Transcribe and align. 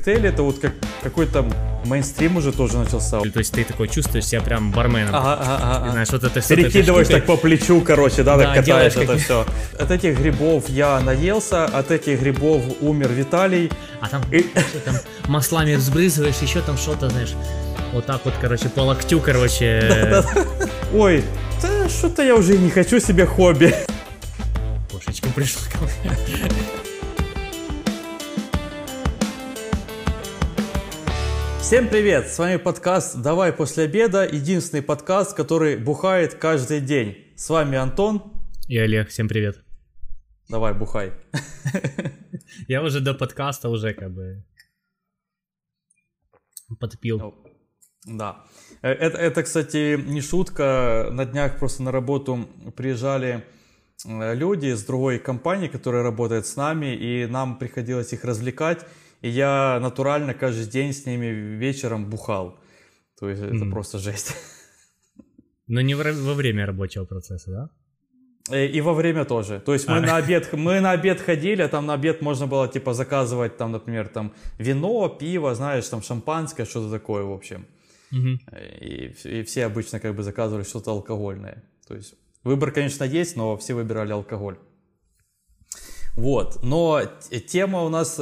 коктейли 0.00 0.30
это 0.30 0.42
вот 0.42 0.58
как 0.58 0.72
какой-то 1.02 1.44
мейнстрим 1.84 2.36
уже 2.38 2.52
тоже 2.52 2.78
начался. 2.78 3.20
То 3.20 3.38
есть 3.38 3.52
ты 3.52 3.64
такой 3.64 3.86
чувствуешь 3.88 4.24
себя 4.24 4.40
прям 4.40 4.72
барменом. 4.72 5.14
Ага, 5.14 5.34
ага, 5.42 5.58
ага. 5.76 5.90
Знаешь, 5.90 6.08
вот 6.10 6.24
это 6.24 6.40
Перекидываешь 6.40 7.08
так 7.08 7.26
по 7.26 7.36
плечу, 7.36 7.80
короче, 7.82 8.22
да, 8.22 8.36
Да, 8.36 8.44
так 8.44 8.48
катаешь 8.56 8.66
делаешь 8.66 8.92
это 8.96 9.06
какие- 9.06 9.24
все. 9.24 9.46
От 9.78 9.90
этих 9.90 10.18
грибов 10.18 10.68
я 10.70 11.00
наелся, 11.00 11.66
от 11.66 11.90
этих 11.90 12.20
грибов 12.20 12.62
умер 12.80 13.08
Виталий. 13.12 13.70
А 14.00 14.08
там, 14.08 14.22
И- 14.32 14.42
там 14.84 14.94
маслами 15.28 15.74
взбрызываешь, 15.74 16.36
еще 16.40 16.60
там 16.62 16.78
что-то, 16.78 17.10
знаешь. 17.10 17.34
Вот 17.92 18.06
так 18.06 18.20
вот, 18.24 18.34
короче, 18.40 18.68
по 18.70 18.80
локтю, 18.80 19.20
короче, 19.20 20.24
Ой, 20.94 21.22
да 21.62 21.88
что-то 21.90 22.22
я 22.22 22.34
уже 22.36 22.56
не 22.56 22.70
хочу 22.70 23.00
себе 23.00 23.26
хобби. 23.26 23.74
кошечка 24.90 25.28
пришла 25.34 25.62
ко 25.72 25.78
мне. 25.80 26.16
Всем 31.70 31.88
привет, 31.88 32.26
с 32.26 32.36
вами 32.36 32.56
подкаст 32.56 33.22
«Давай 33.22 33.52
после 33.52 33.84
обеда», 33.84 34.26
единственный 34.26 34.82
подкаст, 34.82 35.36
который 35.36 35.76
бухает 35.76 36.34
каждый 36.34 36.80
день. 36.80 37.16
С 37.36 37.48
вами 37.48 37.78
Антон. 37.78 38.24
И 38.66 38.76
Олег, 38.76 39.08
всем 39.10 39.28
привет. 39.28 39.62
Давай, 40.48 40.74
бухай. 40.74 41.12
Я 42.66 42.82
уже 42.82 42.98
до 42.98 43.14
подкаста 43.14 43.68
уже 43.68 43.94
как 43.94 44.12
бы 44.12 44.42
подпил. 46.80 47.18
Ну, 47.18 47.34
Да. 48.18 48.44
Э, 48.82 48.90
Это, 48.90 49.18
это, 49.18 49.44
кстати, 49.44 49.96
не 49.96 50.22
шутка. 50.22 51.08
На 51.12 51.24
днях 51.24 51.60
просто 51.60 51.84
на 51.84 51.92
работу 51.92 52.48
приезжали 52.74 53.44
э, 54.04 54.34
люди 54.34 54.66
из 54.66 54.84
другой 54.84 55.20
компании, 55.20 55.68
которые 55.68 56.02
работают 56.02 56.46
с 56.46 56.56
нами, 56.56 56.96
и 56.96 57.26
нам 57.26 57.60
приходилось 57.60 58.12
их 58.12 58.24
развлекать. 58.24 58.84
И 59.22 59.28
я 59.28 59.78
натурально 59.82 60.34
каждый 60.34 60.66
день 60.66 60.92
с 60.92 61.06
ними 61.06 61.26
вечером 61.58 62.08
бухал. 62.10 62.58
То 63.18 63.28
есть 63.28 63.42
это 63.42 63.54
Мгм. 63.54 63.70
просто 63.70 63.98
жесть. 63.98 64.34
Но 65.66 65.80
не 65.82 65.94
во 65.94 66.34
время 66.34 66.66
рабочего 66.66 67.04
процесса, 67.04 67.50
да? 67.50 67.70
Э, 68.56 68.66
И 68.66 68.80
во 68.80 68.94
время 68.94 69.24
тоже. 69.24 69.60
То 69.60 69.72
есть 69.74 69.88
мы 69.88 69.98
А. 69.98 70.00
на 70.00 70.16
обед, 70.16 70.52
мы 70.52 70.80
на 70.80 70.90
обед 70.92 71.20
ходили, 71.20 71.62
а 71.62 71.68
там 71.68 71.86
на 71.86 71.94
обед 71.94 72.22
можно 72.22 72.46
было 72.46 72.66
типа 72.68 72.94
заказывать 72.94 73.56
там, 73.56 73.72
например, 73.72 74.08
там 74.08 74.32
вино, 74.58 75.08
пиво, 75.08 75.54
знаешь, 75.54 75.88
там 75.88 76.02
шампанское, 76.02 76.64
что-то 76.66 76.90
такое, 76.90 77.22
в 77.22 77.32
общем. 77.32 77.66
Мгм. 78.10 78.40
И, 78.80 79.14
и 79.24 79.42
все 79.42 79.66
обычно 79.66 80.00
как 80.00 80.16
бы 80.16 80.22
заказывали 80.22 80.64
что-то 80.64 80.90
алкогольное. 80.90 81.62
То 81.86 81.94
есть 81.94 82.14
выбор, 82.42 82.72
конечно, 82.72 83.04
есть, 83.04 83.36
но 83.36 83.56
все 83.56 83.74
выбирали 83.74 84.12
алкоголь. 84.12 84.56
Вот. 86.16 86.62
Но 86.64 87.02
тема 87.46 87.82
у 87.82 87.88
нас 87.88 88.18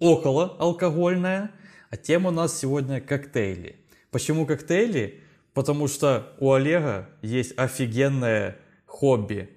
э, 0.00 0.04
около 0.04 0.56
алкогольная, 0.58 1.50
а 1.90 1.96
тема 1.96 2.30
у 2.30 2.32
нас 2.32 2.58
сегодня 2.58 3.00
коктейли. 3.00 3.76
Почему 4.10 4.46
коктейли? 4.46 5.20
Потому 5.54 5.88
что 5.88 6.34
у 6.38 6.52
Олега 6.52 7.08
есть 7.22 7.54
офигенное 7.56 8.56
хобби. 8.84 9.48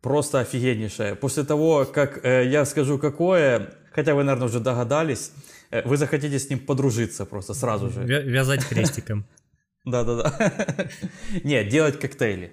Просто 0.00 0.40
офигеннейшее. 0.40 1.14
После 1.14 1.44
того, 1.44 1.86
как 1.86 2.24
э, 2.24 2.46
я 2.46 2.64
скажу 2.66 2.98
какое, 2.98 3.74
хотя 3.92 4.14
вы, 4.14 4.22
наверное, 4.24 4.48
уже 4.48 4.60
догадались, 4.60 5.32
э, 5.70 5.86
вы 5.88 5.96
захотите 5.96 6.38
с 6.38 6.50
ним 6.50 6.58
подружиться 6.58 7.24
просто 7.24 7.54
сразу 7.54 7.88
же. 7.90 8.00
Вя- 8.02 8.22
Вязать 8.22 8.66
крестиком. 8.66 9.24
Да-да-да. 9.84 10.88
Нет, 11.44 11.68
делать 11.68 11.98
коктейли. 11.98 12.52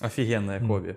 Офигенное 0.00 0.60
хобби. 0.60 0.96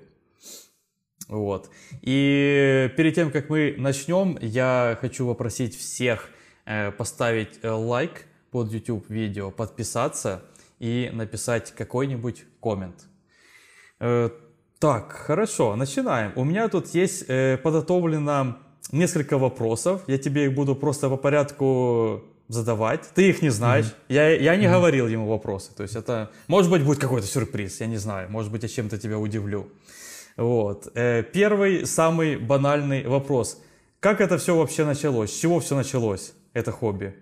Вот. 1.32 1.70
И 2.02 2.92
перед 2.98 3.16
тем, 3.16 3.32
как 3.32 3.50
мы 3.50 3.74
начнем, 3.78 4.38
я 4.42 4.98
хочу 5.00 5.26
попросить 5.26 5.78
всех 5.78 6.30
э, 6.66 6.92
поставить 6.92 7.60
э, 7.62 7.70
лайк 7.70 8.26
под 8.52 8.72
YouTube 8.72 9.10
видео, 9.10 9.50
подписаться 9.50 10.44
и 10.80 11.10
написать 11.14 11.72
какой-нибудь 11.72 12.44
коммент. 12.62 13.08
Э, 14.02 14.30
Так, 14.80 15.14
хорошо, 15.14 15.76
начинаем. 15.76 16.34
У 16.36 16.44
меня 16.44 16.68
тут 16.68 16.96
есть 16.96 17.28
подготовлено 17.64 18.58
несколько 18.92 19.38
вопросов. 19.38 20.02
Я 20.08 20.18
тебе 20.18 20.46
их 20.46 20.54
буду 20.54 20.76
просто 20.76 21.08
по 21.10 21.18
порядку 21.18 22.24
задавать. 22.50 23.10
Ты 23.16 23.30
их 23.30 23.42
не 23.42 23.52
знаешь. 23.52 23.86
Я, 24.10 24.36
я 24.36 24.56
не 24.58 24.68
говорил 24.68 25.08
ему 25.08 25.28
вопросы. 25.28 25.72
То 25.78 25.84
есть 25.84 25.96
это, 25.96 26.30
может 26.48 26.72
быть, 26.72 26.84
будет 26.84 27.00
какой-то 27.00 27.28
сюрприз, 27.28 27.80
я 27.80 27.88
не 27.88 27.98
знаю. 27.98 28.30
Может 28.30 28.52
быть, 28.52 28.64
я 28.64 28.70
чем-то 28.70 28.98
тебя 28.98 29.18
удивлю. 29.18 29.70
Вот. 30.38 30.88
Э, 30.96 31.24
Первый, 31.24 31.86
самый 31.86 32.38
банальный 32.38 33.06
вопрос. 33.08 33.62
Как 34.00 34.22
это 34.22 34.38
все 34.38 34.56
вообще 34.56 34.86
началось? 34.86 35.32
С 35.32 35.40
чего 35.40 35.60
все 35.60 35.76
началось, 35.76 36.34
это 36.54 36.72
хобби? 36.72 37.16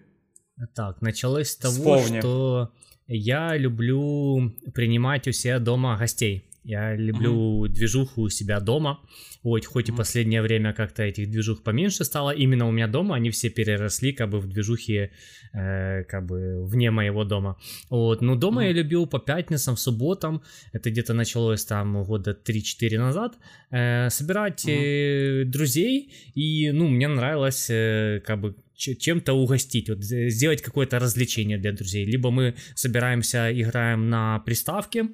Так, 0.76 1.02
началось 1.02 1.50
с 1.52 1.58
того, 1.58 1.74
Вспомни. 1.74 2.20
что 2.20 2.72
я 3.08 3.56
люблю 3.58 4.54
принимать 4.74 5.28
у 5.28 5.32
себя 5.32 5.60
дома 5.60 5.98
гостей. 5.98 6.49
Я 6.64 6.96
люблю 6.96 7.68
движуху 7.68 8.22
у 8.22 8.30
себя 8.30 8.60
дома. 8.60 9.00
Вот, 9.44 9.66
хоть 9.66 9.90
и 9.90 9.92
последнее 9.92 10.42
время 10.42 10.74
как-то 10.74 11.04
этих 11.04 11.32
движух 11.32 11.64
поменьше 11.64 12.04
стало, 12.04 12.32
именно 12.32 12.68
у 12.68 12.72
меня 12.72 12.88
дома 12.88 13.16
они 13.16 13.30
все 13.30 13.50
переросли 13.50 14.12
как 14.12 14.30
бы 14.30 14.40
в 14.40 14.48
движухи 14.48 15.12
э, 15.54 16.04
как 16.04 16.26
бы 16.26 16.66
вне 16.66 16.92
моего 16.92 17.24
дома. 17.24 17.58
Вот, 17.90 18.22
но 18.22 18.36
дома 18.36 18.66
я 18.66 18.74
любил 18.74 19.08
по 19.08 19.20
пятницам, 19.20 19.78
субботам, 19.78 20.42
это 20.74 20.92
где-то 20.92 21.14
началось 21.14 21.66
там 21.66 22.04
года 22.04 22.32
3-4 22.32 22.98
назад, 22.98 23.38
э, 23.72 24.10
собирать 24.10 24.66
э, 24.68 25.44
друзей, 25.46 26.14
и, 26.36 26.72
ну, 26.72 26.90
мне 26.90 27.08
нравилось 27.08 27.70
э, 27.70 28.22
как 28.26 28.42
бы 28.42 28.56
чем-то 28.76 29.34
угостить, 29.34 29.90
вот 29.90 30.04
сделать 30.04 30.62
какое-то 30.62 31.00
развлечение 31.00 31.58
для 31.58 31.72
друзей. 31.72 32.06
Либо 32.06 32.32
мы 32.32 32.56
собираемся, 32.76 33.50
играем 33.52 34.10
на 34.10 34.40
приставке, 34.40 35.10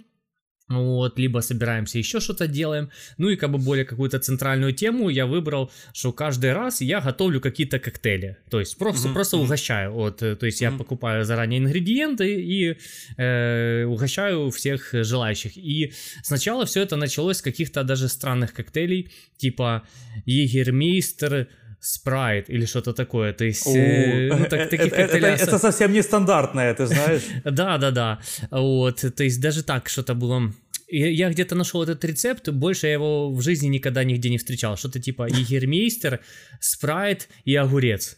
вот, 0.67 1.19
либо 1.19 1.39
собираемся 1.41 1.99
еще 1.99 2.19
что-то 2.19 2.47
делаем. 2.47 2.89
Ну 3.17 3.29
и 3.29 3.35
как 3.35 3.51
бы 3.51 3.59
более 3.59 3.85
какую-то 3.85 4.19
центральную 4.19 4.73
тему 4.73 5.09
я 5.09 5.27
выбрал, 5.27 5.71
что 5.93 6.11
каждый 6.11 6.53
раз 6.53 6.81
я 6.81 7.01
готовлю 7.01 7.39
какие-то 7.39 7.77
коктейли. 7.77 8.37
То 8.49 8.59
есть 8.59 8.77
просто, 8.77 9.09
просто 9.09 9.37
угощаю. 9.37 9.93
Вот, 9.93 10.23
э, 10.23 10.35
то 10.35 10.45
есть 10.47 10.61
я 10.61 10.71
покупаю 10.71 11.23
заранее 11.23 11.59
ингредиенты 11.59 12.41
и 12.41 12.77
э, 13.17 13.85
угощаю 13.85 14.49
всех 14.49 14.89
желающих. 14.91 15.55
И 15.55 15.93
сначала 16.23 16.65
все 16.65 16.81
это 16.81 16.95
началось 16.95 17.37
с 17.37 17.41
каких-то 17.41 17.83
даже 17.83 18.09
странных 18.09 18.53
коктейлей, 18.53 19.11
типа 19.37 19.87
Егермейстер, 20.25 21.47
Спрайт 21.85 22.49
или 22.49 22.65
что-то 22.65 22.93
такое. 22.93 23.31
То 23.33 23.45
есть, 23.45 23.67
э, 23.67 24.29
ну, 24.31 24.45
так- 24.45 24.69
таких 24.69 24.91
это, 24.93 25.17
это- 25.17 25.27
это 25.43 25.59
совсем 25.59 25.93
нестандартное, 25.93 26.73
ты 26.73 26.87
знаешь. 26.87 27.21
да, 27.43 27.77
да, 27.77 27.91
да. 27.91 28.19
Вот, 28.51 29.05
то 29.15 29.23
есть 29.23 29.39
даже 29.39 29.63
так 29.63 29.87
что-то 29.89 30.15
было. 30.15 30.51
Я 30.87 31.29
где-то 31.29 31.55
нашел 31.55 31.83
этот 31.83 32.03
рецепт, 32.05 32.49
больше 32.49 32.87
я 32.87 32.93
его 32.93 33.31
в 33.31 33.41
жизни 33.41 33.67
никогда 33.67 34.03
нигде 34.03 34.29
не 34.29 34.37
встречал. 34.37 34.77
Что-то 34.77 34.99
типа 34.99 35.27
егермейстер, 35.27 36.19
спрайт 36.59 37.27
и 37.43 37.55
огурец. 37.55 38.17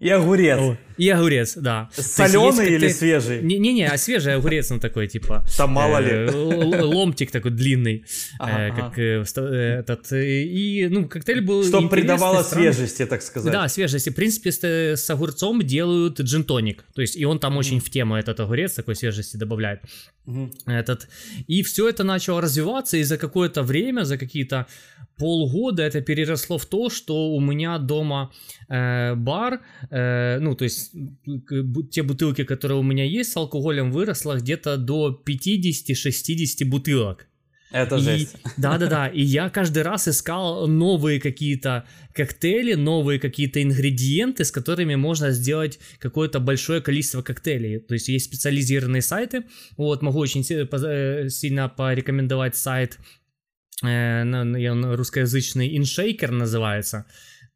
И 0.00 0.08
огурец. 0.08 0.58
О, 0.58 0.76
И 0.98 1.08
огурец, 1.08 1.54
да. 1.54 1.88
Соленый 1.92 2.74
или 2.74 2.88
свежий? 2.88 3.40
Не-не-не, 3.42 3.86
а 3.86 3.96
свежий 3.96 4.34
огурец, 4.34 4.68
ну 4.70 4.80
такой, 4.80 5.06
типа... 5.06 5.46
Там 5.56 5.70
мало 5.70 5.98
ли. 5.98 6.10
э, 6.10 6.82
Ломтик 6.82 7.30
такой 7.30 7.52
длинный, 7.52 8.04
э, 8.40 8.70
как 8.74 8.98
э, 8.98 9.22
этот... 9.22 10.12
И, 10.12 10.88
ну, 10.90 11.08
коктейль 11.08 11.42
был 11.42 11.62
Чтобы 11.62 11.84
интересный, 11.84 12.00
придавало 12.02 12.42
свежести, 12.42 13.06
так 13.06 13.22
сказать. 13.22 13.52
Да, 13.52 13.68
свежести. 13.68 14.10
В 14.10 14.14
принципе, 14.16 14.50
с, 14.50 15.10
огурцом 15.10 15.62
делают 15.62 16.20
джин-тоник. 16.20 16.84
То 16.92 17.00
есть, 17.00 17.16
и 17.16 17.24
он 17.24 17.38
там 17.38 17.56
очень 17.56 17.78
в 17.78 17.88
тему, 17.88 18.16
этот 18.16 18.40
огурец 18.40 18.72
такой 18.74 18.96
свежести 18.96 19.36
добавляет. 19.36 19.80
Этот. 20.66 21.08
И 21.46 21.62
все 21.62 21.88
это 21.88 22.02
начало 22.02 22.40
развиваться, 22.40 22.96
и 22.96 23.04
за 23.04 23.16
какое-то 23.16 23.62
время, 23.62 24.04
за 24.04 24.18
какие-то 24.18 24.66
полгода 25.18 25.82
это 25.82 26.00
переросло 26.00 26.58
в 26.58 26.66
то, 26.66 26.90
что 26.90 27.34
у 27.34 27.40
меня 27.40 27.78
дома 27.78 28.32
э, 28.68 29.14
бар, 29.14 29.60
э, 29.90 30.38
ну, 30.40 30.54
то 30.54 30.64
есть 30.64 30.92
те 31.90 32.02
бутылки, 32.02 32.44
которые 32.44 32.78
у 32.78 32.82
меня 32.82 33.04
есть 33.04 33.32
с 33.32 33.36
алкоголем, 33.36 33.92
выросло 33.92 34.36
где-то 34.36 34.76
до 34.76 35.22
50-60 35.26 36.64
бутылок. 36.64 37.28
Это 37.74 37.96
И- 37.96 38.00
жесть. 38.00 38.36
Да-да-да, 38.56 39.08
и 39.08 39.20
я 39.20 39.50
каждый 39.50 39.82
раз 39.82 40.06
искал 40.06 40.68
новые 40.68 41.20
какие-то 41.20 41.84
коктейли, 42.12 42.74
новые 42.74 43.18
какие-то 43.18 43.60
ингредиенты, 43.60 44.44
с 44.44 44.52
которыми 44.52 44.94
можно 44.94 45.32
сделать 45.32 45.80
какое-то 45.98 46.38
большое 46.38 46.80
количество 46.80 47.22
коктейлей. 47.22 47.80
То 47.80 47.94
есть 47.94 48.08
есть 48.08 48.26
специализированные 48.26 49.02
сайты, 49.02 49.42
вот, 49.76 50.02
могу 50.02 50.20
очень 50.20 50.44
э, 50.48 51.28
сильно 51.28 51.68
порекомендовать 51.68 52.54
сайт, 52.56 52.98
русскоязычный 54.96 55.76
InShaker 55.76 56.30
называется, 56.30 57.04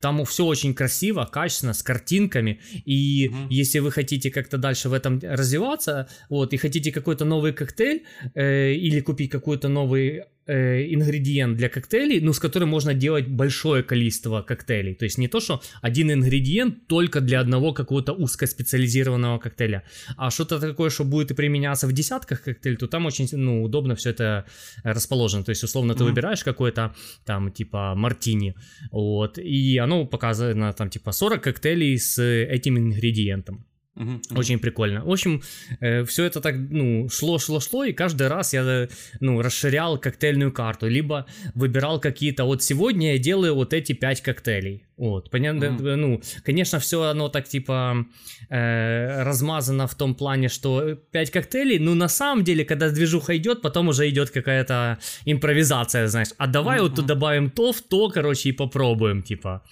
Там 0.01 0.25
все 0.25 0.45
очень 0.45 0.75
красиво, 0.75 1.25
качественно, 1.25 1.73
с 1.73 1.83
картинками. 1.83 2.61
И 2.87 3.29
Мгм. 3.29 3.49
если 3.51 3.81
вы 3.81 3.91
хотите 3.91 4.31
как-то 4.31 4.57
дальше 4.57 4.89
в 4.89 4.93
этом 4.93 5.19
развиваться, 5.21 6.07
вот, 6.31 6.53
и 6.53 6.57
хотите 6.57 6.93
какой-то 6.93 7.25
новый 7.25 7.53
коктейль, 7.53 8.05
э, 8.35 8.75
или 8.75 9.01
купить 9.01 9.31
какой-то 9.31 9.69
новый 9.69 10.23
э, 10.49 10.95
ингредиент 10.95 11.57
для 11.57 11.69
коктейлей, 11.69 12.21
ну, 12.21 12.33
с 12.33 12.41
которым 12.41 12.69
можно 12.69 12.95
делать 12.95 13.29
большое 13.29 13.83
количество 13.83 14.43
коктейлей. 14.43 14.95
То 14.95 15.05
есть 15.05 15.19
не 15.19 15.29
то, 15.29 15.41
что 15.41 15.61
один 15.83 16.11
ингредиент 16.11 16.87
только 16.87 17.21
для 17.21 17.41
одного 17.41 17.73
какого-то 17.73 18.13
узкоспециализированного 18.13 19.39
коктейля, 19.39 19.83
а 20.17 20.31
что-то 20.31 20.59
такое, 20.59 20.91
что 20.91 21.05
будет 21.05 21.31
и 21.31 21.35
применяться 21.35 21.87
в 21.87 21.93
десятках 21.93 22.43
коктейлей, 22.43 22.79
то 22.79 22.87
там 22.87 23.07
очень 23.07 23.29
ну, 23.33 23.63
удобно 23.63 23.95
все 23.95 24.11
это 24.11 24.45
расположено. 24.83 25.45
То 25.45 25.51
есть, 25.51 25.63
условно, 25.65 25.95
ты 25.95 26.03
mm-hmm. 26.03 26.07
выбираешь 26.07 26.45
какой-то 26.45 26.95
там, 27.25 27.53
типа, 27.53 27.95
мартини, 27.95 28.55
вот, 28.91 29.39
и 29.39 29.79
оно 29.79 30.07
показано 30.07 30.73
там, 30.73 30.91
типа, 30.91 31.13
40 31.13 31.43
коктейлей 31.43 31.99
с 31.99 32.23
этим 32.23 32.79
ингредиентом. 32.79 33.68
Uh-huh, 33.99 34.39
Очень 34.39 34.59
прикольно. 34.59 35.05
В 35.05 35.11
общем, 35.11 35.43
э, 35.81 36.05
все 36.05 36.25
это 36.25 36.41
так, 36.41 36.55
ну, 36.57 37.09
шло, 37.09 37.39
шло, 37.39 37.61
шло, 37.61 37.85
и 37.85 37.93
каждый 37.93 38.29
раз 38.29 38.55
я, 38.55 38.89
ну, 39.21 39.43
расширял 39.43 39.99
коктейльную 39.99 40.53
карту, 40.53 40.89
либо 40.89 41.27
выбирал 41.55 42.01
какие-то, 42.01 42.45
вот 42.45 42.63
сегодня 42.63 43.13
я 43.13 43.19
делаю 43.19 43.55
вот 43.55 43.73
эти 43.73 43.95
пять 43.95 44.23
коктейлей. 44.23 44.85
Вот, 44.97 45.31
понятно, 45.31 45.65
uh-huh. 45.65 45.97
ну, 45.97 46.21
конечно, 46.45 46.79
все 46.79 47.03
оно 47.03 47.29
так, 47.29 47.49
типа, 47.49 48.07
э, 48.51 49.23
размазано 49.25 49.87
в 49.87 49.95
том 49.95 50.15
плане, 50.15 50.49
что 50.49 50.95
пять 50.95 51.31
коктейлей, 51.31 51.79
ну, 51.79 51.95
на 51.95 52.09
самом 52.09 52.45
деле, 52.45 52.65
когда 52.65 52.91
движуха 52.91 53.37
идет, 53.37 53.63
потом 53.63 53.89
уже 53.89 54.09
идет 54.09 54.31
какая-то 54.31 54.99
импровизация, 55.25 56.07
знаешь, 56.07 56.29
а 56.39 56.47
давай 56.47 56.79
uh-huh. 56.79 56.83
вот 56.83 56.95
тут 56.95 57.07
добавим 57.07 57.51
то 57.51 57.73
в 57.73 57.83
то, 57.83 58.11
короче, 58.11 58.51
и 58.51 58.53
попробуем, 58.53 59.23
типа. 59.23 59.63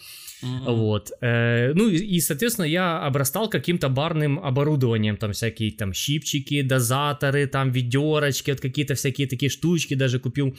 Mm-hmm. 0.43 0.75
Вот. 0.75 1.13
Э, 1.21 1.73
ну 1.75 1.89
и, 1.89 2.21
соответственно, 2.21 2.67
я 2.67 3.07
обрастал 3.07 3.49
каким-то 3.49 3.89
барным 3.89 4.39
оборудованием, 4.39 5.17
там 5.17 5.33
всякие 5.33 5.73
там 5.73 5.93
щипчики, 5.93 6.63
дозаторы, 6.63 7.47
там 7.47 7.71
ведерочки, 7.71 8.51
вот 8.51 8.61
какие-то 8.61 8.95
всякие 8.95 9.27
такие 9.27 9.51
штучки 9.51 9.95
даже 9.95 10.19
купил 10.19 10.57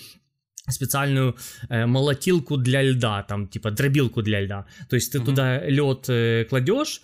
специальную 0.70 1.36
э, 1.70 1.86
молотилку 1.86 2.58
для 2.58 2.82
льда, 2.82 3.24
там 3.24 3.48
типа 3.48 3.72
дробилку 3.72 4.22
для 4.22 4.42
льда. 4.42 4.66
То 4.90 4.96
есть 4.96 5.12
ты 5.12 5.20
mm-hmm. 5.20 5.26
туда 5.26 5.70
лед 5.70 6.06
э, 6.10 6.46
кладешь, 6.50 7.02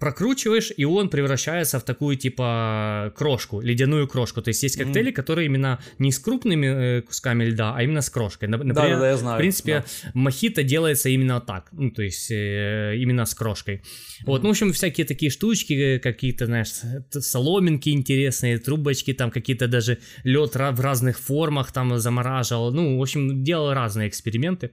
прокручиваешь, 0.00 0.72
и 0.76 0.84
он 0.84 1.08
превращается 1.08 1.78
в 1.78 1.84
такую 1.84 2.16
типа 2.16 3.12
крошку, 3.16 3.60
ледяную 3.60 4.08
крошку. 4.08 4.42
То 4.42 4.48
есть 4.48 4.62
есть 4.62 4.76
коктейли, 4.76 5.10
mm. 5.10 5.14
которые 5.14 5.46
именно 5.46 5.78
не 5.98 6.12
с 6.12 6.18
крупными 6.18 6.66
э, 6.66 7.02
кусками 7.02 7.44
льда, 7.44 7.74
а 7.76 7.82
именно 7.82 8.00
с 8.00 8.10
крошкой. 8.10 8.48
Например, 8.48 8.74
да, 8.74 8.98
да, 8.98 9.10
я 9.10 9.16
знаю. 9.16 9.36
В 9.36 9.38
принципе, 9.38 9.84
да. 10.04 10.10
мохито 10.14 10.62
делается 10.62 11.08
именно 11.08 11.40
так, 11.40 11.68
ну 11.72 11.90
то 11.90 12.02
есть 12.02 12.30
э, 12.30 12.96
именно 12.96 13.26
с 13.26 13.34
крошкой. 13.34 13.76
Mm. 13.76 13.80
Вот, 14.26 14.42
ну 14.42 14.48
в 14.48 14.52
общем 14.52 14.72
всякие 14.72 15.06
такие 15.06 15.30
штучки, 15.30 15.72
э, 15.72 15.98
какие-то, 15.98 16.46
знаешь, 16.46 16.72
соломинки 17.10 17.90
интересные, 17.90 18.58
трубочки, 18.58 19.12
там 19.12 19.30
какие-то 19.30 19.68
даже 19.68 19.98
лед 20.24 20.54
в 20.54 20.80
разных 20.80 21.18
формах 21.18 21.72
там 21.72 21.98
замораживал. 21.98 22.72
Ну 22.72 22.98
в 22.98 23.02
общем 23.02 23.44
делал 23.44 23.74
разные 23.74 24.08
эксперименты. 24.08 24.70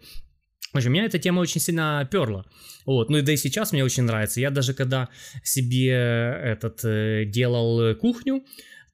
В 0.73 0.77
общем, 0.77 0.91
меня 0.91 1.05
эта 1.05 1.19
тема 1.19 1.39
очень 1.39 1.61
сильно 1.61 2.07
перла. 2.11 2.45
Вот, 2.85 3.09
ну 3.09 3.19
и 3.19 3.21
да 3.21 3.31
и 3.31 3.37
сейчас 3.37 3.71
мне 3.71 3.83
очень 3.83 4.03
нравится. 4.03 4.41
Я 4.41 4.49
даже 4.49 4.73
когда 4.73 5.09
себе 5.43 5.91
этот 5.91 6.83
э, 6.83 7.25
делал 7.25 7.95
кухню, 7.95 8.43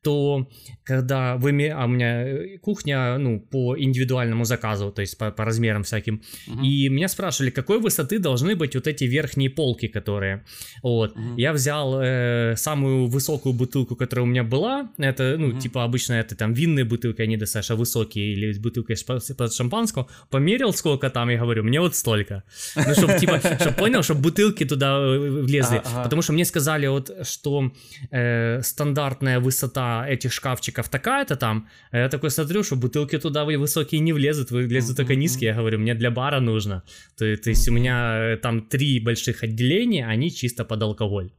то 0.02 0.48
когда 0.84 1.36
вы... 1.36 1.70
А 1.70 1.86
у 1.86 1.88
меня 1.88 2.28
э, 2.28 2.58
кухня, 2.58 3.18
ну, 3.18 3.40
по 3.40 3.78
индивидуальному 3.78 4.46
заказу, 4.46 4.92
то 4.92 5.02
есть 5.02 5.18
по, 5.18 5.32
по 5.32 5.46
размерам 5.46 5.84
всяким. 5.84 6.22
Uh-huh. 6.48 6.66
И 6.66 6.90
меня 6.90 7.08
спрашивали, 7.08 7.52
какой 7.52 7.80
высоты 7.80 8.20
должны 8.20 8.56
быть 8.56 8.76
вот 8.76 8.88
эти 8.88 9.04
верхние 9.04 9.50
полки, 9.50 9.88
которые... 9.88 10.46
Вот. 10.84 11.16
Uh-huh. 11.16 11.34
Я 11.38 11.54
взял 11.54 12.00
э, 12.02 12.56
самую 12.56 13.08
высокую 13.08 13.54
бутылку, 13.54 13.96
которая 13.96 14.24
у 14.24 14.28
меня 14.28 14.44
была. 14.44 14.90
Это, 14.98 15.36
ну, 15.38 15.50
uh-huh. 15.50 15.60
типа 15.60 15.84
обычно 15.84 16.14
это 16.14 16.36
там 16.36 16.54
винные 16.54 16.86
бутылки, 16.86 17.22
они 17.22 17.38
достаточно 17.38 17.76
высокие, 17.76 18.34
или 18.34 18.58
бутылка 18.58 18.94
из 18.94 19.56
шампанского. 19.56 20.08
Померил, 20.30 20.74
сколько 20.74 21.10
там, 21.10 21.30
и 21.30 21.38
говорю, 21.38 21.64
мне 21.64 21.82
вот 21.82 21.96
столько. 21.96 22.44
Ну, 22.76 22.94
чтобы, 22.94 23.20
типа, 23.20 23.42
чтобы 23.60 23.76
понял, 23.76 24.04
чтобы 24.04 24.22
бутылки 24.22 24.66
туда 24.66 24.98
э, 24.98 25.44
влезли. 25.44 25.80
Uh-huh. 25.80 26.04
Потому 26.04 26.22
что 26.22 26.34
мне 26.34 26.46
сказали 26.46 26.88
вот, 26.88 27.12
что 27.24 27.72
э, 28.12 28.62
стандартная 28.62 29.40
высота 29.40 29.89
этих 30.08 30.34
шкафчиков 30.34 30.90
такая-то 30.90 31.36
там. 31.36 31.68
А 31.92 31.98
я 31.98 32.10
такой 32.10 32.30
смотрю, 32.30 32.64
что 32.64 32.76
бутылки 32.76 33.18
туда 33.18 33.46
высокие 33.46 34.02
не 34.02 34.14
влезут, 34.14 34.52
влезут 34.52 34.98
только 34.98 35.16
низкие. 35.16 35.50
Я 35.50 35.56
говорю, 35.56 35.80
мне 35.80 35.96
для 35.96 36.12
бара 36.12 36.40
нужно. 36.40 36.84
То, 37.18 37.38
то 37.38 37.50
есть 37.50 37.68
у 37.68 37.72
меня 37.72 38.34
э, 38.34 38.38
там 38.38 38.62
три 38.62 39.00
больших 39.00 39.44
отделения, 39.44 40.06
они 40.08 40.32
чисто 40.32 40.66
под 40.66 40.82
алкоголь. 40.82 41.30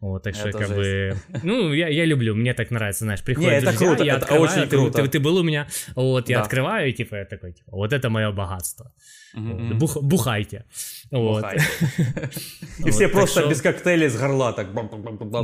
Вот, 0.00 0.22
так 0.22 0.34
что, 0.34 0.52
как 0.52 0.68
жесть. 0.68 0.74
бы, 0.76 1.16
ну, 1.42 1.72
я, 1.72 1.88
я 1.88 2.04
люблю, 2.04 2.34
мне 2.36 2.54
так 2.54 2.70
нравится, 2.70 3.04
знаешь, 3.04 3.22
приходят 3.22 3.50
Не, 3.50 3.56
это 3.56 3.76
круто, 3.76 4.04
я 4.04 4.14
это 4.14 4.26
открываю, 4.26 4.50
очень 4.50 4.68
круто. 4.68 4.98
Ты, 4.98 5.02
ты, 5.02 5.08
ты 5.08 5.20
был 5.20 5.36
у 5.38 5.42
меня, 5.42 5.66
вот, 5.96 6.26
да. 6.26 6.32
я 6.32 6.40
открываю, 6.40 6.88
и, 6.88 6.92
типа, 6.92 7.16
я 7.16 7.24
такой, 7.24 7.52
типа, 7.52 7.72
вот 7.72 7.92
это 7.92 8.08
мое 8.08 8.30
богатство. 8.30 8.92
Mm-hmm. 9.34 9.74
Бух, 9.74 10.02
бухайте. 10.02 10.64
Вот. 11.10 11.44
И 12.84 12.90
все 12.90 13.08
просто 13.08 13.46
без 13.48 13.60
коктейлей 13.60 14.08
с 14.08 14.16
горла 14.16 14.52
так. 14.52 14.68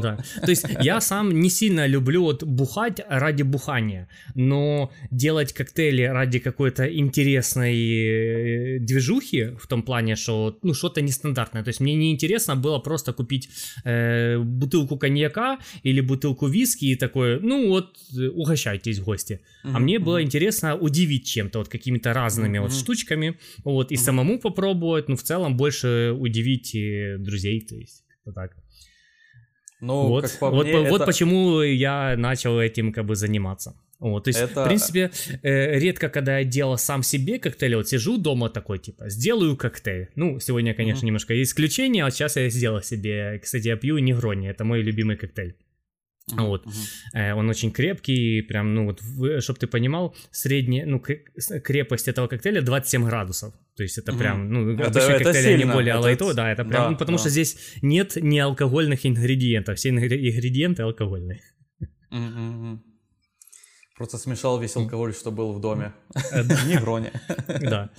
Да. 0.01 0.19
То 0.43 0.51
есть 0.51 0.67
я 0.81 1.01
сам 1.01 1.41
не 1.41 1.51
сильно 1.51 1.87
люблю 1.87 2.23
вот 2.23 2.43
бухать 2.45 3.01
ради 3.09 3.43
бухания, 3.43 4.09
но 4.35 4.91
делать 5.11 5.53
коктейли 5.53 6.03
ради 6.03 6.39
какой-то 6.39 6.85
интересной 6.85 8.77
э, 8.77 8.79
движухи 8.79 9.51
в 9.59 9.67
том 9.67 9.83
плане, 9.83 10.17
что 10.17 10.59
ну 10.63 10.75
что-то 10.75 11.03
нестандартное. 11.03 11.63
То 11.63 11.69
есть 11.69 11.81
мне 11.81 11.95
не 11.95 12.13
интересно 12.13 12.57
было 12.57 12.79
просто 12.79 13.13
купить 13.13 13.49
э, 13.85 14.39
бутылку 14.39 14.97
коньяка 14.99 15.59
или 15.83 16.01
бутылку 16.01 16.47
виски 16.47 16.87
и 16.87 16.97
такое, 16.97 17.39
ну 17.41 17.69
вот 17.69 17.97
угощайтесь 18.35 19.01
гости. 19.01 19.41
А 19.63 19.79
мне 19.79 19.99
было 19.99 20.23
интересно 20.23 20.77
удивить 20.77 21.27
чем-то, 21.27 21.59
вот 21.59 21.69
какими-то 21.69 22.13
разными 22.13 22.59
вот 22.59 22.73
штучками, 22.73 23.39
вот 23.75 23.93
и 23.93 23.97
самому 23.97 24.39
попробовать, 24.39 25.09
ну 25.09 25.17
в 25.17 25.23
целом 25.23 25.57
больше 25.57 26.15
удивить 26.19 26.73
друзей, 27.23 27.61
то 27.61 27.75
есть 27.75 28.05
вот 28.25 28.35
так. 28.35 28.57
Ну, 29.81 30.09
вот, 30.09 30.25
как 30.25 30.39
по 30.39 30.51
вот, 30.51 30.67
мне, 30.67 30.79
вот 30.79 30.97
это... 30.97 31.05
почему 31.05 31.61
я 31.61 32.17
начал 32.17 32.59
этим 32.59 32.93
как 32.93 33.05
бы 33.05 33.17
заниматься. 33.17 33.77
Вот, 34.01 34.25
то 34.25 34.29
есть, 34.29 34.41
это... 34.41 34.65
в 34.65 34.67
принципе, 34.67 35.11
э, 35.43 35.79
редко, 35.79 36.09
когда 36.09 36.39
я 36.39 36.45
делал 36.45 36.79
сам 36.79 37.03
себе 37.03 37.39
коктейль, 37.39 37.77
вот 37.77 37.89
сижу 37.89 38.19
дома 38.19 38.51
такой, 38.51 38.79
типа, 38.79 39.09
сделаю 39.09 39.57
коктейль. 39.57 40.09
Ну, 40.15 40.41
сегодня, 40.41 40.75
конечно, 40.75 41.03
mm-hmm. 41.03 41.07
немножко 41.07 41.43
исключение, 41.43 42.05
а 42.05 42.11
сейчас 42.11 42.37
я 42.37 42.49
сделал 42.51 42.83
себе, 42.83 43.39
кстати, 43.43 43.69
я 43.69 43.77
пью 43.77 43.99
Негрони, 43.99 44.49
это 44.49 44.65
мой 44.65 44.83
любимый 44.83 45.17
коктейль. 45.17 45.55
Вот. 46.33 46.67
Uh-huh. 46.67 47.35
Он 47.35 47.51
очень 47.51 47.71
крепкий, 47.71 48.41
прям, 48.43 48.75
ну 48.75 48.87
вот, 48.87 49.01
чтобы 49.43 49.59
ты 49.59 49.67
понимал, 49.67 50.17
средняя, 50.31 50.87
ну, 50.87 50.99
крепость 50.99 52.09
этого 52.09 52.29
коктейля 52.29 52.63
27 52.63 53.05
градусов. 53.05 53.53
То 53.77 53.83
есть 53.83 53.99
это 53.99 54.13
прям, 54.15 54.51
ну, 54.51 54.73
это, 54.73 54.87
обычные 54.87 55.17
это 55.17 55.25
коктейли, 55.25 55.47
сильно. 55.47 55.65
они 55.65 55.73
более 55.73 56.13
это... 56.13 56.35
да, 56.35 56.51
это 56.51 56.65
прям, 56.65 56.83
да, 56.83 56.91
ну, 56.91 56.97
потому 56.97 57.19
да. 57.19 57.21
что 57.21 57.31
здесь 57.31 57.59
нет 57.83 58.17
неалкогольных 58.17 59.05
ингредиентов, 59.05 59.77
все 59.77 59.91
ингредиенты 59.91 60.83
алкогольные. 60.83 61.43
Uh-huh. 62.11 62.79
Просто 63.97 64.19
смешал 64.19 64.59
весь 64.61 64.77
алкоголь, 64.77 65.13
что 65.13 65.31
был 65.31 65.53
в 65.53 65.61
доме. 65.61 65.93
Э, 66.33 66.43
Не 66.67 66.79
гроне. 66.79 67.13
Да. 67.47 67.91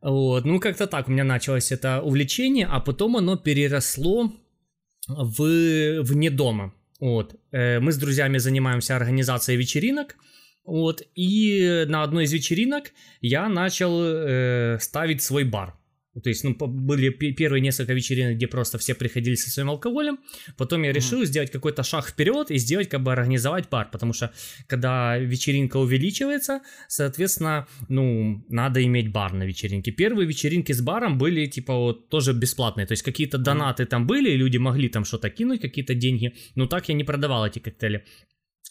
Вот, 0.00 0.44
ну 0.44 0.60
как-то 0.60 0.86
так 0.86 1.08
у 1.08 1.10
меня 1.10 1.24
началось 1.24 1.72
это 1.72 2.02
увлечение, 2.02 2.66
а 2.66 2.80
потом 2.80 3.16
оно 3.16 3.36
переросло 3.36 4.32
в 5.08 6.02
вне 6.02 6.30
дома. 6.30 6.74
Вот. 7.00 7.36
Э, 7.52 7.80
мы 7.80 7.92
с 7.92 7.96
друзьями 7.96 8.38
занимаемся 8.38 8.96
организацией 8.96 9.58
вечеринок. 9.58 10.16
Вот. 10.64 11.02
И 11.14 11.84
на 11.88 12.02
одной 12.02 12.24
из 12.24 12.32
вечеринок 12.32 12.92
я 13.20 13.48
начал 13.48 14.00
э, 14.02 14.78
ставить 14.80 15.22
свой 15.22 15.44
бар. 15.44 15.77
То 16.22 16.30
есть, 16.30 16.44
ну, 16.44 16.54
были 16.54 17.10
первые 17.10 17.60
несколько 17.60 17.92
вечеринок, 17.92 18.36
где 18.36 18.46
просто 18.46 18.78
все 18.78 18.94
приходили 18.94 19.34
со 19.34 19.50
своим 19.50 19.70
алкоголем. 19.70 20.18
Потом 20.56 20.82
я 20.82 20.92
решил 20.92 21.22
mm-hmm. 21.22 21.26
сделать 21.26 21.50
какой-то 21.50 21.82
шаг 21.82 22.08
вперед 22.08 22.50
и 22.50 22.58
сделать, 22.58 22.88
как 22.88 23.02
бы 23.02 23.12
организовать 23.12 23.68
бар. 23.68 23.88
Потому 23.90 24.12
что, 24.12 24.32
когда 24.66 25.18
вечеринка 25.18 25.78
увеличивается, 25.78 26.60
соответственно, 26.88 27.66
ну, 27.88 28.44
надо 28.48 28.84
иметь 28.84 29.12
бар 29.12 29.32
на 29.32 29.44
вечеринке. 29.44 29.90
Первые 29.90 30.26
вечеринки 30.26 30.72
с 30.72 30.80
баром 30.80 31.18
были, 31.18 31.46
типа, 31.46 31.74
вот 31.74 32.08
тоже 32.08 32.32
бесплатные. 32.32 32.86
То 32.86 32.92
есть, 32.92 33.02
какие-то 33.02 33.38
донаты 33.38 33.82
mm-hmm. 33.82 33.86
там 33.86 34.06
были, 34.06 34.36
люди 34.36 34.58
могли 34.58 34.88
там 34.88 35.04
что-то 35.04 35.30
кинуть, 35.30 35.60
какие-то 35.60 35.94
деньги. 35.94 36.34
Но 36.54 36.66
так 36.66 36.88
я 36.88 36.94
не 36.94 37.04
продавал 37.04 37.46
эти 37.46 37.58
коктейли. 37.58 38.04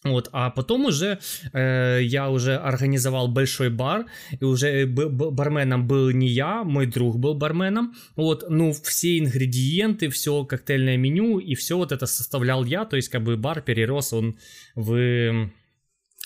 Вот, 0.04 0.30
а 0.32 0.51
потом 0.51 0.86
уже 0.86 1.20
э, 1.54 2.00
я 2.04 2.30
уже 2.30 2.56
организовал 2.56 3.27
большой 3.27 3.70
бар, 3.70 4.06
и 4.39 4.46
уже 4.46 4.86
б- 4.86 5.10
б- 5.10 5.32
барменом 5.32 5.88
был 5.88 6.12
не 6.12 6.27
я, 6.27 6.63
мой 6.63 6.86
друг 6.86 7.18
был 7.18 7.34
барменом. 7.34 7.94
Вот, 8.16 8.46
ну, 8.50 8.74
все 8.74 9.18
ингредиенты, 9.18 10.10
все 10.10 10.46
коктейльное 10.46 10.98
меню 10.98 11.39
и 11.39 11.56
все 11.56 11.77
вот 11.77 11.92
это 11.92 12.06
составлял 12.06 12.63
я, 12.63 12.86
то 12.86 12.96
есть 12.96 13.10
как 13.10 13.24
бы 13.24 13.38
бар 13.38 13.62
перерос 13.62 14.13
он 14.13 14.38
в 14.75 15.50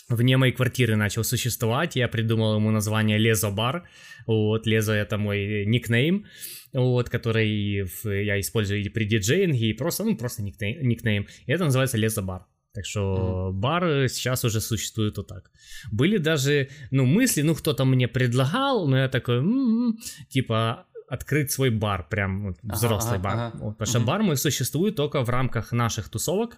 вне 0.10 0.38
моей 0.38 0.54
квартиры 0.54 0.98
начал 0.98 1.24
существовать, 1.24 1.96
я 1.96 2.10
придумал 2.10 2.58
ему 2.58 2.72
название 2.72 3.18
Лезо 3.18 3.50
Бар, 3.50 3.88
вот, 4.28 4.68
Лезо 4.68 4.92
это 4.92 5.18
мой 5.18 5.66
никнейм, 5.66 6.25
вот, 6.74 7.10
который 7.10 7.88
я 8.04 8.40
использую 8.40 8.82
и 8.82 8.90
при 8.90 9.06
диджеинге, 9.06 9.70
и 9.70 9.74
просто, 9.74 10.04
ну, 10.04 10.18
просто 10.18 10.44
никнейм, 10.44 10.86
никнейм. 10.86 11.28
и 11.46 11.51
это 11.51 11.63
называется 11.63 11.98
Лезо 11.98 12.22
Бар. 12.22 12.46
Так 12.74 12.86
что 12.86 13.50
mm-hmm. 13.50 13.51
бар 13.51 14.10
сейчас 14.10 14.46
уже 14.46 14.62
существует 14.62 15.18
вот 15.18 15.28
так. 15.28 15.51
Были 15.92 16.18
даже, 16.18 16.70
ну, 16.90 17.06
мысли, 17.06 17.42
ну, 17.42 17.54
кто-то 17.54 17.84
мне 17.86 18.08
предлагал, 18.08 18.88
но 18.88 18.98
я 18.98 19.10
такой, 19.10 19.40
м-м-м", 19.40 19.98
типа, 20.30 20.86
открыть 21.10 21.51
свой 21.51 21.70
бар, 21.70 22.08
прям 22.10 22.48
вот, 22.48 22.58
взрослый 22.63 23.20
ага, 23.20 23.24
бар. 23.24 23.34
Ага. 23.34 23.58
Вот, 23.58 23.72
потому 23.78 23.88
что 23.88 24.00
mm-hmm. 24.00 24.06
бар 24.06 24.24
мой 24.24 24.38
существует 24.38 24.96
только 24.96 25.22
в 25.24 25.30
рамках 25.30 25.74
наших 25.74 26.08
тусовок. 26.10 26.58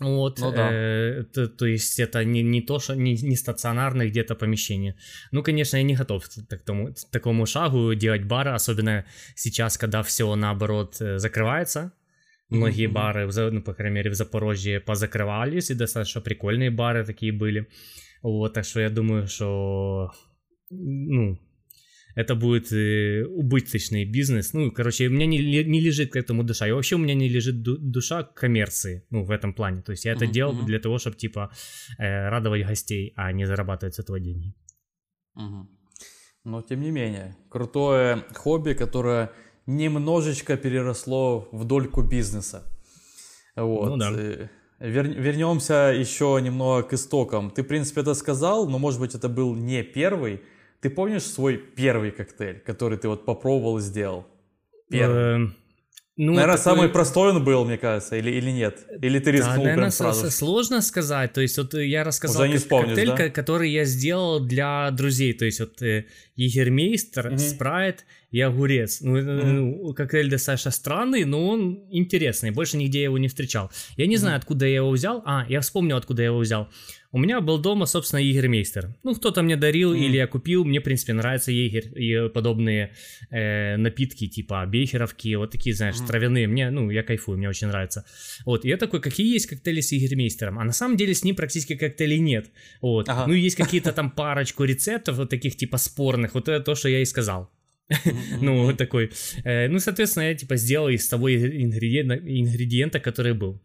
Вот, 0.00 0.40
ну, 0.40 0.52
да. 0.52 0.70
э, 0.72 1.24
то, 1.32 1.48
то 1.48 1.64
есть 1.64 1.98
это 2.00 2.22
не, 2.24 2.42
не 2.42 2.60
то, 2.60 2.78
что 2.78 2.94
не, 2.94 3.14
не 3.14 3.36
стационарное 3.36 4.08
где-то 4.08 4.34
помещение. 4.34 4.96
Ну, 5.32 5.42
конечно, 5.42 5.78
я 5.78 5.84
не 5.84 5.94
готов 5.94 6.28
к 6.28 6.58
тому, 6.66 6.94
такому 7.10 7.46
шагу 7.46 7.94
делать 7.94 8.24
бары, 8.24 8.50
особенно 8.50 9.06
сейчас, 9.34 9.78
когда 9.78 10.02
все 10.02 10.34
наоборот 10.34 10.96
э, 11.00 11.18
закрывается. 11.18 11.92
Многие 12.48 12.86
mm-hmm. 12.86 12.92
бары, 12.92 13.50
ну, 13.50 13.62
по 13.62 13.74
крайней 13.74 13.96
мере, 13.96 14.10
в 14.10 14.14
Запорожье 14.14 14.80
позакрывались, 14.80 15.70
и 15.70 15.74
достаточно 15.74 16.20
прикольные 16.20 16.70
бары 16.70 17.04
такие 17.04 17.32
были. 17.32 17.68
Вот, 18.22 18.54
так 18.54 18.64
что 18.64 18.80
я 18.80 18.90
думаю, 18.90 19.26
что 19.26 20.12
ну, 20.70 21.38
это 22.16 22.34
будет 22.34 22.72
э, 22.72 23.24
убыточный 23.26 24.04
бизнес. 24.04 24.54
Ну, 24.54 24.70
короче, 24.72 25.06
у 25.08 25.10
меня 25.10 25.26
не, 25.26 25.38
не 25.64 25.80
лежит 25.80 26.12
к 26.12 26.16
этому 26.16 26.44
душа. 26.44 26.66
И 26.66 26.72
вообще 26.72 26.96
у 26.96 26.98
меня 26.98 27.14
не 27.14 27.28
лежит 27.28 27.62
ду- 27.62 27.78
душа 27.78 28.22
к 28.22 28.34
коммерции, 28.34 29.04
ну, 29.10 29.24
в 29.24 29.30
этом 29.30 29.52
плане. 29.52 29.82
То 29.82 29.92
есть 29.92 30.06
я 30.06 30.12
это 30.12 30.24
uh-huh, 30.24 30.32
делал 30.32 30.66
для 30.66 30.78
того, 30.78 30.98
чтобы, 30.98 31.16
типа, 31.16 31.50
э, 31.98 32.28
радовать 32.28 32.66
гостей, 32.66 33.12
а 33.16 33.32
не 33.32 33.46
зарабатывать 33.46 33.94
с 33.94 33.98
этого 33.98 34.18
деньги. 34.18 34.54
Uh-huh. 35.36 35.66
Но, 36.44 36.62
тем 36.62 36.80
не 36.80 36.90
менее, 36.90 37.36
крутое 37.50 38.24
хобби, 38.34 38.72
которое 38.72 39.30
немножечко 39.66 40.56
переросло 40.56 41.48
в 41.52 41.64
дольку 41.64 42.02
бизнеса. 42.02 42.64
Вот. 43.54 43.90
Ну, 43.90 43.96
да. 43.96 44.10
Э, 44.12 44.48
вер- 44.80 45.14
вернемся 45.20 45.92
еще 45.96 46.38
немного 46.42 46.82
к 46.82 46.92
истокам. 46.92 47.50
Ты, 47.50 47.62
в 47.62 47.66
принципе, 47.66 48.02
это 48.02 48.14
сказал, 48.14 48.68
но, 48.68 48.78
может 48.78 49.00
быть, 49.00 49.14
это 49.14 49.28
был 49.28 49.54
не 49.54 49.82
первый 49.82 50.40
ты 50.80 50.90
помнишь 50.90 51.22
свой 51.22 51.56
первый 51.56 52.10
коктейль, 52.10 52.60
который 52.60 52.98
ты 52.98 53.08
вот 53.08 53.24
попробовал 53.24 53.78
и 53.78 53.80
сделал? 53.80 54.26
Первый. 54.90 55.34
Эм, 55.34 55.56
ну, 56.16 56.32
наверное, 56.34 56.56
такой... 56.56 56.64
самый 56.64 56.88
простой 56.88 57.30
он 57.30 57.44
был, 57.44 57.64
мне 57.64 57.76
кажется, 57.76 58.16
или, 58.16 58.30
или 58.30 58.50
нет? 58.50 58.86
Или 59.02 59.18
ты 59.18 59.32
рискнул 59.32 59.56
да, 59.56 59.62
наверное, 59.62 59.76
прям 59.76 59.90
сразу? 59.90 60.30
сложно 60.30 60.80
сказать. 60.82 61.32
То 61.32 61.40
есть 61.40 61.58
вот 61.58 61.74
я 61.74 62.04
рассказал 62.04 62.42
Уже 62.42 62.52
не 62.52 62.58
коктейль, 62.58 63.08
да? 63.08 63.28
который 63.30 63.70
я 63.70 63.84
сделал 63.84 64.40
для 64.40 64.90
друзей. 64.92 65.32
То 65.32 65.44
есть 65.44 65.60
вот 65.60 65.82
э, 65.82 66.06
Егермейстер, 66.36 67.32
mm-hmm. 67.32 67.38
Спрайт 67.38 68.04
и 68.30 68.40
огурец. 68.40 69.00
Ну, 69.00 69.16
mm-hmm. 69.16 69.94
коктейль 69.94 70.30
достаточно 70.30 70.70
странный, 70.70 71.24
но 71.24 71.48
он 71.48 71.84
интересный. 71.90 72.50
Больше 72.50 72.76
нигде 72.76 72.98
я 72.98 73.04
его 73.04 73.18
не 73.18 73.28
встречал. 73.28 73.70
Я 73.96 74.06
не 74.06 74.14
mm-hmm. 74.14 74.18
знаю, 74.18 74.36
откуда 74.36 74.66
я 74.66 74.76
его 74.76 74.90
взял. 74.90 75.22
А, 75.24 75.46
я 75.48 75.60
вспомнил, 75.60 75.96
откуда 75.96 76.22
я 76.22 76.28
его 76.28 76.38
взял. 76.38 76.68
У 77.16 77.18
меня 77.18 77.40
был 77.40 77.58
дома, 77.58 77.86
собственно, 77.86 78.20
егермейстер. 78.20 78.94
Ну, 79.02 79.14
кто-то 79.14 79.40
мне 79.40 79.56
дарил 79.56 79.94
mm. 79.94 79.98
или 79.98 80.16
я 80.18 80.26
купил. 80.26 80.66
Мне, 80.66 80.80
в 80.80 80.82
принципе, 80.82 81.14
нравятся 81.14 81.50
егер 81.50 81.86
и 81.96 82.28
подобные 82.28 82.92
э, 83.30 83.78
напитки, 83.78 84.26
типа 84.26 84.66
бейхеровки, 84.66 85.34
вот 85.36 85.50
такие, 85.50 85.74
знаешь, 85.74 85.96
mm. 85.96 86.06
травяные. 86.06 86.46
Мне, 86.46 86.68
ну, 86.68 86.90
я 86.90 87.02
кайфую, 87.02 87.38
мне 87.38 87.48
очень 87.48 87.68
нравится. 87.68 88.04
Вот, 88.44 88.66
и 88.66 88.68
я 88.68 88.76
такой, 88.76 89.00
какие 89.00 89.32
есть 89.32 89.46
коктейли 89.46 89.80
с 89.80 89.92
егермейстером? 89.92 90.58
А 90.58 90.64
на 90.64 90.72
самом 90.72 90.98
деле 90.98 91.14
с 91.14 91.24
ним 91.24 91.36
практически 91.36 91.74
коктейлей 91.74 92.18
нет. 92.18 92.50
Вот. 92.82 93.08
Ага. 93.08 93.26
Ну, 93.28 93.32
есть 93.32 93.56
какие-то 93.56 93.92
там 93.92 94.10
парочку 94.10 94.64
рецептов, 94.64 95.16
вот 95.16 95.30
таких, 95.30 95.56
типа, 95.56 95.78
спорных. 95.78 96.34
Вот 96.34 96.50
это 96.50 96.62
то, 96.62 96.74
что 96.74 96.90
я 96.90 97.00
и 97.00 97.06
сказал. 97.06 97.50
Ну, 98.40 98.64
вот 98.64 98.76
такой. 98.76 99.10
Э, 99.44 99.68
ну, 99.68 99.78
соответственно, 99.78 100.24
я, 100.24 100.34
типа, 100.34 100.56
сделал 100.56 100.88
из 100.88 101.08
того 101.08 101.28
ингредиента, 101.28 103.00
который 103.00 103.34
был. 103.34 103.60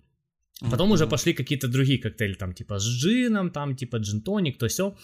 Потом 0.70 0.92
уже 0.92 1.08
пошли 1.08 1.34
какие-то 1.34 1.68
другие 1.68 1.98
коктейли, 1.98 2.34
там, 2.34 2.54
типа, 2.54 2.78
с 2.78 2.86
джином, 2.86 3.50
там, 3.50 3.76
типа, 3.76 3.98
джин-тоник, 3.98 4.58
то 4.58 4.68
все. 4.68 4.96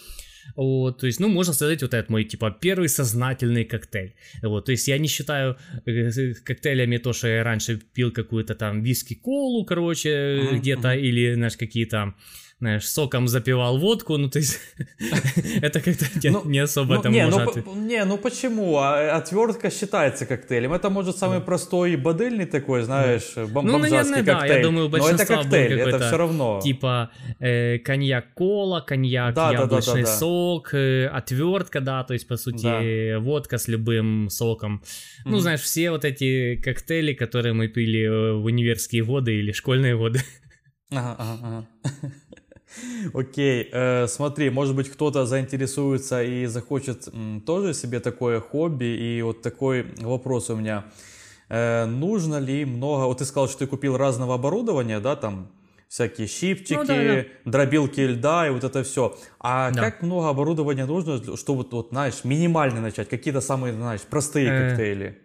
Вот, 0.56 1.00
то 1.00 1.06
есть, 1.06 1.20
ну, 1.20 1.28
можно 1.28 1.52
сказать, 1.52 1.82
вот 1.82 1.94
этот 1.94 2.10
мой, 2.10 2.24
типа, 2.24 2.50
первый 2.50 2.88
сознательный 2.88 3.64
коктейль. 3.64 4.14
Вот, 4.42 4.66
то 4.66 4.72
есть, 4.72 4.88
я 4.88 4.98
не 4.98 5.08
считаю 5.08 5.56
э, 5.84 6.32
коктейлями 6.44 6.98
то, 6.98 7.12
что 7.12 7.28
я 7.28 7.42
раньше 7.42 7.76
пил 7.76 8.12
какую-то 8.12 8.54
там 8.54 8.82
виски-колу, 8.82 9.64
короче, 9.64 10.48
где-то, 10.52 10.94
или, 10.94 11.34
знаешь, 11.34 11.56
какие-то 11.56 12.14
знаешь, 12.60 12.88
соком 12.88 13.28
запивал 13.28 13.78
водку, 13.78 14.16
ну, 14.16 14.28
то 14.28 14.40
есть, 14.40 14.60
это 15.62 15.80
как-то 15.80 16.06
ну, 16.24 16.44
не 16.44 16.58
особо 16.58 16.96
ну, 16.96 17.02
там. 17.02 17.12
Ну, 17.12 17.74
не, 17.76 18.04
ну 18.04 18.18
почему? 18.18 18.78
А, 18.78 19.16
отвертка 19.16 19.70
считается 19.70 20.26
коктейлем. 20.26 20.72
Это, 20.72 20.90
может, 20.90 21.16
самый 21.16 21.40
простой 21.40 21.96
бодельный 21.96 22.46
такой, 22.46 22.82
знаешь, 22.82 23.36
бом- 23.36 23.62
ну, 23.62 23.78
наверное, 23.78 24.22
да, 24.22 24.44
я 24.46 24.62
думаю, 24.62 24.88
Но 24.88 25.08
это 25.08 25.26
коктейль, 25.26 25.80
это 25.80 25.98
все 25.98 26.16
равно. 26.16 26.60
Типа 26.60 27.10
э, 27.38 27.78
коньяк-кола, 27.78 28.80
коньяк, 28.80 29.36
яблочный 29.36 30.06
сок, 30.06 30.74
э, 30.74 31.06
отвертка, 31.06 31.80
да, 31.80 32.02
то 32.02 32.14
есть, 32.14 32.26
по 32.26 32.36
сути, 32.36 33.16
водка 33.18 33.58
с 33.58 33.68
любым 33.68 34.28
соком. 34.30 34.82
Ну, 35.24 35.38
знаешь, 35.38 35.60
все 35.60 35.90
вот 35.90 36.04
эти 36.04 36.56
коктейли, 36.56 37.12
которые 37.12 37.52
мы 37.52 37.68
пили 37.68 38.02
э, 38.02 38.32
в 38.32 38.44
универские 38.44 39.04
годы 39.04 39.34
или 39.38 39.52
школьные 39.52 39.96
годы. 39.96 40.20
Ага, 40.90 41.16
ага, 41.18 41.38
ага. 41.42 41.66
Окей, 43.14 43.68
э, 43.72 44.06
смотри, 44.06 44.50
может 44.50 44.76
быть 44.76 44.88
кто-то 44.90 45.26
заинтересуется 45.26 46.22
и 46.22 46.46
захочет 46.46 47.08
м, 47.08 47.40
тоже 47.40 47.74
себе 47.74 48.00
такое 48.00 48.40
хобби, 48.40 48.84
и 48.84 49.22
вот 49.22 49.42
такой 49.42 49.86
вопрос 49.98 50.50
у 50.50 50.56
меня. 50.56 50.84
Э, 51.48 51.86
нужно 51.86 52.38
ли 52.38 52.64
много, 52.64 53.06
вот 53.06 53.18
ты 53.18 53.24
сказал, 53.24 53.48
что 53.48 53.60
ты 53.60 53.66
купил 53.66 53.96
разного 53.96 54.34
оборудования, 54.34 55.00
да, 55.00 55.16
там 55.16 55.48
всякие 55.88 56.26
щипчики, 56.26 56.74
ну, 56.74 56.84
да, 56.84 56.94
да. 56.94 57.24
дробилки 57.44 58.00
льда 58.00 58.46
и 58.46 58.50
вот 58.50 58.64
это 58.64 58.82
все. 58.82 59.16
А 59.40 59.70
да. 59.70 59.80
как 59.80 60.02
много 60.02 60.28
оборудования 60.28 60.84
нужно, 60.84 61.36
чтобы 61.36 61.66
вот, 61.70 61.88
знаешь, 61.90 62.24
минимально 62.24 62.80
начать, 62.80 63.08
какие-то 63.08 63.40
самые, 63.40 63.72
знаешь, 63.72 64.02
простые 64.02 64.48
э, 64.48 64.68
коктейли? 64.68 65.18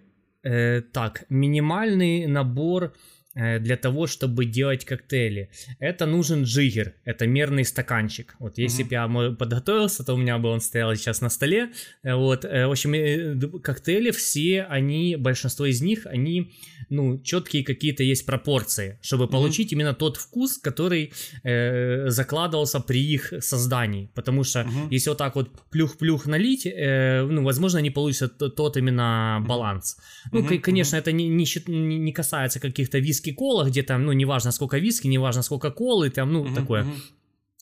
Э, 0.43 0.81
так, 0.81 1.25
минимальный 1.29 2.27
набор 2.27 2.93
для 3.35 3.77
того, 3.77 4.07
чтобы 4.07 4.45
делать 4.45 4.85
коктейли. 4.85 5.49
Это 5.79 6.05
нужен 6.05 6.43
джиггер, 6.43 6.93
это 7.03 7.27
мерный 7.27 7.65
стаканчик. 7.65 8.35
Вот 8.39 8.57
если 8.57 8.83
бы 8.83 8.89
uh-huh. 8.95 9.29
я 9.29 9.35
подготовился, 9.35 10.03
то 10.03 10.13
у 10.13 10.17
меня 10.17 10.37
бы 10.37 10.49
он 10.49 10.61
стоял 10.61 10.95
сейчас 10.95 11.21
на 11.21 11.29
столе. 11.29 11.71
Э, 12.03 12.15
вот, 12.15 12.45
э, 12.45 12.67
в 12.67 12.71
общем, 12.71 13.61
коктейли 13.61 14.11
все, 14.11 14.63
они, 14.63 15.15
большинство 15.15 15.65
из 15.65 15.81
них, 15.81 16.05
они, 16.05 16.51
ну, 16.89 17.19
четкие 17.23 17.63
какие-то 17.63 18.03
есть 18.03 18.25
пропорции, 18.25 18.99
чтобы 19.01 19.25
uh-huh. 19.25 19.31
получить 19.31 19.73
именно 19.73 19.93
тот 19.93 20.17
вкус, 20.17 20.57
который 20.57 21.11
э, 21.43 22.09
закладывался 22.09 22.79
при 22.79 22.99
их 22.99 23.33
создании. 23.39 24.09
Потому 24.13 24.43
что 24.43 24.59
uh-huh. 24.59 24.87
если 24.91 25.09
вот 25.09 25.17
так 25.17 25.35
вот 25.35 25.49
плюх-плюх 25.71 26.25
налить, 26.25 26.65
э, 26.65 27.25
ну, 27.29 27.43
возможно, 27.43 27.79
не 27.79 27.91
получится 27.91 28.27
тот 28.27 28.77
именно 28.77 29.43
баланс. 29.47 29.97
Ну, 30.31 30.47
конечно, 30.61 30.97
это 30.97 31.11
не, 31.11 31.27
не, 31.27 31.99
не 31.99 32.11
касается 32.11 32.59
каких-то 32.59 32.99
виски 32.99 33.22
виски-кола, 33.23 33.65
где 33.69 33.83
там, 33.83 34.05
ну, 34.05 34.13
неважно 34.13 34.51
сколько 34.51 34.79
виски, 34.79 35.07
неважно 35.07 35.43
сколько 35.43 35.71
колы, 35.71 36.09
там, 36.09 36.33
ну, 36.33 36.45
mm-hmm. 36.45 36.55
такое. 36.55 36.85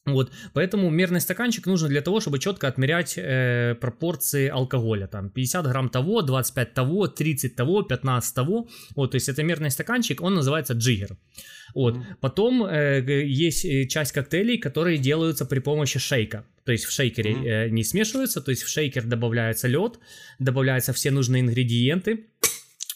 Вот, 0.05 0.31
поэтому 0.53 0.89
мерный 0.89 1.21
стаканчик 1.21 1.67
нужен 1.67 1.89
для 1.89 2.01
того, 2.01 2.19
чтобы 2.19 2.39
четко 2.39 2.67
отмерять 2.67 3.13
э, 3.17 3.75
пропорции 3.79 4.49
алкоголя. 4.49 5.07
Там 5.07 5.29
50 5.29 5.67
грамм 5.67 5.89
того, 5.89 6.23
25 6.23 6.73
того, 6.73 7.07
30 7.07 7.55
того, 7.55 7.83
15 7.83 8.35
того. 8.35 8.67
Вот, 8.95 9.11
то 9.11 9.15
есть 9.17 9.29
это 9.29 9.43
мерный 9.43 9.69
стаканчик, 9.69 10.21
он 10.23 10.33
называется 10.33 10.73
джиггер. 10.73 11.17
Вот. 11.75 11.95
Mm-hmm. 11.95 12.15
Потом 12.19 12.65
э, 12.65 13.03
есть 13.27 13.63
э, 13.63 13.85
часть 13.85 14.11
коктейлей, 14.11 14.57
которые 14.57 14.97
делаются 14.97 15.45
при 15.45 15.59
помощи 15.59 15.99
шейка. 15.99 16.45
То 16.65 16.71
есть 16.71 16.85
в 16.85 16.91
шейкере 16.91 17.33
mm-hmm. 17.33 17.67
э, 17.67 17.69
не 17.69 17.83
смешиваются, 17.83 18.41
то 18.41 18.49
есть 18.49 18.63
в 18.63 18.69
шейкер 18.69 19.03
добавляется 19.03 19.67
лед, 19.67 19.99
добавляются 20.39 20.93
все 20.93 21.11
нужные 21.11 21.41
ингредиенты 21.41 22.25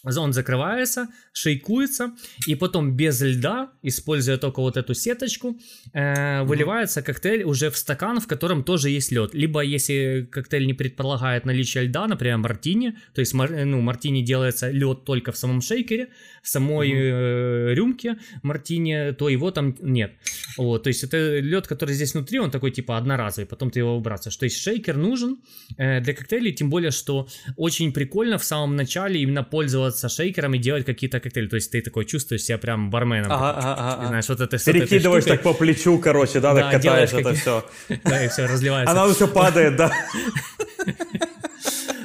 он 0.05 0.33
закрывается, 0.33 1.07
шейкуется, 1.33 2.11
и 2.47 2.55
потом 2.55 2.95
без 2.95 3.21
льда, 3.21 3.71
используя 3.81 4.37
только 4.37 4.61
вот 4.61 4.77
эту 4.77 4.93
сеточку, 4.93 5.57
э, 5.93 6.43
выливается 6.43 7.01
коктейль 7.01 7.43
уже 7.43 7.69
в 7.69 7.77
стакан, 7.77 8.19
в 8.19 8.27
котором 8.27 8.63
тоже 8.63 8.89
есть 8.89 9.11
лед. 9.11 9.33
Либо 9.33 9.61
если 9.61 10.27
коктейль 10.31 10.67
не 10.67 10.73
предполагает 10.73 11.45
наличие 11.45 11.85
льда, 11.85 12.07
например, 12.07 12.37
мартини, 12.37 12.97
то 13.13 13.21
есть 13.21 13.33
ну, 13.33 13.81
мартини 13.81 14.21
делается 14.21 14.69
лед 14.69 15.05
только 15.05 15.31
в 15.31 15.37
самом 15.37 15.61
шейкере, 15.61 16.09
в 16.43 16.49
самой 16.49 16.91
э, 16.91 17.73
рюмке 17.73 18.17
мартини, 18.43 19.11
то 19.13 19.29
его 19.29 19.51
там 19.51 19.75
нет. 19.81 20.13
Вот, 20.57 20.83
то 20.83 20.89
есть 20.89 21.03
это 21.03 21.39
лед, 21.39 21.67
который 21.67 21.95
здесь 21.95 22.13
внутри, 22.13 22.39
он 22.39 22.51
такой 22.51 22.71
типа 22.71 22.97
одноразовый, 22.97 23.47
потом 23.47 23.71
ты 23.71 23.79
его 23.79 23.95
выбрасываешь. 23.97 24.37
То 24.37 24.45
есть 24.45 24.61
шейкер 24.61 24.97
нужен 24.97 25.37
э, 25.77 26.01
для 26.01 26.13
коктейлей, 26.13 26.53
тем 26.53 26.69
более, 26.69 26.91
что 26.91 27.27
очень 27.57 27.91
прикольно 27.91 28.37
в 28.37 28.43
самом 28.43 28.75
начале 28.75 29.21
именно 29.21 29.43
пользоваться 29.43 29.94
шейкером 29.97 30.53
и 30.53 30.57
делать 30.57 30.85
какие-то 30.85 31.19
коктейли. 31.19 31.47
То 31.47 31.55
есть 31.55 31.71
ты 31.71 31.81
такой 31.81 32.05
чувствуешь 32.05 32.43
себя 32.43 32.57
прям 32.57 32.89
барменом. 32.89 33.31
Ага, 33.31 33.51
ага, 33.51 33.75
ага. 33.77 34.07
Знаешь, 34.07 34.29
вот 34.29 34.41
это 34.41 34.57
Перекидываешь 34.57 35.25
так 35.25 35.41
по 35.41 35.53
плечу, 35.53 35.99
короче, 35.99 36.39
да, 36.39 36.53
так 36.53 36.71
катаешь 36.71 37.13
это 37.13 37.33
все. 37.33 37.65
Да, 38.03 38.23
и 38.23 38.27
все 38.27 38.45
разливается. 38.45 38.91
Она 38.91 39.13
все 39.13 39.27
падает, 39.27 39.75
да. 39.75 39.91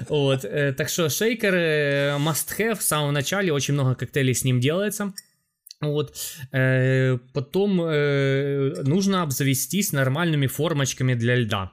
Вот, 0.09 0.44
э, 0.44 0.73
так 0.73 0.88
что 0.88 1.09
шейкер 1.09 1.54
э, 1.54 2.16
must 2.18 2.59
have 2.59 2.80
в 2.80 2.82
самом 2.82 3.14
начале, 3.14 3.52
очень 3.52 3.75
много 3.75 3.94
коктейлей 3.94 4.35
с 4.35 4.42
ним 4.42 4.59
делается. 4.59 5.12
Вот. 5.80 6.16
Э, 6.52 7.16
потом 7.32 7.76
нужно 7.76 9.23
обзавестись 9.23 9.92
нормальными 9.92 10.49
формочками 10.49 11.14
для 11.14 11.37
льда. 11.37 11.70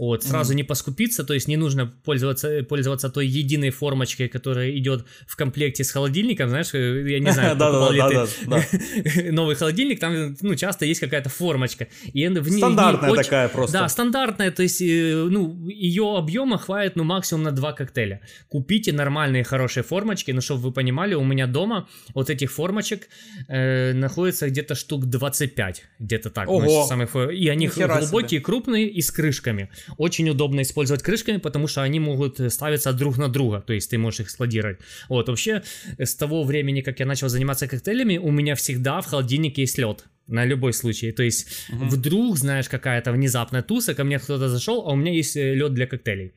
Вот, 0.00 0.24
сразу 0.24 0.52
mm-hmm. 0.54 0.56
не 0.56 0.62
поскупиться, 0.62 1.24
то 1.24 1.34
есть 1.34 1.46
не 1.46 1.58
нужно 1.58 1.86
пользоваться, 1.86 2.62
пользоваться 2.66 3.10
той 3.10 3.26
единой 3.26 3.68
формочкой, 3.68 4.28
которая 4.28 4.70
идет 4.70 5.04
в 5.26 5.36
комплекте 5.36 5.84
с 5.84 5.90
холодильником, 5.90 6.48
знаешь, 6.48 6.72
э, 6.72 7.04
я 7.06 7.18
не 7.20 7.30
знаю, 7.30 7.50
покупал 7.58 7.92
ли 7.92 8.00
ты 8.00 9.30
новый 9.30 9.56
холодильник, 9.56 10.00
там, 10.00 10.34
ну, 10.40 10.54
часто 10.54 10.86
есть 10.86 11.00
какая-то 11.00 11.28
формочка. 11.28 11.88
И 12.14 12.26
в 12.28 12.48
ней, 12.48 12.56
стандартная 12.56 13.10
очень, 13.10 13.24
такая 13.24 13.48
просто. 13.50 13.78
Да, 13.78 13.88
стандартная, 13.90 14.50
то 14.50 14.62
есть, 14.62 14.80
э, 14.80 15.26
ну, 15.28 15.68
ее 15.68 16.16
объема 16.16 16.56
хватит, 16.56 16.96
ну, 16.96 17.04
максимум 17.04 17.42
на 17.42 17.52
два 17.52 17.74
коктейля. 17.74 18.22
Купите 18.48 18.94
нормальные, 18.94 19.44
хорошие 19.44 19.84
формочки, 19.84 20.30
ну, 20.30 20.40
чтобы 20.40 20.62
вы 20.62 20.72
понимали, 20.72 21.12
у 21.12 21.24
меня 21.24 21.46
дома 21.46 21.90
вот 22.14 22.30
этих 22.30 22.50
формочек 22.50 23.08
э, 23.48 23.92
находится 23.92 24.48
где-то 24.48 24.74
штук 24.74 25.04
25, 25.04 25.84
где-то 25.98 26.30
так. 26.30 26.48
Ого. 26.48 26.64
Ну, 26.64 26.86
самые, 26.86 27.36
и 27.36 27.48
они 27.48 27.66
глубокие, 27.68 28.38
себе. 28.38 28.40
крупные 28.40 28.88
и 28.88 29.02
с 29.02 29.10
крышками. 29.10 29.68
Очень 29.96 30.30
удобно 30.30 30.62
использовать 30.62 31.02
крышками, 31.02 31.38
потому 31.38 31.66
что 31.66 31.82
они 31.82 32.00
могут 32.00 32.40
ставиться 32.52 32.92
друг 32.92 33.18
на 33.18 33.28
друга, 33.28 33.60
то 33.60 33.72
есть 33.72 33.90
ты 33.90 33.98
можешь 33.98 34.20
их 34.20 34.30
складировать. 34.30 34.78
Вот, 35.08 35.28
вообще, 35.28 35.62
с 35.98 36.14
того 36.14 36.44
времени, 36.44 36.80
как 36.80 37.00
я 37.00 37.06
начал 37.06 37.28
заниматься 37.28 37.66
коктейлями, 37.66 38.18
у 38.18 38.30
меня 38.30 38.54
всегда 38.54 39.00
в 39.00 39.06
холодильнике 39.06 39.62
есть 39.62 39.78
лед 39.78 40.04
на 40.26 40.44
любой 40.44 40.72
случай. 40.72 41.12
То 41.12 41.22
есть 41.22 41.48
угу. 41.70 41.86
вдруг, 41.86 42.38
знаешь, 42.38 42.68
какая-то 42.68 43.12
внезапная 43.12 43.62
туса, 43.62 43.94
ко 43.94 44.04
мне 44.04 44.18
кто-то 44.18 44.48
зашел, 44.48 44.86
а 44.86 44.92
у 44.92 44.96
меня 44.96 45.12
есть 45.12 45.36
э, 45.36 45.54
лед 45.54 45.74
для 45.74 45.86
коктейлей. 45.86 46.34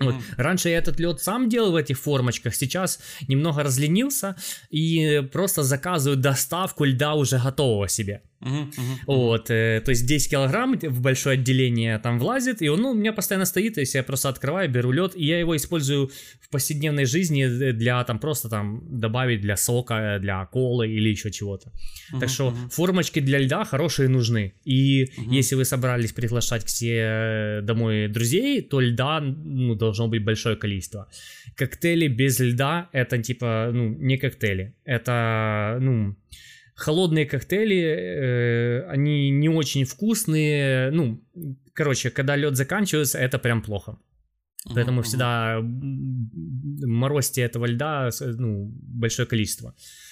Вот. 0.00 0.14
Mm-hmm. 0.14 0.34
Раньше 0.38 0.68
я 0.70 0.78
этот 0.78 0.98
лед 0.98 1.20
сам 1.20 1.48
делал 1.48 1.70
в 1.72 1.76
этих 1.76 1.98
формочках, 1.98 2.54
сейчас 2.54 2.98
немного 3.28 3.62
разленился 3.62 4.34
и 4.68 5.22
просто 5.32 5.62
заказываю 5.62 6.20
доставку 6.20 6.84
льда 6.84 7.14
уже 7.14 7.38
готового 7.38 7.88
себе. 7.88 8.22
Uh-huh, 8.44 8.70
uh-huh, 8.70 8.96
вот, 9.06 9.50
э, 9.50 9.80
то 9.84 9.90
есть 9.90 10.06
10 10.06 10.30
килограмм 10.30 10.78
в 10.78 11.00
большое 11.00 11.34
отделение 11.34 11.98
там 11.98 12.18
влазит, 12.18 12.60
и 12.60 12.68
он 12.68 12.82
ну, 12.82 12.90
у 12.90 12.94
меня 12.94 13.12
постоянно 13.12 13.46
стоит, 13.46 13.74
то 13.74 13.80
есть 13.80 13.94
я 13.94 14.02
просто 14.02 14.28
открываю, 14.28 14.68
беру 14.68 14.92
лед, 14.92 15.12
и 15.16 15.24
я 15.24 15.38
его 15.40 15.56
использую 15.56 16.10
в 16.40 16.50
повседневной 16.50 17.06
жизни 17.06 17.72
для 17.72 18.04
там 18.04 18.18
просто 18.18 18.48
там 18.48 18.82
добавить 19.00 19.40
для 19.40 19.56
сока, 19.56 20.18
для 20.20 20.44
колы 20.46 20.88
или 20.90 21.08
еще 21.08 21.30
чего-то. 21.30 21.68
Uh-huh, 21.68 22.20
так 22.20 22.28
что 22.28 22.48
uh-huh. 22.48 22.70
формочки 22.70 23.20
для 23.20 23.38
льда 23.38 23.64
хорошие 23.64 24.08
нужны, 24.08 24.52
и 24.64 25.04
uh-huh. 25.04 25.38
если 25.38 25.54
вы 25.54 25.64
собрались 25.64 26.12
приглашать 26.12 26.64
к 26.64 26.68
себе 26.68 27.60
домой 27.62 28.08
друзей, 28.08 28.60
то 28.60 28.80
льда 28.80 29.20
ну, 29.20 29.74
должно 29.74 30.08
быть 30.08 30.22
большое 30.22 30.56
количество. 30.56 31.08
Коктейли 31.56 32.08
без 32.08 32.40
льда 32.40 32.88
это 32.92 33.16
типа, 33.22 33.70
ну, 33.72 33.88
не 33.88 34.18
коктейли, 34.18 34.74
это, 34.84 35.78
ну 35.80 36.14
холодные 36.74 37.26
коктейли, 37.26 37.76
э, 37.76 38.86
они 38.88 39.30
не 39.30 39.48
очень 39.48 39.84
вкусные. 39.84 40.90
Ну, 40.90 41.20
короче, 41.72 42.10
когда 42.10 42.36
лед 42.36 42.56
заканчивается, 42.56 43.18
это 43.18 43.38
прям 43.38 43.62
плохо. 43.62 43.98
Поэтому 44.74 45.00
uh-huh. 45.00 45.04
всегда 45.04 45.60
морозьте 46.86 47.42
этого 47.42 47.66
льда 47.66 48.08
ну, 48.20 48.70
большое 48.82 49.28
количество. 49.28 49.68
Э, 49.68 50.03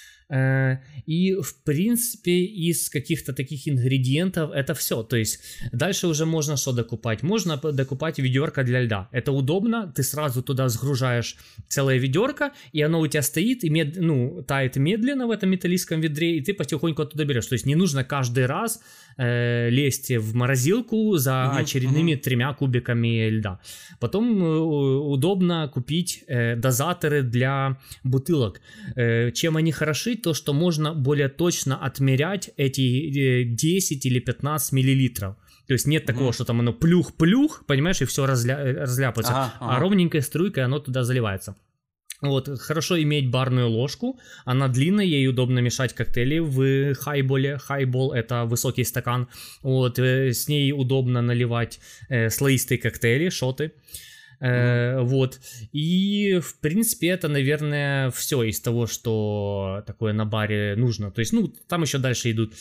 и, 1.05 1.35
в 1.35 1.63
принципе, 1.63 2.45
из 2.45 2.89
каких-то 2.89 3.33
таких 3.33 3.67
ингредиентов 3.67 4.51
это 4.51 4.73
все. 4.73 5.03
То 5.03 5.15
есть 5.15 5.39
дальше 5.71 6.07
уже 6.07 6.25
можно 6.25 6.57
что 6.57 6.71
докупать? 6.71 7.23
Можно 7.23 7.57
докупать 7.57 8.19
ведерко 8.19 8.63
для 8.63 8.81
льда. 8.81 9.09
Это 9.11 9.31
удобно, 9.31 9.91
ты 9.95 10.03
сразу 10.03 10.41
туда 10.41 10.69
сгружаешь 10.69 11.37
целое 11.67 11.97
ведерко, 11.97 12.51
и 12.71 12.81
оно 12.81 12.99
у 12.99 13.07
тебя 13.07 13.21
стоит 13.21 13.63
и 13.63 13.69
мед... 13.69 13.95
ну, 13.97 14.43
тает 14.47 14.75
медленно 14.77 15.27
в 15.27 15.31
этом 15.31 15.49
металлическом 15.49 16.01
ведре, 16.01 16.37
и 16.37 16.41
ты 16.41 16.53
потихоньку 16.53 17.01
оттуда 17.01 17.25
берешь. 17.25 17.47
То 17.47 17.53
есть 17.53 17.65
не 17.65 17.75
нужно 17.75 18.03
каждый 18.03 18.45
раз 18.45 18.81
э, 19.17 19.69
лезть 19.69 20.11
в 20.11 20.35
морозилку 20.35 21.17
за 21.17 21.49
угу, 21.49 21.57
очередными 21.57 22.15
угу. 22.15 22.21
тремя 22.21 22.53
кубиками 22.53 23.29
льда. 23.29 23.59
Потом 23.99 24.43
э, 24.43 24.59
удобно 24.59 25.69
купить 25.73 26.23
э, 26.27 26.55
дозаторы 26.55 27.21
для 27.21 27.77
бутылок. 28.03 28.61
Э, 28.95 29.31
чем 29.31 29.57
они 29.57 29.71
хороши? 29.71 30.15
То, 30.23 30.33
что 30.33 30.53
можно 30.53 30.93
более 30.93 31.29
точно 31.29 31.77
отмерять 31.77 32.49
эти 32.57 33.43
10 33.43 34.05
э, 34.05 34.09
или 34.09 34.19
15 34.19 34.71
миллилитров. 34.71 35.35
То 35.67 35.73
есть 35.73 35.87
нет 35.87 36.05
такого, 36.05 36.29
mm 36.29 36.33
что 36.33 36.45
там 36.45 36.59
оно 36.59 36.73
плюх-плюх, 36.73 37.65
понимаешь, 37.67 38.01
и 38.01 38.05
все 38.05 38.25
разля... 38.25 38.59
Э, 38.59 38.81
разляпается, 38.81 39.33
ага, 39.33 39.53
ага. 39.59 39.75
а 39.75 39.79
ровненькой 39.79 40.21
струйкой 40.21 40.63
оно 40.63 40.79
туда 40.79 41.03
заливается. 41.03 41.55
Вот, 42.21 42.47
хорошо 42.59 43.01
иметь 43.01 43.29
барную 43.29 43.69
ложку, 43.69 44.17
она 44.45 44.69
длинная, 44.69 45.05
ей 45.05 45.27
удобно 45.27 45.59
мешать 45.59 45.93
коктейли 45.93 46.39
в 46.39 46.95
хайболе. 46.95 47.57
Хайбол 47.57 48.13
это 48.13 48.45
высокий 48.45 48.85
стакан, 48.85 49.27
вот, 49.61 49.99
э, 49.99 50.31
с 50.31 50.47
ней 50.47 50.71
удобно 50.71 51.21
наливать 51.21 51.79
э, 52.09 52.29
слоистые 52.29 52.77
коктейли, 52.77 53.29
шоты. 53.29 53.73
Э, 54.43 55.01
вот. 55.01 55.39
И, 55.71 56.39
в 56.39 56.59
принципе, 56.59 57.07
это, 57.07 57.29
наверное, 57.29 58.11
все 58.11 58.43
из 58.43 58.59
того, 58.59 58.87
что 58.87 59.83
такое 59.87 60.11
на 60.13 60.25
баре 60.25 60.75
нужно. 60.75 61.11
То 61.11 61.19
есть, 61.19 61.31
ну, 61.33 61.53
там 61.67 61.83
еще 61.83 61.97
дальше 61.97 62.31
идут 62.31 62.53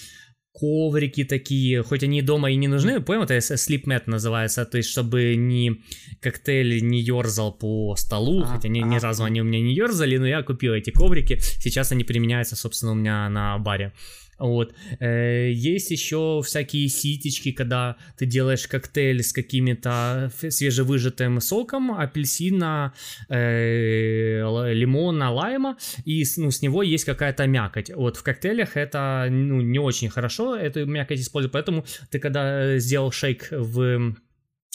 коврики 0.54 1.24
такие, 1.24 1.82
хоть 1.82 2.02
они 2.02 2.20
дома 2.20 2.50
и 2.50 2.56
не 2.56 2.68
нужны, 2.68 3.00
понял, 3.00 3.22
это 3.22 3.38
sleep 3.38 3.82
mat 3.86 4.06
называется, 4.06 4.66
то 4.66 4.76
есть 4.76 4.90
чтобы 4.90 5.34
ни 5.34 5.80
коктейль 6.20 6.86
не 6.86 7.00
ерзал 7.00 7.52
по 7.52 7.96
столу, 7.96 8.42
а, 8.42 8.46
хотя 8.46 8.68
ни, 8.68 8.80
а, 8.80 8.84
ни 8.84 8.98
разу 8.98 9.24
они 9.24 9.40
у 9.40 9.44
меня 9.44 9.60
не 9.60 9.74
ерзали, 9.74 10.18
но 10.18 10.26
я 10.26 10.42
купил 10.42 10.74
эти 10.74 10.90
коврики, 10.90 11.38
сейчас 11.58 11.92
они 11.92 12.04
применяются, 12.04 12.54
собственно, 12.54 12.92
у 12.92 12.96
меня 12.96 13.30
на 13.30 13.58
баре. 13.58 13.94
Вот. 14.42 14.74
Э, 14.98 15.52
есть 15.52 15.92
еще 15.92 16.42
всякие 16.44 16.88
ситечки, 16.88 17.52
когда 17.52 17.96
ты 18.18 18.26
делаешь 18.26 18.66
коктейль 18.66 19.22
с 19.22 19.32
какими-то 19.32 20.32
свежевыжатым 20.36 21.40
соком, 21.40 21.92
апельсина, 21.92 22.92
э, 23.28 24.40
лимона, 24.72 25.30
лайма, 25.30 25.78
и 26.04 26.24
ну, 26.38 26.50
с 26.50 26.60
него 26.60 26.82
есть 26.82 27.04
какая-то 27.04 27.46
мякоть. 27.46 27.90
Вот 27.94 28.16
в 28.16 28.22
коктейлях 28.24 28.76
это 28.76 29.28
ну, 29.30 29.60
не 29.60 29.78
очень 29.78 30.08
хорошо, 30.08 30.56
эту 30.56 30.86
мякоть 30.86 31.20
использовать, 31.20 31.52
поэтому 31.52 31.84
ты 32.10 32.18
когда 32.18 32.78
сделал 32.78 33.12
шейк 33.12 33.46
в 33.50 34.16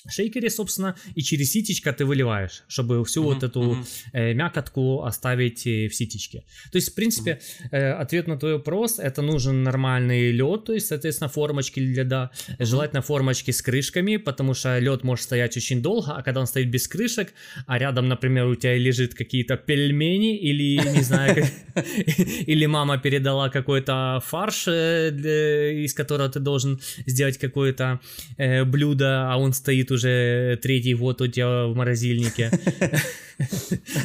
шейкере, 0.09 0.49
собственно, 0.49 0.95
и 1.15 1.21
через 1.21 1.51
ситечко 1.51 1.91
ты 1.91 2.05
выливаешь, 2.05 2.63
чтобы 2.67 3.03
всю 3.03 3.23
uh-huh, 3.23 3.33
вот 3.33 3.43
эту 3.43 3.61
uh-huh. 3.61 3.85
э, 4.13 4.33
мякотку 4.33 5.03
оставить 5.03 5.65
э, 5.67 5.87
в 5.87 5.95
ситечке. 5.95 6.43
То 6.71 6.77
есть, 6.77 6.91
в 6.91 6.95
принципе, 6.95 7.39
э, 7.71 7.91
ответ 7.91 8.27
на 8.27 8.37
твой 8.37 8.53
вопрос, 8.53 8.99
это 8.99 9.21
нужен 9.21 9.63
нормальный 9.63 10.31
лед, 10.31 10.65
то 10.65 10.73
есть, 10.73 10.87
соответственно, 10.87 11.29
формочки 11.29 11.79
для 11.79 12.03
льда, 12.03 12.31
uh-huh. 12.33 12.65
желательно 12.65 13.01
формочки 13.01 13.51
с 13.51 13.61
крышками, 13.61 14.17
потому 14.17 14.53
что 14.53 14.79
лед 14.79 15.03
может 15.03 15.23
стоять 15.23 15.57
очень 15.57 15.81
долго, 15.81 16.13
а 16.13 16.21
когда 16.21 16.41
он 16.41 16.47
стоит 16.47 16.69
без 16.69 16.87
крышек, 16.87 17.33
а 17.65 17.77
рядом, 17.77 18.07
например, 18.07 18.45
у 18.45 18.55
тебя 18.55 18.77
лежит 18.77 19.13
какие-то 19.13 19.57
пельмени 19.57 20.37
или, 20.37 20.77
не 20.95 21.01
знаю, 21.01 21.45
или 22.47 22.65
мама 22.65 22.97
передала 22.97 23.49
какой-то 23.49 24.21
фарш, 24.23 24.67
э, 24.67 25.83
из 25.83 25.93
которого 25.93 26.29
ты 26.29 26.39
должен 26.39 26.79
сделать 27.05 27.37
какое-то 27.37 27.99
э, 28.37 28.63
блюдо, 28.63 29.31
а 29.31 29.37
он 29.37 29.53
стоит 29.53 29.86
уже 29.91 30.57
третий 30.61 30.93
год 30.93 31.21
у 31.21 31.27
тебя 31.27 31.65
в 31.65 31.75
морозильнике. 31.75 32.51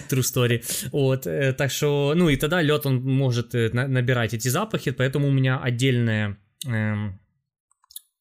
True 0.09 0.23
story. 0.23 0.62
Вот, 0.92 1.27
э, 1.27 1.53
так 1.53 1.71
что, 1.71 2.12
ну 2.14 2.29
и 2.29 2.37
тогда 2.37 2.62
лед 2.62 2.87
он 2.87 3.03
может 3.03 3.55
э, 3.55 3.71
набирать 3.73 4.35
эти 4.35 4.49
запахи, 4.49 4.90
поэтому 4.90 5.29
у 5.29 5.33
меня 5.33 5.59
отдельная 5.59 6.37
эм, 6.66 7.18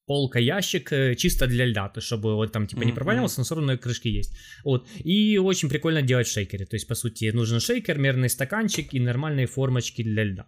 полка, 0.05 0.39
ящик 0.39 0.91
э, 0.91 1.15
чисто 1.15 1.47
для 1.47 1.65
льда, 1.65 1.89
то 1.89 2.01
чтобы 2.01 2.35
вот 2.35 2.51
там 2.51 2.67
типа 2.67 2.83
не 2.83 2.91
проваливался, 2.91 3.39
но 3.39 3.43
все 3.43 3.55
равно 3.55 3.77
крышки 3.77 4.07
есть. 4.07 4.33
Вот. 4.63 4.87
И 5.03 5.37
очень 5.37 5.69
прикольно 5.69 6.01
делать 6.01 6.27
шейкере. 6.27 6.65
То 6.65 6.75
есть, 6.75 6.87
по 6.87 6.95
сути, 6.95 7.31
нужен 7.33 7.59
шейкер, 7.59 7.97
мерный 7.97 8.29
стаканчик 8.29 8.93
и 8.93 8.99
нормальные 8.99 9.47
формочки 9.47 10.03
для 10.03 10.23
льда. 10.23 10.45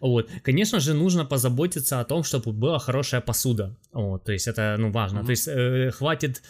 Вот. 0.00 0.30
Конечно 0.42 0.80
же, 0.80 0.94
нужно 0.94 1.24
позаботиться 1.24 2.00
о 2.00 2.04
том, 2.04 2.22
чтобы 2.24 2.52
была 2.52 2.78
хорошая 2.78 3.20
посуда. 3.20 3.76
Вот. 3.92 4.24
То 4.24 4.32
есть, 4.32 4.48
это, 4.48 4.76
ну, 4.78 4.90
важно. 4.90 5.20
Mm-hmm. 5.20 5.26
То 5.26 5.30
есть, 5.30 5.48
э, 5.48 5.90
хватит 5.90 6.42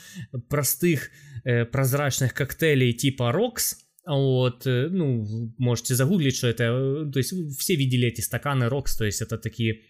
простых 0.48 1.10
э, 1.44 1.64
прозрачных 1.64 2.34
коктейлей 2.34 2.92
типа 2.92 3.32
Rocks, 3.34 3.76
вот, 4.06 4.66
э, 4.66 4.88
ну, 4.90 5.54
можете 5.58 5.94
загуглить, 5.94 6.36
что 6.36 6.48
это, 6.48 6.64
э, 6.64 7.10
то 7.12 7.18
есть 7.18 7.32
все 7.58 7.76
видели 7.76 8.08
эти 8.08 8.20
стаканы 8.20 8.64
Rocks, 8.64 8.98
то 8.98 9.04
есть 9.04 9.22
это 9.22 9.38
такие 9.38 9.82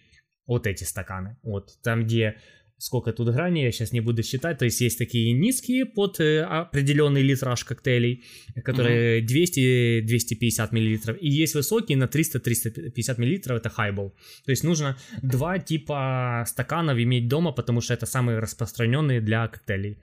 вот 0.45 0.67
эти 0.67 0.83
стаканы, 0.83 1.37
вот, 1.43 1.77
там 1.81 2.03
где 2.03 2.37
сколько 2.83 3.13
тут 3.13 3.29
граней, 3.29 3.63
я 3.63 3.71
сейчас 3.71 3.93
не 3.93 4.01
буду 4.01 4.23
считать, 4.23 4.57
то 4.57 4.65
есть 4.65 4.81
есть 4.81 4.97
такие 4.97 5.31
низкие 5.31 5.85
под 5.85 6.19
э, 6.19 6.41
определенный 6.41 7.21
литраж 7.21 7.63
коктейлей, 7.63 8.23
которые 8.63 9.21
uh-huh. 9.21 10.03
200-250 10.05 10.67
миллилитров, 10.71 11.17
и 11.21 11.29
есть 11.29 11.55
высокие 11.55 11.97
на 11.97 12.05
300-350 12.05 13.21
миллилитров, 13.21 13.57
это 13.57 13.69
хайбол. 13.69 14.13
То 14.45 14.51
есть 14.51 14.63
нужно 14.63 14.97
два 15.21 15.59
типа 15.59 16.43
стаканов 16.47 16.97
иметь 16.97 17.27
дома, 17.27 17.53
потому 17.53 17.81
что 17.81 17.93
это 17.93 18.05
самые 18.05 18.39
распространенные 18.39 19.21
для 19.21 19.47
коктейлей. 19.47 19.97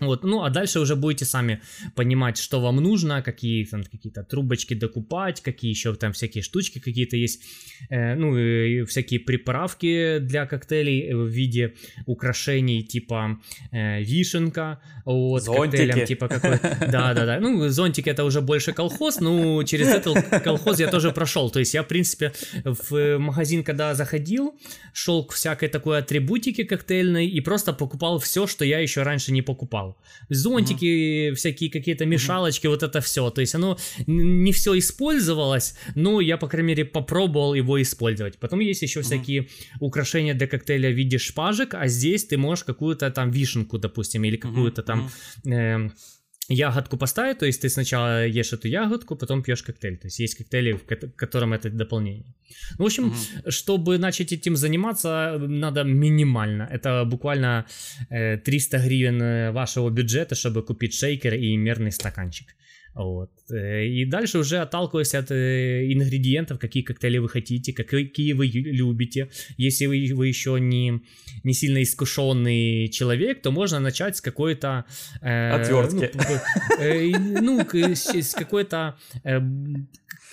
Вот, 0.00 0.24
ну 0.24 0.42
а 0.42 0.50
дальше 0.50 0.80
уже 0.80 0.96
будете 0.96 1.24
сами 1.24 1.60
понимать, 1.94 2.36
что 2.36 2.60
вам 2.60 2.76
нужно, 2.76 3.22
какие 3.22 3.64
там 3.64 3.84
какие-то 3.84 4.24
трубочки 4.24 4.74
докупать, 4.74 5.40
какие 5.40 5.70
еще 5.70 5.94
там 5.94 6.12
всякие 6.12 6.42
штучки 6.42 6.80
какие-то 6.80 7.16
есть, 7.16 7.42
э, 7.90 8.16
ну 8.16 8.36
и 8.36 8.84
всякие 8.84 9.20
приправки 9.20 10.18
для 10.18 10.46
коктейлей 10.46 11.14
в 11.14 11.28
виде 11.28 11.74
украшений 12.06 12.82
типа 12.82 13.38
э, 13.70 14.02
вишенка, 14.02 14.80
вот, 15.04 15.44
Зонтики. 15.44 15.76
коктейлем 15.76 16.06
типа 16.06 16.28
какой, 16.28 16.58
да, 16.90 17.14
да, 17.14 17.24
да, 17.24 17.38
ну 17.38 17.68
зонтик 17.68 18.08
это 18.08 18.24
уже 18.24 18.40
больше 18.40 18.72
колхоз, 18.72 19.20
ну 19.20 19.62
через 19.62 19.88
этот 19.88 20.42
колхоз 20.42 20.80
я 20.80 20.88
тоже 20.88 21.12
прошел, 21.12 21.50
то 21.50 21.60
есть 21.60 21.72
я 21.72 21.84
в 21.84 21.86
принципе 21.86 22.32
в 22.64 23.18
магазин 23.18 23.62
когда 23.62 23.94
заходил, 23.94 24.58
шел 24.92 25.24
к 25.24 25.32
всякой 25.34 25.68
такой 25.68 25.98
атрибутике 25.98 26.64
коктейльной 26.64 27.28
и 27.28 27.40
просто 27.40 27.72
покупал 27.72 28.18
все, 28.18 28.48
что 28.48 28.64
я 28.64 28.80
еще 28.80 29.02
раньше 29.02 29.30
не 29.30 29.42
покупал 29.42 29.83
покупал. 29.84 29.96
Зонтики, 30.28 30.84
mm-hmm. 30.84 31.34
всякие 31.34 31.70
какие-то 31.70 32.06
мешалочки, 32.06 32.66
mm-hmm. 32.66 32.70
вот 32.70 32.82
это 32.82 33.00
все. 33.00 33.30
То 33.30 33.40
есть 33.40 33.54
оно 33.54 33.78
не 34.06 34.52
все 34.52 34.78
использовалось, 34.78 35.74
но 35.94 36.20
я, 36.20 36.36
по 36.36 36.48
крайней 36.48 36.68
мере, 36.68 36.84
попробовал 36.84 37.54
его 37.54 37.80
использовать. 37.82 38.38
Потом 38.38 38.60
есть 38.60 38.82
еще 38.82 39.00
mm-hmm. 39.00 39.02
всякие 39.02 39.48
украшения 39.80 40.34
для 40.34 40.46
коктейля 40.46 40.90
в 40.90 40.94
виде 40.94 41.18
шпажек, 41.18 41.74
а 41.74 41.88
здесь 41.88 42.24
ты 42.24 42.36
можешь 42.36 42.64
какую-то 42.64 43.10
там 43.10 43.30
вишенку, 43.30 43.78
допустим, 43.78 44.24
или 44.24 44.36
какую-то 44.36 44.82
mm-hmm. 44.82 44.84
там... 44.84 45.10
Э, 45.52 45.90
ягодку 46.48 46.96
поставить, 46.96 47.38
то 47.38 47.46
есть 47.46 47.62
ты 47.62 47.68
сначала 47.68 48.26
ешь 48.26 48.52
эту 48.52 48.68
ягодку, 48.68 49.16
потом 49.16 49.42
пьешь 49.42 49.62
коктейль. 49.62 49.96
То 49.96 50.06
есть 50.06 50.18
есть 50.20 50.34
коктейли, 50.36 50.72
в 50.72 51.16
котором 51.16 51.52
это 51.52 51.70
дополнение. 51.70 52.34
Ну, 52.78 52.84
в 52.84 52.86
общем, 52.86 53.06
угу. 53.06 53.50
чтобы 53.50 53.98
начать 53.98 54.32
этим 54.32 54.56
заниматься, 54.56 55.36
надо 55.38 55.84
минимально. 55.84 56.68
Это 56.70 57.04
буквально 57.04 57.66
э, 58.10 58.38
300 58.38 58.78
гривен 58.78 59.22
э, 59.22 59.52
вашего 59.52 59.90
бюджета, 59.90 60.34
чтобы 60.34 60.62
купить 60.62 60.94
шейкер 60.94 61.34
и 61.34 61.56
мерный 61.56 61.92
стаканчик. 61.92 62.48
Вот. 62.94 63.30
Э, 63.50 63.84
и 63.84 64.04
дальше 64.04 64.38
уже 64.38 64.58
отталкиваясь 64.58 65.14
от 65.14 65.30
э, 65.30 65.92
ингредиентов, 65.92 66.58
какие 66.58 66.82
коктейли 66.82 67.18
вы 67.18 67.28
хотите, 67.28 67.72
какие 67.72 68.32
вы 68.32 68.46
любите. 68.46 69.30
Если 69.56 69.86
вы, 69.86 70.14
вы 70.14 70.28
еще 70.28 70.58
не, 70.60 71.02
не 71.42 71.52
сильно 71.54 71.82
искушенный 71.82 72.88
человек, 72.88 73.42
то 73.42 73.50
можно 73.50 73.80
начать 73.80 74.16
с 74.16 74.20
какой-то... 74.20 74.84
Э, 75.20 75.60
Отвертки. 75.60 76.10
Ну, 76.14 76.80
э, 76.80 77.10
ну 77.40 77.94
с, 77.94 78.14
с 78.14 78.34
какой-то 78.34 78.96
э, 79.24 79.40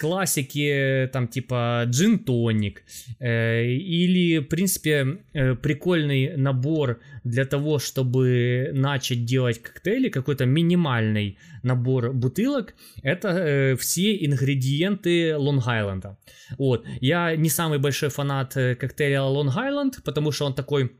классики, 0.01 1.09
там 1.13 1.27
типа 1.27 1.83
джин-тоник, 1.85 2.83
э, 3.19 3.65
или, 3.65 4.39
в 4.39 4.47
принципе, 4.47 5.19
э, 5.33 5.55
прикольный 5.55 6.37
набор 6.37 6.99
для 7.23 7.45
того, 7.45 7.77
чтобы 7.77 8.71
начать 8.73 9.25
делать 9.25 9.61
коктейли, 9.61 10.09
какой-то 10.09 10.45
минимальный 10.45 11.37
набор 11.63 12.13
бутылок, 12.13 12.73
это 13.03 13.27
э, 13.27 13.75
все 13.75 14.25
ингредиенты 14.25 15.35
Лонг-Айленда. 15.37 16.17
Вот. 16.57 16.85
Я 17.01 17.35
не 17.35 17.49
самый 17.49 17.77
большой 17.77 18.09
фанат 18.09 18.57
э, 18.57 18.75
коктейля 18.75 19.21
Лонг-Айленд, 19.21 20.01
потому 20.03 20.31
что 20.31 20.45
он 20.45 20.55
такой 20.55 20.91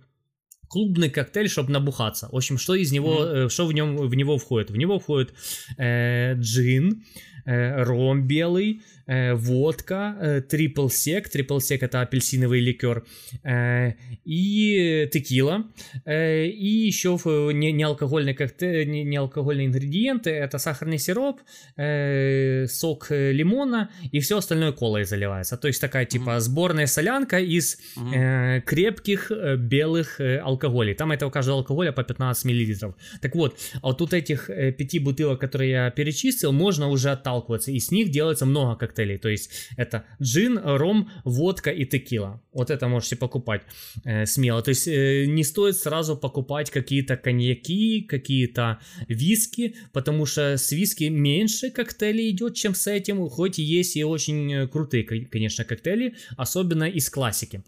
клубный 0.72 1.10
коктейль, 1.10 1.50
чтобы 1.50 1.72
набухаться. 1.72 2.30
В 2.32 2.36
общем, 2.36 2.58
что 2.58 2.76
из 2.76 2.92
него, 2.92 3.26
mm-hmm. 3.26 3.50
что 3.50 3.66
в 3.66 3.74
нем 3.74 3.98
в 3.98 4.16
него 4.16 4.38
входит? 4.38 4.72
В 4.72 4.78
него 4.78 5.00
входит 5.00 5.34
э, 5.78 6.36
джин, 6.36 7.04
э, 7.46 7.84
ром 7.84 8.28
белый, 8.28 8.82
э, 9.08 9.34
водка, 9.34 10.16
э, 10.20 10.42
трипл 10.42 10.90
сек, 10.90 11.30
трипл 11.30 11.60
сек 11.60 11.84
это 11.84 12.02
апельсиновый 12.02 12.60
ликер, 12.60 13.04
э, 13.44 13.94
и 14.26 15.10
текила, 15.12 15.66
э, 16.06 16.46
и 16.46 16.68
еще 16.68 17.20
не, 17.54 17.72
не 17.72 17.84
алкогольный 17.84 18.34
коктейль, 18.34 18.90
не, 18.90 19.04
не 19.04 19.18
алкогольные 19.18 19.68
ингредиенты, 19.68 20.30
это 20.30 20.58
сахарный 20.58 20.98
сироп, 20.98 21.42
э, 21.78 22.66
сок 22.68 23.08
лимона 23.10 23.90
и 24.12 24.20
все 24.20 24.38
остальное 24.38 24.72
колой 24.72 25.04
заливается. 25.04 25.58
То 25.58 25.68
есть 25.68 25.82
такая 25.82 26.06
типа 26.06 26.40
сборная 26.40 26.88
солянка 26.88 27.40
из 27.40 27.78
э, 28.14 28.62
крепких 28.62 29.32
э, 29.32 29.56
белых 29.58 30.20
э, 30.20 30.38
алкоголей. 30.38 30.94
Там 30.94 31.12
это 31.12 31.28
у 31.28 31.32
каждого 31.32 31.60
алкоголя 31.60 31.92
по 31.92 32.04
15 32.04 32.46
миллилитров. 32.46 32.96
Так 33.22 33.36
вот, 33.36 33.58
а 33.82 33.88
вот 33.88 33.98
тут 33.98 34.14
этих 34.14 34.50
э, 34.50 34.72
пяти 34.72 35.00
бутылок, 35.00 35.40
которые 35.40 35.72
я 35.72 35.90
перечислил, 35.92 36.52
можно 36.52 36.88
уже 36.90 37.12
отталкиваться, 37.12 37.72
и 37.72 37.80
с 37.80 37.92
них 37.92 38.12
делается 38.12 38.46
много 38.46 38.76
коктейлей 38.76 38.91
коктейлей. 38.92 39.18
То 39.18 39.30
есть 39.30 39.52
это 39.78 40.04
джин, 40.22 40.60
ром, 40.64 41.10
водка 41.24 41.72
и 41.72 41.86
текила. 41.86 42.42
Вот 42.54 42.70
это 42.70 42.88
можете 42.88 43.16
покупать 43.16 43.62
э, 44.04 44.26
смело. 44.26 44.62
То 44.62 44.70
есть 44.70 44.88
э, 44.88 45.26
не 45.28 45.44
стоит 45.44 45.78
сразу 45.78 46.18
покупать 46.18 46.70
какие-то 46.70 47.18
коньяки, 47.18 48.02
какие-то 48.02 48.80
виски, 49.08 49.76
потому 49.94 50.26
что 50.26 50.58
с 50.58 50.72
виски 50.72 51.06
меньше 51.06 51.70
коктейлей 51.72 52.30
идет, 52.30 52.56
чем 52.56 52.76
с 52.76 52.88
этим. 52.88 53.30
Хоть 53.30 53.60
и 53.60 53.64
есть 53.64 53.96
и 53.96 54.04
очень 54.04 54.54
э, 54.54 54.68
крутые, 54.68 55.04
конечно, 55.04 55.64
коктейли, 55.64 56.16
особенно 56.38 56.84
из 56.84 57.10
классики. 57.10 57.64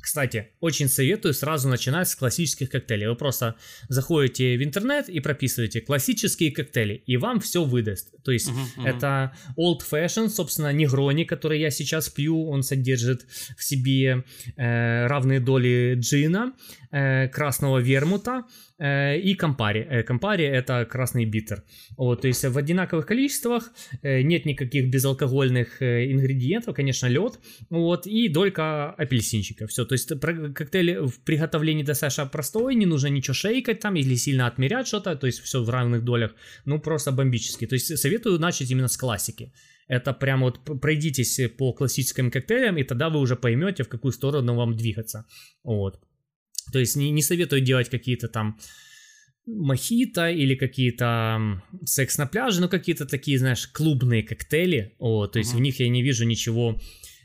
Кстати, 0.00 0.48
очень 0.60 0.88
советую 0.88 1.34
сразу 1.34 1.68
начинать 1.68 2.08
с 2.08 2.16
классических 2.16 2.70
коктейлей. 2.70 3.08
Вы 3.08 3.16
просто 3.16 3.56
заходите 3.88 4.56
в 4.56 4.62
интернет 4.62 5.08
и 5.08 5.20
прописываете 5.20 5.80
классические 5.80 6.52
коктейли, 6.52 6.94
и 7.06 7.16
вам 7.16 7.40
все 7.40 7.64
выдаст. 7.64 8.14
То 8.22 8.32
есть 8.32 8.48
uh-huh, 8.48 8.84
uh-huh. 8.84 8.88
это 8.88 9.32
old 9.58 9.80
fashion, 9.90 10.28
собственно, 10.28 10.72
негрони, 10.72 11.24
который 11.24 11.60
я 11.60 11.70
сейчас 11.70 12.08
пью, 12.08 12.48
он 12.48 12.62
содержит 12.62 13.26
в 13.56 13.64
себе 13.64 14.24
э, 14.56 15.06
равные 15.06 15.40
доли 15.40 15.96
джина, 15.98 16.52
э, 16.90 17.28
красного 17.28 17.78
вермута, 17.78 18.44
и 18.80 19.34
Кампари. 19.34 19.86
Э, 19.90 20.02
Кампари 20.02 20.44
это 20.44 20.86
красный 20.86 21.26
битер. 21.26 21.64
Вот, 21.98 22.22
то 22.22 22.28
есть 22.28 22.44
в 22.44 22.56
одинаковых 22.56 23.06
количествах, 23.06 23.72
э, 24.02 24.22
нет 24.22 24.46
никаких 24.46 24.88
безалкогольных 24.90 25.82
ингредиентов, 25.82 26.74
конечно, 26.74 27.06
лед, 27.06 27.38
вот, 27.68 28.06
и 28.06 28.28
долька 28.28 28.90
апельсинчика. 28.92 29.66
Все, 29.66 29.84
то 29.84 29.94
есть 29.94 30.08
коктейль 30.54 31.00
в 31.00 31.20
приготовлении 31.24 31.82
достаточно 31.82 32.26
простой, 32.26 32.74
не 32.74 32.86
нужно 32.86 33.08
ничего 33.08 33.34
шейкать 33.34 33.80
там 33.80 33.96
или 33.96 34.14
сильно 34.14 34.46
отмерять 34.46 34.86
что-то, 34.86 35.14
то 35.14 35.26
есть 35.26 35.40
все 35.40 35.62
в 35.62 35.68
равных 35.68 36.02
долях, 36.04 36.34
ну 36.64 36.80
просто 36.80 37.12
бомбически. 37.12 37.66
То 37.66 37.74
есть 37.74 37.98
советую 37.98 38.38
начать 38.38 38.70
именно 38.70 38.88
с 38.88 38.96
классики. 38.96 39.52
Это 39.88 40.14
прямо 40.14 40.44
вот 40.44 40.80
пройдитесь 40.80 41.50
по 41.58 41.72
классическим 41.72 42.30
коктейлям, 42.30 42.78
и 42.78 42.84
тогда 42.84 43.10
вы 43.10 43.18
уже 43.18 43.36
поймете, 43.36 43.82
в 43.82 43.88
какую 43.88 44.12
сторону 44.12 44.54
вам 44.54 44.76
двигаться. 44.76 45.26
Вот. 45.64 46.00
То 46.72 46.78
есть 46.78 46.96
не, 46.96 47.10
не 47.10 47.22
советую 47.22 47.62
делать 47.62 47.88
какие-то 47.88 48.28
там 48.28 48.58
мохито 49.46 50.30
или 50.30 50.54
какие-то 50.54 51.62
секс 51.84 52.18
на 52.18 52.26
пляже, 52.26 52.60
ну 52.60 52.68
какие-то 52.68 53.06
такие, 53.06 53.38
знаешь, 53.38 53.66
клубные 53.66 54.22
коктейли. 54.22 54.94
О, 54.98 55.26
то 55.26 55.38
есть 55.38 55.54
uh-huh. 55.54 55.58
в 55.58 55.60
них 55.60 55.80
я 55.80 55.88
не 55.88 56.02
вижу 56.02 56.24
ничего 56.24 56.80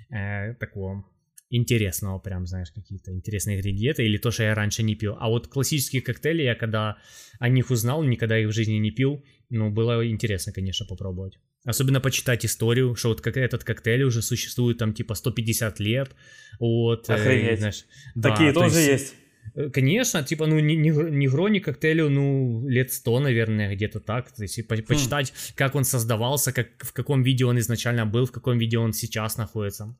э, 0.10 0.54
такого 0.56 1.06
интересного, 1.50 2.20
прям, 2.20 2.48
знаешь, 2.48 2.72
какие-то 2.72 3.12
интересные 3.12 3.58
ингредиенты 3.58 4.04
или 4.04 4.18
то, 4.18 4.32
что 4.32 4.44
я 4.44 4.56
раньше 4.56 4.84
не 4.84 4.96
пил. 4.96 5.16
А 5.20 5.30
вот 5.30 5.48
классические 5.48 6.02
коктейли, 6.02 6.44
я 6.44 6.56
когда 6.56 6.98
о 7.40 7.50
них 7.50 7.70
узнал, 7.70 8.04
никогда 8.04 8.38
их 8.40 8.50
в 8.50 8.52
жизни 8.52 8.74
не 8.74 8.92
пил, 8.92 9.24
ну, 9.50 9.70
было 9.70 10.08
интересно, 10.08 10.52
конечно, 10.52 10.86
попробовать. 10.86 11.38
Особенно 11.64 12.02
почитать 12.02 12.46
историю, 12.46 12.96
что 12.96 13.10
вот 13.10 13.22
как 13.22 13.38
этот 13.38 13.64
коктейль 13.64 14.04
уже 14.04 14.22
существует 14.22 14.78
там 14.78 14.94
типа 14.94 15.16
150 15.16 15.80
лет. 15.80 16.16
Вот, 16.60 17.10
э, 17.10 17.14
Охренеть. 17.14 17.54
Э, 17.54 17.58
знаешь, 17.58 17.86
Такие 18.22 18.54
да, 18.54 18.60
тоже 18.60 18.74
то 18.74 18.80
есть, 18.80 18.90
есть. 18.90 19.16
Э, 19.54 19.70
конечно, 19.70 20.24
типа, 20.24 20.48
ну, 20.48 20.60
не, 20.60 20.76
не, 20.76 20.90
не 20.90 21.28
Грони 21.28 21.60
коктейлю, 21.60 22.10
ну, 22.10 22.68
лет 22.68 22.92
сто, 22.92 23.20
наверное, 23.20 23.76
где-то 23.76 24.00
так. 24.00 24.32
То 24.32 24.44
есть, 24.44 24.68
по, 24.68 24.76
хм. 24.76 24.84
почитать, 24.84 25.34
как 25.56 25.76
он 25.76 25.84
создавался, 25.84 26.52
как, 26.52 26.68
в 26.80 26.94
каком 26.94 27.24
виде 27.24 27.46
он 27.46 27.58
изначально 27.60 28.06
был, 28.06 28.26
в 28.26 28.32
каком 28.32 28.58
виде 28.58 28.78
он 28.78 28.94
сейчас 28.94 29.38
находится. 29.38 29.96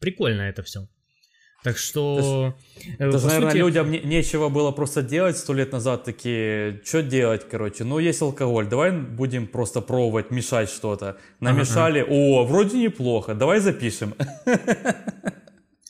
Прикольно 0.00 0.42
это 0.42 0.62
все. 0.62 0.88
Так 1.64 1.76
что... 1.76 2.54
Даже, 2.98 3.12
даже 3.12 3.26
наверное, 3.26 3.50
сути... 3.50 3.58
людям 3.58 3.90
не, 3.90 3.98
нечего 3.98 4.48
было 4.48 4.70
просто 4.70 5.02
делать 5.02 5.36
сто 5.36 5.54
лет 5.54 5.72
назад, 5.72 6.04
такие, 6.04 6.80
что 6.84 7.02
делать, 7.02 7.48
короче, 7.50 7.82
ну, 7.82 7.98
есть 7.98 8.22
алкоголь, 8.22 8.68
давай 8.68 8.92
будем 8.92 9.48
просто 9.48 9.80
пробовать, 9.80 10.30
мешать 10.30 10.70
что-то. 10.70 11.18
Намешали, 11.40 12.00
ага. 12.00 12.10
о, 12.10 12.44
вроде 12.44 12.78
неплохо, 12.78 13.34
давай 13.34 13.58
запишем. 13.58 14.14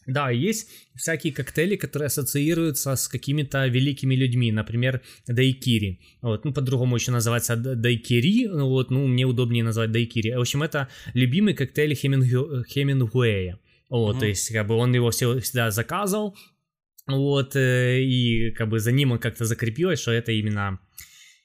Да, 0.09 0.31
есть 0.31 0.71
всякие 0.97 1.35
коктейли, 1.35 1.77
которые 1.77 2.07
ассоциируются 2.07 2.97
с 2.97 3.09
какими-то 3.09 3.67
великими 3.67 4.15
людьми, 4.15 4.51
например, 4.51 5.03
дайкири. 5.27 6.01
Вот, 6.23 6.47
ну, 6.47 6.53
по-другому 6.55 6.97
еще 6.97 7.13
называется 7.13 7.57
дайкири, 7.57 8.47
ну, 8.47 8.69
вот, 8.69 8.91
ну, 8.91 9.07
мне 9.07 9.27
удобнее 9.27 9.63
назвать 9.63 9.93
дайкири. 9.93 10.35
В 10.35 10.41
общем, 10.41 10.63
это 10.63 10.89
любимый 11.15 11.53
коктейль 11.53 11.95
Хемингу... 11.95 12.65
Хемингуэя. 12.65 13.59
Вот, 13.91 14.17
mm-hmm. 14.17 14.21
то 14.21 14.27
есть, 14.27 14.53
как 14.53 14.67
бы 14.67 14.77
он 14.77 14.95
его 14.95 15.11
всегда 15.11 15.71
заказывал, 15.71 16.35
вот, 17.07 17.55
э, 17.57 18.03
и 18.03 18.51
как 18.53 18.69
бы 18.69 18.81
за 18.81 18.93
ним 18.93 19.13
он 19.13 19.19
как-то 19.19 19.45
закрепилось, 19.45 20.01
что 20.01 20.11
это 20.11 20.33
именно 20.33 20.79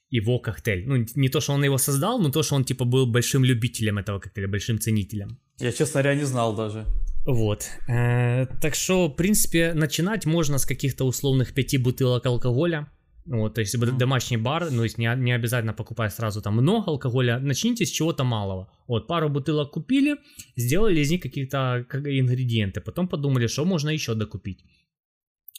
его 0.08 0.38
коктейль. 0.38 0.84
Ну, 0.86 1.04
не 1.16 1.28
то, 1.28 1.40
что 1.40 1.52
он 1.52 1.64
его 1.64 1.78
создал, 1.78 2.18
но 2.18 2.30
то, 2.30 2.42
что 2.42 2.54
он, 2.54 2.64
типа, 2.64 2.84
был 2.84 3.06
большим 3.06 3.44
любителем 3.44 3.98
этого 3.98 4.20
коктейля, 4.20 4.48
большим 4.48 4.78
ценителем. 4.78 5.38
Я, 5.58 5.70
честно 5.72 6.02
говоря, 6.02 6.18
не 6.18 6.24
знал 6.24 6.56
даже. 6.56 6.86
Вот. 7.26 7.70
Э, 7.88 8.46
так 8.60 8.74
что, 8.74 9.08
в 9.08 9.16
принципе, 9.16 9.72
начинать 9.74 10.26
можно 10.26 10.58
с 10.58 10.66
каких-то 10.66 11.04
условных 11.04 11.54
пяти 11.54 11.78
бутылок 11.78 12.26
алкоголя. 12.26 12.88
Вот, 13.26 13.54
то 13.54 13.62
есть 13.62 13.78
домашний 13.98 14.36
бар, 14.36 14.70
ну, 14.70 14.82
есть 14.82 14.98
не, 14.98 15.10
не 15.16 15.32
обязательно 15.32 15.72
покупать 15.72 16.12
сразу 16.12 16.42
там 16.42 16.54
много 16.54 16.90
алкоголя, 16.90 17.38
начните 17.38 17.86
с 17.86 17.90
чего-то 17.90 18.22
малого. 18.22 18.68
Вот, 18.86 19.06
пару 19.06 19.30
бутылок 19.30 19.70
купили, 19.70 20.16
сделали 20.56 21.00
из 21.00 21.10
них 21.10 21.22
какие-то 21.22 21.86
ингредиенты, 21.90 22.82
потом 22.82 23.08
подумали, 23.08 23.46
что 23.46 23.64
можно 23.64 23.88
еще 23.88 24.14
докупить. 24.14 24.62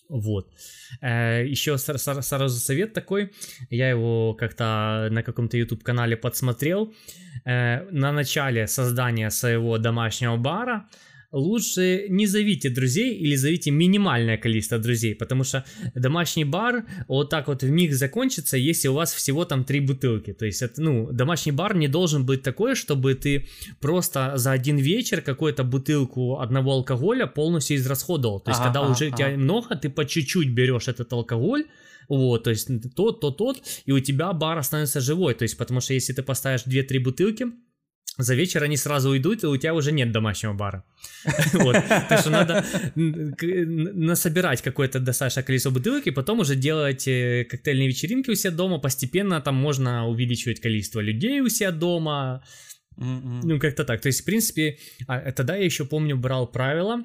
Вот. 0.09 0.51
Э, 1.01 1.43
еще 1.47 1.77
сразу 1.77 2.49
совет 2.59 2.93
такой, 2.93 3.31
я 3.71 3.89
его 3.89 4.35
как-то 4.35 5.07
на 5.11 5.23
каком-то 5.23 5.57
YouTube 5.57 5.83
канале 5.83 6.15
подсмотрел. 6.15 6.93
Э, 7.45 7.89
на 7.89 8.11
начале 8.11 8.67
создания 8.67 9.31
своего 9.31 9.79
домашнего 9.79 10.37
бара 10.37 10.87
лучше 11.35 12.05
не 12.09 12.27
зовите 12.27 12.69
друзей 12.69 13.13
или 13.13 13.35
зовите 13.35 13.69
минимальное 13.71 14.37
количество 14.37 14.77
друзей, 14.79 15.15
потому 15.15 15.43
что 15.43 15.65
домашний 15.93 16.45
бар 16.45 16.85
вот 17.07 17.29
так 17.29 17.47
вот 17.47 17.61
в 17.61 17.69
миг 17.69 17.93
закончится, 17.93 18.57
если 18.57 18.87
у 18.87 18.93
вас 18.93 19.13
всего 19.13 19.45
там 19.45 19.65
три 19.65 19.81
бутылки. 19.81 20.33
То 20.33 20.45
есть, 20.45 20.61
это, 20.61 20.81
ну, 20.81 21.11
домашний 21.11 21.51
бар 21.51 21.75
не 21.75 21.87
должен 21.87 22.25
быть 22.25 22.41
такой, 22.41 22.75
чтобы 22.75 23.15
ты 23.15 23.47
просто 23.81 24.33
за 24.37 24.51
один 24.51 24.77
вечер 24.77 25.21
какую-то 25.21 25.63
бутылку 25.63 26.39
одного 26.39 26.71
алкоголя 26.71 27.27
полностью 27.27 27.75
израсходовал. 27.77 28.39
То 28.39 28.51
есть, 28.51 28.61
ага, 28.61 28.67
когда 28.67 28.79
ага, 28.79 28.91
уже 28.91 29.07
ага. 29.07 29.17
тебя 29.17 29.37
много, 29.37 29.75
ты 29.75 29.89
по 29.89 30.05
чуть-чуть 30.05 30.49
берешь 30.49 30.87
этот 30.87 31.11
алкоголь, 31.11 31.65
вот, 32.07 32.43
то 32.43 32.51
есть 32.51 32.69
тот, 32.95 33.19
тот, 33.19 33.37
тот, 33.37 33.61
и 33.85 33.91
у 33.91 33.99
тебя 33.99 34.31
бар 34.31 34.57
останется 34.57 35.01
живой, 35.01 35.33
то 35.33 35.43
есть, 35.43 35.57
потому 35.57 35.81
что 35.81 35.93
если 35.93 36.13
ты 36.13 36.23
поставишь 36.23 36.63
2-3 36.65 36.99
бутылки, 36.99 37.47
за 38.17 38.35
вечер 38.35 38.63
они 38.63 38.77
сразу 38.77 39.09
уйдут, 39.09 39.43
и 39.43 39.47
у 39.47 39.57
тебя 39.57 39.73
уже 39.73 39.91
нет 39.91 40.11
домашнего 40.11 40.53
бара. 40.53 40.83
Вот. 41.53 41.75
Так 42.09 42.19
что 42.19 42.29
надо 42.29 42.65
насобирать 42.95 44.61
какое-то 44.61 44.99
достаточное 44.99 45.43
количество 45.43 45.71
бутылок, 45.71 46.07
и 46.07 46.11
потом 46.11 46.39
уже 46.39 46.55
делать 46.55 47.07
э, 47.07 47.45
коктейльные 47.49 47.87
вечеринки 47.87 48.29
у 48.29 48.35
себя 48.35 48.51
дома. 48.51 48.79
Постепенно 48.79 49.41
там 49.41 49.55
можно 49.55 50.07
увеличивать 50.07 50.61
количество 50.61 51.01
людей 51.01 51.41
у 51.41 51.49
себя 51.49 51.71
дома. 51.71 52.43
Ну, 52.97 53.59
как-то 53.59 53.83
так. 53.83 54.01
То 54.01 54.07
есть, 54.07 54.21
в 54.21 54.25
принципе, 54.25 54.77
а, 55.07 55.31
тогда 55.31 55.57
я 55.57 55.65
еще 55.65 55.85
помню, 55.85 56.15
брал 56.15 56.47
правило 56.47 57.03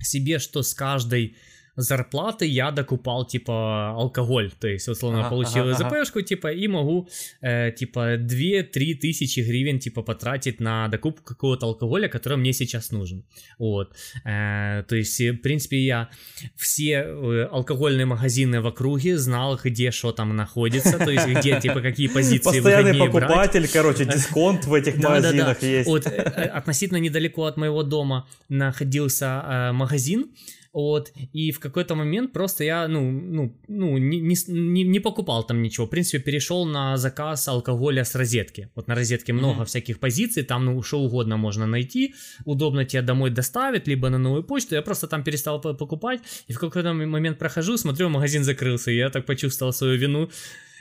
себе, 0.00 0.38
что 0.38 0.62
с 0.62 0.74
каждой 0.74 1.36
зарплаты 1.76 2.46
я 2.46 2.70
докупал, 2.70 3.26
типа, 3.26 3.90
алкоголь. 3.90 4.50
То 4.60 4.68
есть, 4.68 4.88
условно, 4.88 5.20
ага, 5.20 5.30
получил 5.30 5.70
ага, 5.70 5.74
ЗПшку, 5.74 6.18
ага. 6.18 6.28
типа, 6.28 6.52
и 6.52 6.68
могу, 6.68 7.08
э, 7.42 7.72
типа, 7.72 8.16
2-3 8.16 8.94
тысячи 8.94 9.40
гривен, 9.40 9.78
типа, 9.78 10.02
потратить 10.02 10.60
на 10.60 10.88
докупку 10.88 11.24
какого-то 11.24 11.66
алкоголя, 11.66 12.08
который 12.08 12.38
мне 12.38 12.52
сейчас 12.52 12.90
нужен. 12.92 13.24
Вот. 13.58 13.94
Э, 14.24 14.84
то 14.88 14.96
есть, 14.96 15.20
в 15.20 15.36
принципе, 15.36 15.78
я 15.84 16.08
все 16.56 17.04
э, 17.06 17.48
алкогольные 17.52 18.06
магазины 18.06 18.60
в 18.60 18.66
округе 18.66 19.18
знал, 19.18 19.58
где 19.62 19.90
что 19.90 20.12
там 20.12 20.34
находится, 20.36 20.98
то 20.98 21.10
есть, 21.10 21.26
где, 21.26 21.60
типа, 21.60 21.80
какие 21.80 22.08
позиции 22.08 22.60
Постоянный 22.60 22.98
покупатель, 22.98 23.60
брать. 23.60 23.72
короче, 23.72 24.04
дисконт 24.04 24.64
в 24.64 24.74
этих 24.74 24.96
магазинах 24.96 25.62
есть. 25.62 25.88
Вот, 25.88 26.06
э, 26.06 26.10
относительно 26.58 26.98
недалеко 26.98 27.44
от 27.44 27.56
моего 27.56 27.82
дома 27.82 28.26
находился 28.48 29.44
э, 29.44 29.72
магазин, 29.72 30.30
вот, 30.76 31.12
и 31.32 31.52
в 31.52 31.58
какой-то 31.58 31.94
момент 31.94 32.32
просто 32.34 32.62
я, 32.62 32.86
ну, 32.86 33.10
ну, 33.10 33.56
ну, 33.66 33.96
не, 33.96 34.20
не, 34.20 34.84
не 34.84 35.00
покупал 35.00 35.42
там 35.42 35.62
ничего. 35.62 35.86
В 35.86 35.90
принципе, 35.90 36.18
перешел 36.18 36.66
на 36.66 36.98
заказ 36.98 37.48
алкоголя 37.48 38.04
с 38.04 38.14
розетки. 38.14 38.68
Вот 38.74 38.86
на 38.86 38.94
розетке 38.94 39.32
много 39.32 39.62
mm-hmm. 39.62 39.64
всяких 39.64 39.98
позиций, 39.98 40.42
там, 40.42 40.66
ну, 40.66 40.82
что 40.82 40.98
угодно 40.98 41.38
можно 41.38 41.66
найти. 41.66 42.14
Удобно 42.44 42.84
тебе 42.84 43.00
домой 43.00 43.30
доставить, 43.30 43.88
либо 43.88 44.10
на 44.10 44.18
новую 44.18 44.44
почту. 44.44 44.74
Я 44.74 44.82
просто 44.82 45.06
там 45.06 45.24
перестал 45.24 45.62
покупать, 45.62 46.20
и 46.46 46.52
в 46.52 46.58
какой-то 46.58 46.92
момент 46.92 47.38
прохожу, 47.38 47.78
смотрю, 47.78 48.10
магазин 48.10 48.44
закрылся, 48.44 48.90
и 48.90 48.96
я 48.96 49.08
так 49.08 49.24
почувствовал 49.24 49.72
свою 49.72 49.98
вину. 49.98 50.28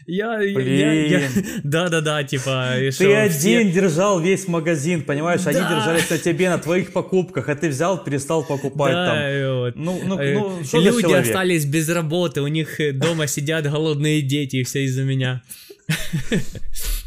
Я, 0.08 0.42
я, 0.42 1.30
да-да-да, 1.64 2.24
типа... 2.24 2.74
Ты 2.98 3.14
один 3.14 3.72
держал 3.72 4.20
весь 4.20 4.48
магазин, 4.48 5.04
понимаешь? 5.04 5.46
Они 5.46 5.60
держались 5.60 6.10
на 6.10 6.18
тебе, 6.18 6.50
на 6.50 6.58
твоих 6.58 6.94
покупках, 6.94 7.50
а 7.50 7.56
ты 7.56 7.70
взял, 7.70 8.04
перестал 8.04 8.44
покупать 8.44 8.94
там. 8.94 9.18
Ну, 9.76 10.02
ну, 10.06 10.20
э, 10.20 10.34
ну, 10.34 10.64
что 10.64 10.80
Люди 10.80 11.14
остались 11.14 11.66
без 11.66 11.90
работы, 11.90 12.42
у 12.42 12.48
них 12.48 12.80
дома 12.94 13.28
сидят 13.28 13.66
голодные 13.66 14.22
дети, 14.22 14.58
и 14.58 14.64
все 14.64 14.84
из-за 14.86 15.04
меня. 15.04 15.42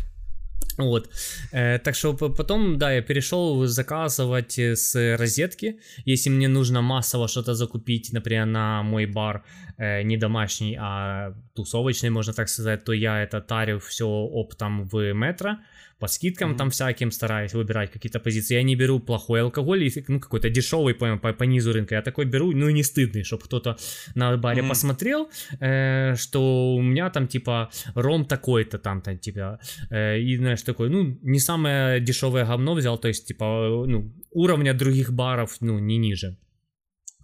Вот. 0.78 1.10
Э, 1.52 1.78
так 1.78 1.94
что 1.94 2.14
потом, 2.14 2.78
да, 2.78 2.92
я 2.92 3.02
перешел 3.02 3.66
заказывать 3.66 4.58
с 4.58 5.16
розетки. 5.16 5.80
Если 6.06 6.30
мне 6.30 6.48
нужно 6.48 6.82
массово 6.82 7.28
что-то 7.28 7.54
закупить, 7.54 8.12
например, 8.12 8.46
на 8.46 8.82
мой 8.82 9.06
бар, 9.06 9.42
э, 9.76 10.02
не 10.02 10.16
домашний, 10.16 10.78
а 10.80 11.34
тусовочный, 11.54 12.10
можно 12.10 12.32
так 12.32 12.48
сказать, 12.48 12.84
то 12.84 12.92
я 12.92 13.22
это 13.22 13.40
тарю 13.40 13.78
все 13.78 14.06
оптом 14.06 14.84
в 14.88 15.12
метро 15.12 15.58
по 15.98 16.06
скидкам 16.06 16.52
mm-hmm. 16.52 16.56
там 16.56 16.70
всяким 16.70 17.10
стараюсь 17.10 17.54
выбирать 17.54 17.90
какие-то 17.90 18.20
позиции. 18.20 18.54
Я 18.54 18.62
не 18.62 18.76
беру 18.76 19.00
плохой 19.00 19.42
алкоголь, 19.42 19.90
ну 20.08 20.20
какой-то 20.20 20.48
дешевый 20.50 20.94
по, 20.94 21.16
по, 21.16 21.32
по 21.32 21.44
низу 21.44 21.72
рынка. 21.72 21.94
Я 21.96 22.02
такой 22.02 22.24
беру, 22.24 22.52
ну 22.52 22.70
не 22.70 22.82
стыдный, 22.82 23.24
чтобы 23.24 23.44
кто-то 23.44 23.76
на 24.14 24.36
баре 24.36 24.62
mm-hmm. 24.62 24.68
посмотрел, 24.68 25.28
э, 25.60 26.14
что 26.16 26.74
у 26.74 26.82
меня 26.82 27.10
там 27.10 27.26
типа 27.26 27.70
ром 27.94 28.24
такой-то 28.24 28.78
там, 28.78 29.00
там 29.00 29.18
типа, 29.18 29.58
э, 29.90 30.20
и 30.20 30.36
знаешь 30.36 30.62
такой, 30.62 30.88
ну 30.90 31.18
не 31.22 31.40
самое 31.40 32.00
дешевое 32.00 32.44
говно 32.44 32.74
взял, 32.74 32.98
то 32.98 33.08
есть 33.08 33.26
типа, 33.26 33.84
ну 33.86 34.12
уровня 34.30 34.74
других 34.74 35.12
баров, 35.12 35.56
ну 35.60 35.78
не 35.78 35.96
ниже. 35.96 36.36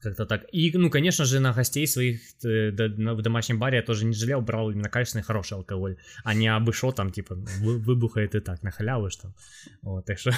Как-то 0.05 0.27
так. 0.27 0.45
И, 0.53 0.71
ну, 0.75 0.91
конечно 0.91 1.25
же, 1.25 1.41
на 1.41 1.55
гостей 1.55 1.87
своих 1.87 2.21
э, 2.45 2.71
в 2.71 3.23
домашнем 3.23 3.59
баре 3.59 3.79
я 3.79 3.83
тоже 3.83 4.05
не 4.05 4.13
жалел, 4.13 4.43
брал 4.43 4.71
именно 4.71 4.91
качественный, 4.91 5.25
хороший 5.25 5.55
алкоголь, 5.55 5.97
а 6.25 6.35
не 6.35 6.47
абы 6.47 6.73
там, 6.95 7.11
типа, 7.11 7.35
выбухает 7.35 8.35
и 8.35 8.41
так, 8.41 8.63
на 8.63 8.71
халяву, 8.71 9.09
что. 9.09 9.33
Вот, 9.83 10.05
так 10.05 10.19
что... 10.19 10.33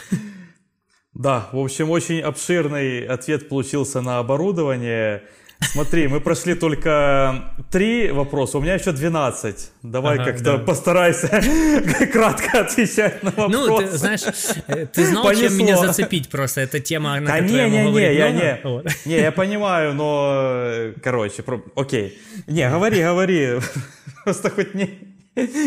Да, 1.14 1.48
в 1.52 1.58
общем, 1.58 1.90
очень 1.90 2.20
обширный 2.20 3.06
ответ 3.06 3.48
получился 3.48 4.02
на 4.02 4.18
оборудование. 4.18 5.22
Смотри, 5.60 6.06
мы 6.08 6.20
прошли 6.20 6.54
только 6.54 7.52
три 7.70 8.10
вопроса, 8.10 8.58
у 8.58 8.60
меня 8.60 8.74
еще 8.74 8.92
12. 8.92 9.70
Давай 9.82 10.16
ага, 10.16 10.24
как-то 10.24 10.44
да. 10.44 10.58
постарайся 10.58 11.28
кратко 12.12 12.60
отвечать 12.60 13.22
на 13.22 13.30
вопросы. 13.30 13.58
Ну, 13.58 13.78
ты 13.78 13.98
знаешь, 13.98 14.20
э, 14.66 14.86
ты 14.86 15.06
знал, 15.06 15.24
Понесло. 15.24 15.48
чем 15.48 15.58
меня 15.58 15.76
зацепить 15.78 16.28
просто, 16.28 16.60
эта 16.60 16.80
тема, 16.80 17.20
на 17.20 17.26
да 17.26 17.38
которую 17.38 17.70
не, 17.70 17.76
я 17.76 17.84
могу 17.84 17.98
не, 17.98 18.04
говорить 18.04 18.18
я 18.18 18.30
не, 18.30 18.60
вот. 18.64 18.86
не, 19.06 19.16
я 19.16 19.32
понимаю, 19.32 19.94
но, 19.94 20.92
короче, 21.02 21.42
про... 21.42 21.62
окей. 21.74 22.18
Не, 22.46 22.68
говори, 22.68 23.02
говори, 23.02 23.60
просто 24.24 24.50
хоть 24.50 24.74
не, 24.74 24.98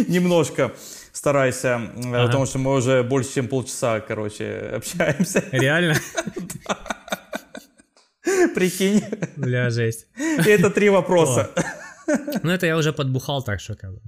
немножко 0.08 0.72
старайся, 1.12 1.82
э, 1.96 2.00
ага. 2.10 2.28
потому 2.28 2.46
что 2.46 2.60
мы 2.60 2.74
уже 2.76 3.04
больше, 3.04 3.34
чем 3.34 3.48
полчаса, 3.48 4.02
короче, 4.02 4.72
общаемся. 4.76 5.44
Реально? 5.52 5.96
Прикинь. 8.56 9.04
Бля, 9.38 9.70
жесть. 9.70 10.08
И 10.18 10.50
это 10.50 10.70
три 10.70 10.90
вопроса. 10.90 11.50
Ну, 12.44 12.52
это 12.52 12.66
я 12.66 12.78
уже 12.78 12.92
подбухал, 12.92 13.44
так 13.44 13.60
что 13.60 13.76
как 13.76 13.94
бы 13.94 14.02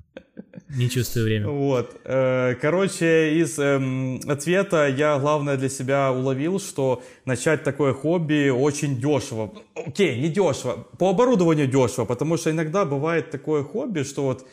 не 0.78 0.90
чувствую 0.90 1.26
время. 1.26 1.48
Вот. 1.48 1.96
Э, 2.06 2.56
короче, 2.62 3.34
из 3.42 3.60
эм, 3.60 4.20
ответа 4.28 4.88
я 4.88 5.20
главное 5.20 5.58
для 5.58 5.70
себя 5.70 6.12
уловил, 6.12 6.60
что 6.60 7.04
начать 7.26 7.64
такое 7.64 7.94
хобби 7.94 8.50
очень 8.50 8.96
дешево. 9.00 9.52
Окей, 9.76 10.22
не 10.22 10.30
дешево. 10.30 10.88
По 10.98 11.10
оборудованию 11.10 11.68
дешево, 11.68 12.06
потому 12.06 12.38
что 12.38 12.52
иногда 12.52 12.86
бывает 12.86 13.32
такое 13.32 13.64
хобби, 13.64 14.04
что 14.04 14.24
вот 14.24 14.48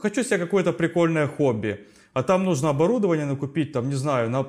хочу 0.00 0.22
себе 0.22 0.38
какое-то 0.38 0.72
прикольное 0.72 1.26
хобби, 1.26 1.86
а 2.12 2.22
там 2.22 2.44
нужно 2.44 2.70
оборудование 2.70 3.26
накупить, 3.26 3.72
там, 3.72 3.88
не 3.88 3.94
знаю, 3.96 4.30
на 4.30 4.46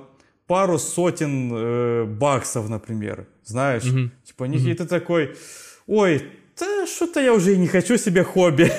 пару 0.52 0.78
сотен 0.80 1.50
э, 1.54 2.04
баксов, 2.04 2.68
например, 2.70 3.26
знаешь, 3.46 3.84
mm-hmm. 3.84 4.10
типа, 4.26 4.44
mm-hmm. 4.44 4.72
и 4.72 4.74
ты 4.74 4.86
такой, 4.86 5.38
ой, 5.88 6.24
да 6.60 6.86
что-то 6.86 7.22
я 7.22 7.34
уже 7.34 7.54
и 7.54 7.58
не 7.58 7.68
хочу 7.68 7.98
себе 7.98 8.26
хобби. 8.26 8.70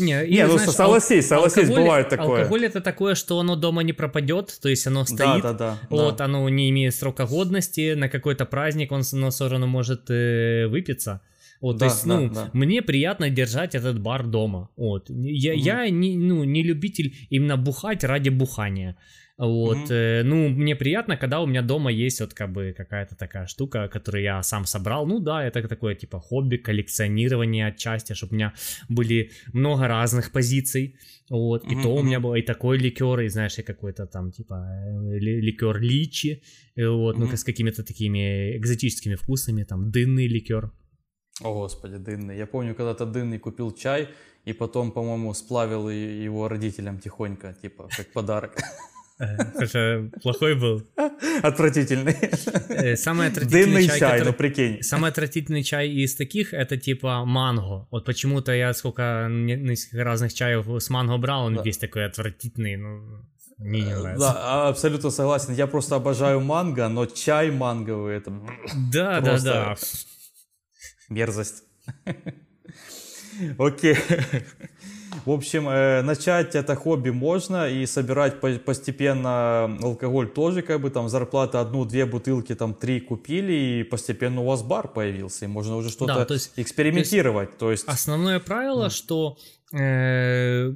Не, 0.00 0.26
не 0.26 0.44
ну 0.44 0.58
знаешь, 0.58 0.70
согласись, 0.70 1.28
согласись, 1.28 1.68
алкоголь, 1.68 1.82
бывает 1.82 2.08
такое. 2.08 2.38
Алкоголь 2.40 2.66
это 2.66 2.80
такое, 2.80 3.14
что 3.14 3.38
оно 3.38 3.54
дома 3.54 3.84
не 3.84 3.92
пропадет, 3.92 4.58
то 4.60 4.68
есть 4.68 4.88
оно 4.88 5.04
стоит, 5.04 5.42
да, 5.42 5.52
да, 5.52 5.52
да, 5.52 5.78
вот, 5.88 6.16
да. 6.16 6.24
оно 6.24 6.48
не 6.48 6.68
имеет 6.70 6.92
срока 6.92 7.24
годности, 7.24 7.94
на 7.94 8.08
какой-то 8.08 8.46
праздник 8.46 8.90
он, 8.90 9.02
оно 9.12 9.30
все 9.30 9.48
равно 9.48 9.68
может 9.68 10.10
э, 10.10 10.66
выпиться. 10.66 11.20
Вот, 11.60 11.76
да, 11.76 11.86
то 11.86 11.94
есть, 11.94 12.06
да, 12.06 12.20
ну, 12.20 12.28
да. 12.28 12.50
мне 12.52 12.82
приятно 12.82 13.30
держать 13.30 13.76
этот 13.76 14.00
бар 14.00 14.26
дома. 14.26 14.68
Вот. 14.76 15.08
Я, 15.10 15.52
угу. 15.52 15.60
я 15.60 15.90
не, 15.90 16.16
ну, 16.16 16.42
не 16.42 16.64
любитель 16.64 17.14
именно 17.30 17.56
бухать 17.56 18.02
ради 18.02 18.30
бухания. 18.30 18.96
Вот, 19.36 19.90
mm-hmm. 19.90 20.20
э, 20.20 20.22
ну, 20.22 20.48
мне 20.48 20.76
приятно, 20.76 21.16
когда 21.16 21.40
у 21.40 21.46
меня 21.46 21.62
дома 21.62 21.90
есть 21.90 22.20
вот 22.20 22.34
как 22.34 22.52
бы 22.52 22.72
какая-то 22.76 23.16
такая 23.16 23.46
штука, 23.46 23.88
которую 23.88 24.22
я 24.22 24.40
сам 24.44 24.64
собрал. 24.64 25.06
Ну 25.06 25.18
да, 25.18 25.44
это 25.44 25.66
такое 25.66 25.96
типа 25.96 26.20
хобби, 26.20 26.56
коллекционирование 26.56 27.66
отчасти, 27.66 28.12
чтобы 28.12 28.32
у 28.32 28.34
меня 28.36 28.54
были 28.88 29.32
много 29.52 29.88
разных 29.88 30.30
позиций. 30.30 30.96
Вот, 31.28 31.64
mm-hmm. 31.64 31.80
и 31.80 31.82
то 31.82 31.88
у 31.88 32.02
меня 32.02 32.20
было 32.20 32.36
и 32.36 32.42
такой 32.42 32.78
ликер, 32.78 33.20
и 33.20 33.28
знаешь, 33.28 33.58
и 33.58 33.62
какой-то 33.62 34.06
там 34.06 34.30
типа 34.30 34.54
э, 34.54 35.18
ликер 35.18 35.80
личи, 35.80 36.42
вот, 36.76 37.16
mm-hmm. 37.16 37.28
ну, 37.30 37.36
с 37.36 37.42
какими-то 37.42 37.82
такими 37.82 38.56
экзотическими 38.56 39.16
вкусами, 39.16 39.64
там, 39.64 39.90
дынный 39.90 40.28
ликер. 40.28 40.70
О, 41.40 41.54
господи, 41.54 41.96
дынный. 41.96 42.36
Я 42.36 42.46
помню, 42.46 42.76
когда-то 42.76 43.04
дынный 43.04 43.40
купил 43.40 43.72
чай, 43.72 44.08
и 44.44 44.52
потом, 44.52 44.92
по-моему, 44.92 45.34
сплавил 45.34 45.88
его 45.88 46.46
родителям 46.48 47.00
тихонько, 47.00 47.56
типа, 47.60 47.88
как 47.96 48.12
подарок. 48.12 48.56
Слушай, 49.56 50.10
плохой 50.22 50.54
был. 50.56 50.82
Отвратительный. 51.42 52.16
Э, 52.68 52.96
самый 52.96 53.28
отвратительный 53.28 53.86
чай, 53.86 53.98
чай, 54.00 54.10
который- 54.18 54.24
ну 54.26 54.32
прикинь. 54.32 54.82
Самый 54.82 55.10
отвратительный 55.10 55.62
чай 55.62 55.88
из 55.88 56.16
таких 56.16 56.52
это 56.52 56.76
типа 56.76 57.24
манго. 57.24 57.86
Вот 57.90 58.04
почему-то 58.04 58.52
я 58.52 58.72
сколько 58.74 59.28
не- 59.30 59.54
несколько 59.56 60.02
разных 60.04 60.34
чаев 60.34 60.66
с 60.82 60.90
манго 60.90 61.16
брал, 61.18 61.44
он 61.44 61.54
Да. 61.54 61.62
весь 61.62 61.78
такой 61.78 62.06
отвратительный, 62.06 62.76
ну 62.76 63.24
мне 63.58 63.82
не 63.82 63.94
нравится. 63.96 64.32
Да, 64.32 64.68
абсолютно 64.68 65.10
согласен. 65.10 65.54
Я 65.54 65.68
просто 65.68 65.94
обожаю 65.94 66.40
манго, 66.40 66.88
но 66.88 67.06
чай 67.06 67.52
манговый 67.52 68.16
это 68.16 68.32
да, 68.92 69.20
да, 69.20 69.38
да. 69.38 69.76
мерзость. 71.08 71.62
Окей. 73.58 73.96
В 75.26 75.30
общем, 75.30 75.68
э, 75.68 76.02
начать 76.02 76.54
это 76.54 76.74
хобби 76.76 77.10
можно 77.10 77.68
и 77.68 77.86
собирать 77.86 78.40
по- 78.40 78.58
постепенно 78.58 79.64
алкоголь 79.82 80.28
тоже, 80.28 80.62
как 80.62 80.80
бы 80.82 80.90
там 80.90 81.08
зарплата 81.08 81.60
одну-две 81.60 82.04
бутылки, 82.04 82.54
там 82.54 82.74
три 82.74 83.00
купили, 83.00 83.52
и 83.80 83.82
постепенно 83.84 84.42
у 84.42 84.44
вас 84.44 84.62
бар 84.62 84.88
появился, 84.88 85.46
и 85.46 85.48
можно 85.48 85.76
уже 85.76 85.88
что-то 85.90 86.14
Да, 86.14 86.24
то 86.24 86.34
есть- 86.34 86.52
экспериментировать. 86.56 87.56
То 87.58 87.70
есть, 87.70 87.84
Основное 87.88 88.38
правило, 88.38 88.90
что 88.90 89.36
э, 89.72 90.74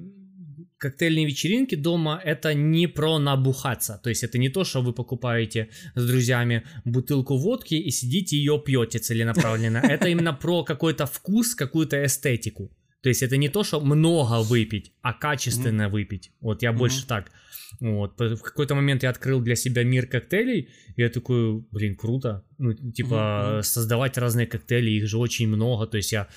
коктейльные 0.78 1.26
вечеринки 1.26 1.74
дома 1.74 2.20
это 2.24 2.54
не 2.54 2.86
про 2.86 3.18
набухаться. 3.18 4.00
То 4.02 4.08
есть 4.10 4.24
это 4.24 4.38
не 4.38 4.48
то, 4.48 4.64
что 4.64 4.80
вы 4.80 4.92
покупаете 4.92 5.68
с 5.94 6.06
друзьями 6.06 6.62
бутылку 6.84 7.36
водки 7.36 7.74
и 7.74 7.90
сидите 7.90 8.36
ее 8.36 8.58
пьете 8.64 8.98
целенаправленно. 8.98 9.78
Это 9.78 10.08
именно 10.08 10.32
про 10.32 10.64
какой-то 10.64 11.04
вкус, 11.06 11.54
какую-то 11.54 11.96
эстетику. 12.04 12.70
То 13.02 13.08
есть 13.08 13.22
это 13.22 13.36
не 13.36 13.48
то, 13.48 13.62
что 13.64 13.80
много 13.80 14.42
выпить, 14.42 14.92
а 15.02 15.12
качественно 15.12 15.88
выпить. 15.88 16.32
Вот 16.40 16.62
я 16.62 16.72
больше 16.72 17.06
так. 17.06 17.30
Вот. 17.80 18.18
В 18.18 18.38
какой-то 18.38 18.74
момент 18.74 19.02
я 19.02 19.10
открыл 19.10 19.40
для 19.40 19.54
себя 19.54 19.84
мир 19.84 20.06
коктейлей, 20.06 20.68
и 20.96 21.02
я 21.02 21.08
такой, 21.08 21.60
блин, 21.70 21.94
круто. 21.96 22.42
Ну, 22.58 22.72
типа, 22.72 23.52
мгм. 23.52 23.62
создавать 23.62 24.18
разные 24.18 24.46
коктейли, 24.46 24.90
их 24.90 25.06
же 25.06 25.18
очень 25.18 25.48
много. 25.48 25.86
То 25.86 25.98
есть 25.98 26.12
я, 26.12 26.28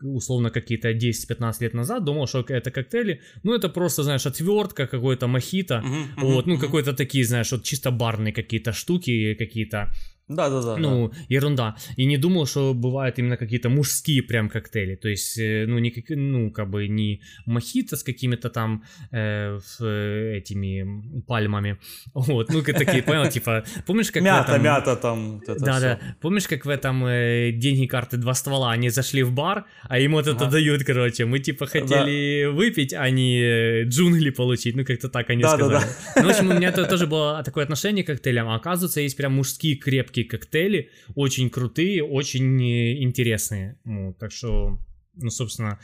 условно, 0.00 0.50
какие-то 0.50 0.88
10-15 0.92 1.60
лет 1.60 1.74
назад 1.74 2.04
думал, 2.04 2.26
что 2.26 2.44
это 2.48 2.70
коктейли, 2.70 3.20
ну, 3.42 3.54
это 3.54 3.68
просто, 3.68 4.02
знаешь, 4.02 4.26
отвертка, 4.26 4.86
какой-то 4.86 5.26
мохито. 5.26 5.82
Мгм, 5.82 6.04
Вот, 6.16 6.46
ну, 6.46 6.54
мгм. 6.54 6.62
какой-то 6.62 6.92
такие, 6.92 7.24
знаешь, 7.24 7.52
вот 7.52 7.62
чисто 7.64 7.90
барные 7.90 8.32
какие-то 8.32 8.72
штуки, 8.72 9.34
какие-то 9.34 9.90
Да-да-да. 10.30 10.76
ну, 10.76 11.10
ерунда. 11.28 11.76
И 11.96 12.04
не 12.06 12.16
думал, 12.18 12.46
что 12.46 12.72
бывают 12.74 13.18
именно 13.18 13.36
какие-то 13.36 13.68
мужские 13.68 14.22
прям 14.22 14.48
коктейли. 14.48 14.94
То 14.96 15.08
есть, 15.08 15.38
э, 15.38 15.66
ну, 15.68 15.78
не, 15.78 15.90
как- 15.90 16.16
ну 16.16 16.50
как 16.50 16.70
бы 16.70 16.88
не 16.88 17.20
мохито 17.46 17.96
с 17.96 18.02
какими-то 18.02 18.48
там 18.50 18.82
э, 19.12 19.58
э, 19.80 20.34
этими 20.38 21.20
пальмами. 21.26 21.76
Вот, 22.14 22.50
ну, 22.52 22.62
такие, 22.62 23.02
понял, 23.02 23.28
типа, 23.30 23.64
помнишь, 23.86 24.10
как 24.12 24.22
мята, 24.22 24.52
этом- 24.52 24.62
мята 24.64 24.96
там. 24.96 25.32
вот 25.38 25.48
это 25.48 25.64
да, 25.64 25.72
всё. 25.72 25.80
да. 25.82 25.98
Помнишь, 26.20 26.46
как 26.48 26.64
в 26.66 26.68
этом 26.68 27.04
э, 27.06 27.52
деньги 27.52 27.86
карты 27.86 28.16
два 28.16 28.34
ствола, 28.34 28.72
они 28.72 28.90
зашли 28.90 29.22
в 29.22 29.32
бар, 29.32 29.64
а 29.88 29.98
им 29.98 30.12
вот 30.12 30.26
это 30.26 30.44
Ага. 30.44 30.50
дают, 30.52 30.84
короче. 30.84 31.24
Мы 31.24 31.38
типа 31.40 31.66
хотели 31.66 32.46
выпить, 32.46 32.94
а 32.94 33.10
не 33.10 33.84
джунгли 33.84 34.30
получить. 34.30 34.76
Ну, 34.76 34.84
как-то 34.84 35.08
так 35.08 35.30
они 35.30 35.42
Да, 35.42 35.56
да, 35.56 35.64
сказали. 35.80 35.84
Ну, 36.16 36.22
в 36.22 36.28
общем, 36.30 36.50
у 36.50 36.54
меня 36.54 36.72
то- 36.72 36.84
тоже 36.86 37.06
было 37.06 37.42
такое 37.44 37.64
отношение 37.64 38.04
к 38.04 38.06
коктейлям. 38.08 38.48
А 38.48 38.54
оказывается, 38.56 39.00
есть 39.00 39.16
прям 39.16 39.32
мужские 39.34 39.76
крепкие 39.76 40.19
коктейли, 40.24 40.90
очень 41.14 41.50
крутые, 41.50 42.04
очень 42.04 42.60
э, 42.62 43.02
интересные. 43.02 43.78
Ну, 43.84 44.14
так 44.18 44.32
что, 44.32 44.78
ну, 45.14 45.30
собственно, 45.30 45.78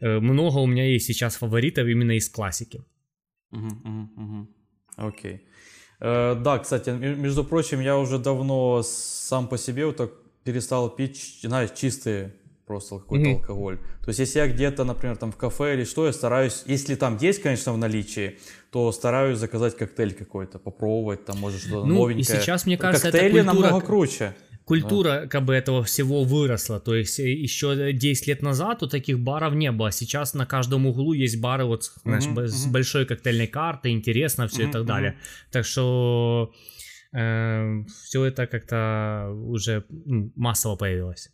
э, 0.00 0.20
много 0.20 0.58
у 0.58 0.66
меня 0.66 0.84
есть 0.84 1.06
сейчас 1.06 1.36
фаворитов 1.36 1.86
именно 1.86 2.12
из 2.12 2.28
классики. 2.28 2.84
Мгм, 3.50 3.80
мгм, 3.84 4.12
мгм. 4.16 4.48
Окей. 4.96 5.42
Э, 6.00 6.34
да, 6.34 6.58
кстати, 6.58 6.90
между 6.90 7.44
прочим, 7.44 7.80
я 7.80 7.98
уже 7.98 8.18
давно 8.18 8.82
сам 8.82 9.48
по 9.48 9.58
себе 9.58 9.86
вот 9.86 9.96
так 9.96 10.10
перестал 10.44 10.90
пить, 10.90 11.38
знаешь, 11.42 11.70
чистые 11.72 12.34
просто 12.66 12.98
какой-то 12.98 13.24
Мгм. 13.24 13.34
алкоголь. 13.34 13.76
То 13.76 14.08
есть, 14.08 14.20
если 14.20 14.38
я 14.40 14.46
где-то, 14.48 14.84
например, 14.84 15.16
там 15.16 15.30
в 15.32 15.36
кафе 15.36 15.74
или 15.74 15.84
что, 15.84 16.06
я 16.06 16.12
стараюсь, 16.12 16.62
если 16.66 16.94
там 16.94 17.18
есть, 17.20 17.42
конечно, 17.42 17.72
в 17.72 17.78
наличии, 17.78 18.38
то 18.70 18.90
стараюсь 18.92 19.38
заказать 19.38 19.76
коктейль 19.76 20.14
какой-то, 20.14 20.58
попробовать, 20.58 21.24
там, 21.24 21.38
может, 21.38 21.60
что-то 21.60 21.86
Ну, 21.86 21.94
и 21.94 21.98
новенькое. 21.98 22.40
сейчас, 22.40 22.66
мне 22.66 22.76
кажется, 22.78 23.08
это 23.08 23.18
Коктейли 23.18 23.42
культура 23.42 23.66
намного 23.66 23.86
круче. 23.86 24.34
Культура 24.64 25.26
как 25.28 25.44
бы 25.44 25.54
этого 25.54 25.82
всего 25.82 26.22
выросла, 26.22 26.78
то 26.78 26.94
есть 26.94 27.18
э, 27.18 27.28
еще 27.32 27.92
10 27.92 28.28
лет 28.28 28.42
назад 28.42 28.82
у 28.84 28.88
таких 28.88 29.18
баров 29.18 29.54
не 29.54 29.72
было, 29.72 29.90
сейчас 29.90 30.34
на 30.34 30.46
каждом 30.46 30.86
углу 30.86 31.14
есть 31.14 31.40
бары 31.40 31.64
вот 31.64 31.82
знаешь, 32.04 32.28
б- 32.28 32.46
с 32.46 32.66
большой 32.66 33.04
коктейльной 33.04 33.48
картой, 33.48 33.90
интересно 33.90 34.46
все 34.46 34.62
и 34.62 34.66
Мгм, 34.66 34.72
так 34.72 34.84
далее. 34.86 35.16
Так 35.50 35.64
что 35.66 36.52
все 37.10 38.24
это 38.24 38.46
как-то 38.46 39.30
уже 39.34 39.84
массово 40.36 40.76
появилось. 40.76 41.30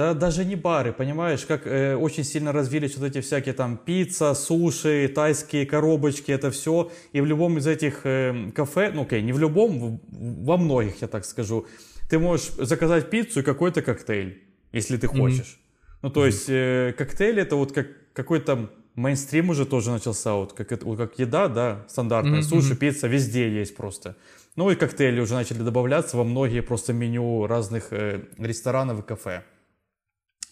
Да 0.00 0.14
даже 0.14 0.46
не 0.46 0.56
бары, 0.56 0.94
понимаешь, 0.94 1.44
как 1.44 1.66
э, 1.66 1.94
очень 1.94 2.24
сильно 2.24 2.52
развились 2.52 2.96
вот 2.96 3.06
эти 3.06 3.20
всякие 3.20 3.52
там 3.52 3.76
пицца, 3.76 4.32
суши, 4.32 5.12
тайские 5.14 5.66
коробочки, 5.66 6.32
это 6.32 6.50
все. 6.50 6.90
И 7.12 7.20
в 7.20 7.26
любом 7.26 7.58
из 7.58 7.66
этих 7.66 8.06
э, 8.06 8.50
кафе, 8.54 8.92
ну 8.94 9.02
окей, 9.02 9.20
не 9.20 9.34
в 9.34 9.38
любом, 9.38 10.00
во 10.08 10.56
многих, 10.56 11.02
я 11.02 11.06
так 11.08 11.26
скажу, 11.26 11.66
ты 12.08 12.18
можешь 12.18 12.46
заказать 12.56 13.10
пиццу 13.10 13.40
и 13.40 13.42
какой-то 13.42 13.82
коктейль, 13.82 14.42
если 14.72 14.96
ты 14.96 15.06
хочешь. 15.06 15.60
Ну 16.00 16.08
то 16.08 16.24
есть 16.24 16.48
э, 16.48 16.94
коктейль 16.96 17.38
это 17.38 17.56
вот 17.56 17.72
как 17.72 17.88
какой-то 18.14 18.70
мейнстрим 18.94 19.50
уже 19.50 19.66
тоже 19.66 19.90
начался, 19.90 20.32
вот 20.32 20.54
как, 20.54 20.82
вот 20.82 20.96
как 20.96 21.18
еда, 21.18 21.48
да, 21.48 21.84
стандартная, 21.90 22.40
Мгм, 22.40 22.42
суши, 22.42 22.74
пицца, 22.74 23.06
везде 23.06 23.50
есть 23.52 23.76
просто. 23.76 24.16
Ну 24.56 24.70
и 24.70 24.76
коктейли 24.76 25.20
уже 25.20 25.34
начали 25.34 25.58
добавляться 25.58 26.16
во 26.16 26.24
многие 26.24 26.62
просто 26.62 26.94
меню 26.94 27.46
разных 27.46 27.92
э, 27.92 28.22
ресторанов 28.38 29.00
и 29.00 29.02
кафе. 29.02 29.42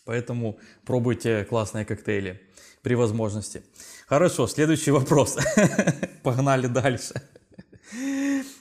Поэтому 0.08 0.58
пробуйте 0.86 1.44
классные 1.44 1.84
коктейли 1.84 2.40
при 2.82 2.94
возможности. 2.94 3.62
Хорошо, 4.06 4.46
следующий 4.46 4.90
вопрос. 4.90 5.36
Погнали 6.22 6.66
дальше. 6.66 7.12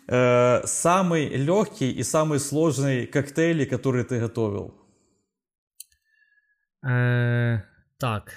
Э, 0.10 0.62
Самый 0.66 1.30
легкий 1.30 1.90
и 2.00 2.04
самый 2.04 2.40
сложный 2.40 3.08
коктейли, 3.08 3.64
которые 3.64 4.04
ты 4.04 4.20
готовил? 4.20 4.74
Э, 6.86 7.60
Так, 7.98 8.34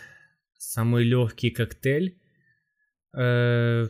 самый 0.58 1.02
легкий 1.02 1.50
коктейль. 1.50 2.16
Э, 3.18 3.88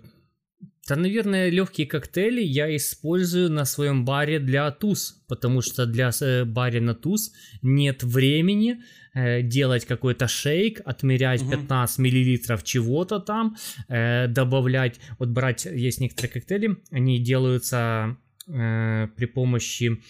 Да, 0.88 0.96
наверное, 0.96 1.50
легкие 1.50 1.86
коктейли 1.86 2.40
я 2.40 2.74
использую 2.74 3.50
на 3.50 3.66
своем 3.66 4.04
баре 4.04 4.38
для 4.38 4.70
туз, 4.70 5.24
потому 5.28 5.60
что 5.62 5.84
для 5.84 6.10
баре 6.46 6.80
на 6.80 6.94
туз 6.94 7.32
нет 7.62 8.02
времени 8.02 8.82
э, 9.14 9.42
делать 9.42 9.84
какой-то 9.86 10.28
шейк, 10.28 10.80
отмерять 10.84 11.42
Мгм. 11.42 11.50
15 11.50 11.98
миллилитров 11.98 12.62
чего-то 12.62 13.18
там, 13.20 13.56
э, 13.88 14.26
добавлять, 14.28 15.00
вот 15.18 15.28
брать, 15.28 15.64
есть 15.64 16.00
некоторые 16.00 16.32
коктейли, 16.32 16.76
они 16.90 17.18
делаются 17.18 18.16
э, 18.48 19.08
при 19.16 19.26
помощи 19.26 20.00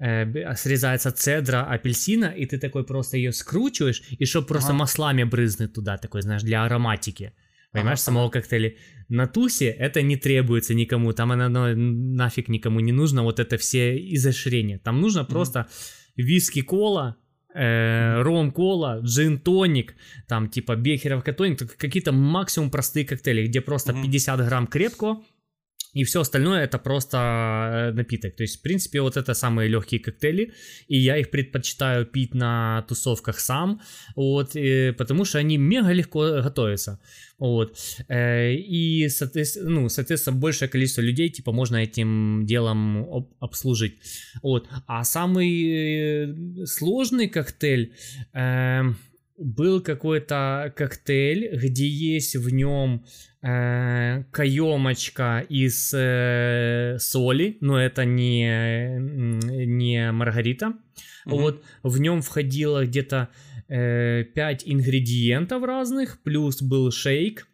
э, 0.00 0.54
срезается 0.54 1.10
цедра 1.10 1.64
апельсина, 1.64 2.26
и 2.26 2.46
ты 2.46 2.58
такой 2.58 2.84
просто 2.84 3.16
ее 3.16 3.32
скручиваешь, 3.32 4.02
и 4.10 4.24
чтобы 4.26 4.46
просто 4.46 4.70
Ага. 4.70 4.78
маслами 4.78 5.24
брызнуть 5.24 5.74
туда, 5.74 5.96
такой, 5.98 6.22
знаешь, 6.22 6.42
для 6.42 6.64
ароматики. 6.64 7.32
Понимаешь, 7.72 7.98
Ага, 7.98 8.04
самого 8.04 8.30
коктейля. 8.30 8.74
На 9.08 9.26
тусе 9.26 9.66
это 9.66 10.00
не 10.02 10.16
требуется 10.16 10.74
никому, 10.74 11.12
там 11.12 11.32
оно 11.32 11.44
оно 11.46 11.74
нафиг 11.74 12.48
никому 12.48 12.80
не 12.80 12.92
нужно, 12.92 13.22
вот 13.24 13.40
это 13.40 13.56
все 13.56 13.96
изощрения. 14.14 14.78
Там 14.78 15.00
нужно 15.00 15.24
просто 15.24 15.66
виски 16.16 16.62
кола, 16.62 17.16
э, 17.58 18.22
ром 18.22 18.50
кола, 18.52 19.00
джин 19.02 19.38
тоник, 19.38 19.94
там 20.26 20.48
типа 20.48 20.76
бехеровка 20.76 21.32
тоник, 21.32 21.76
какие-то 21.76 22.12
максимум 22.12 22.70
простые 22.70 23.04
коктейли, 23.04 23.46
где 23.46 23.60
просто 23.60 23.92
Мгм. 23.92 24.02
50 24.02 24.40
грамм 24.46 24.66
крепкого, 24.66 25.22
и 25.94 26.04
все 26.04 26.20
остальное 26.20 26.64
это 26.64 26.78
просто 26.78 27.16
э, 27.16 27.92
напиток. 27.92 28.36
То 28.36 28.42
есть, 28.42 28.58
в 28.58 28.62
принципе, 28.62 29.00
вот 29.00 29.16
это 29.16 29.34
самые 29.34 29.68
легкие 29.68 30.00
коктейли, 30.00 30.52
и 30.86 30.98
я 30.98 31.16
их 31.16 31.30
предпочитаю 31.30 32.06
пить 32.06 32.34
на 32.34 32.84
тусовках 32.88 33.40
сам, 33.40 33.80
вот, 34.16 34.56
э, 34.56 34.92
потому 34.92 35.24
что 35.24 35.38
они 35.38 35.56
мега 35.56 35.92
легко 35.92 36.42
готовятся. 36.42 37.00
Вот. 37.38 37.76
Э, 38.08 38.54
И, 38.54 39.08
соответственно, 39.08 39.70
ну, 39.70 39.88
соответственно, 39.88 40.36
большее 40.36 40.68
количество 40.68 41.00
людей, 41.00 41.30
типа, 41.30 41.52
можно 41.52 41.76
этим 41.76 42.44
делом 42.44 42.98
об- 43.10 43.32
обслужить. 43.40 43.98
Вот. 44.42 44.68
А 44.86 45.04
самый 45.04 45.48
э, 46.30 46.66
сложный 46.66 47.28
коктейль, 47.28 47.94
эм, 48.34 48.96
был 49.38 49.80
какой-то 49.80 50.72
коктейль, 50.76 51.56
где 51.56 51.86
есть 51.88 52.36
в 52.36 52.50
нем 52.50 53.04
э, 53.42 54.24
каемочка 54.30 55.44
из 55.48 55.92
э, 55.94 56.96
соли, 56.98 57.58
но 57.60 57.80
это 57.80 58.04
не, 58.04 58.98
не 59.66 60.12
маргарита. 60.12 60.66
Mm-hmm. 60.66 61.30
Вот 61.30 61.64
в 61.82 62.00
нем 62.00 62.22
входило 62.22 62.84
где-то 62.86 63.28
э, 63.68 64.24
5 64.24 64.62
ингредиентов 64.66 65.62
разных, 65.62 66.22
плюс 66.22 66.62
был 66.62 66.90
шейк. 66.90 67.46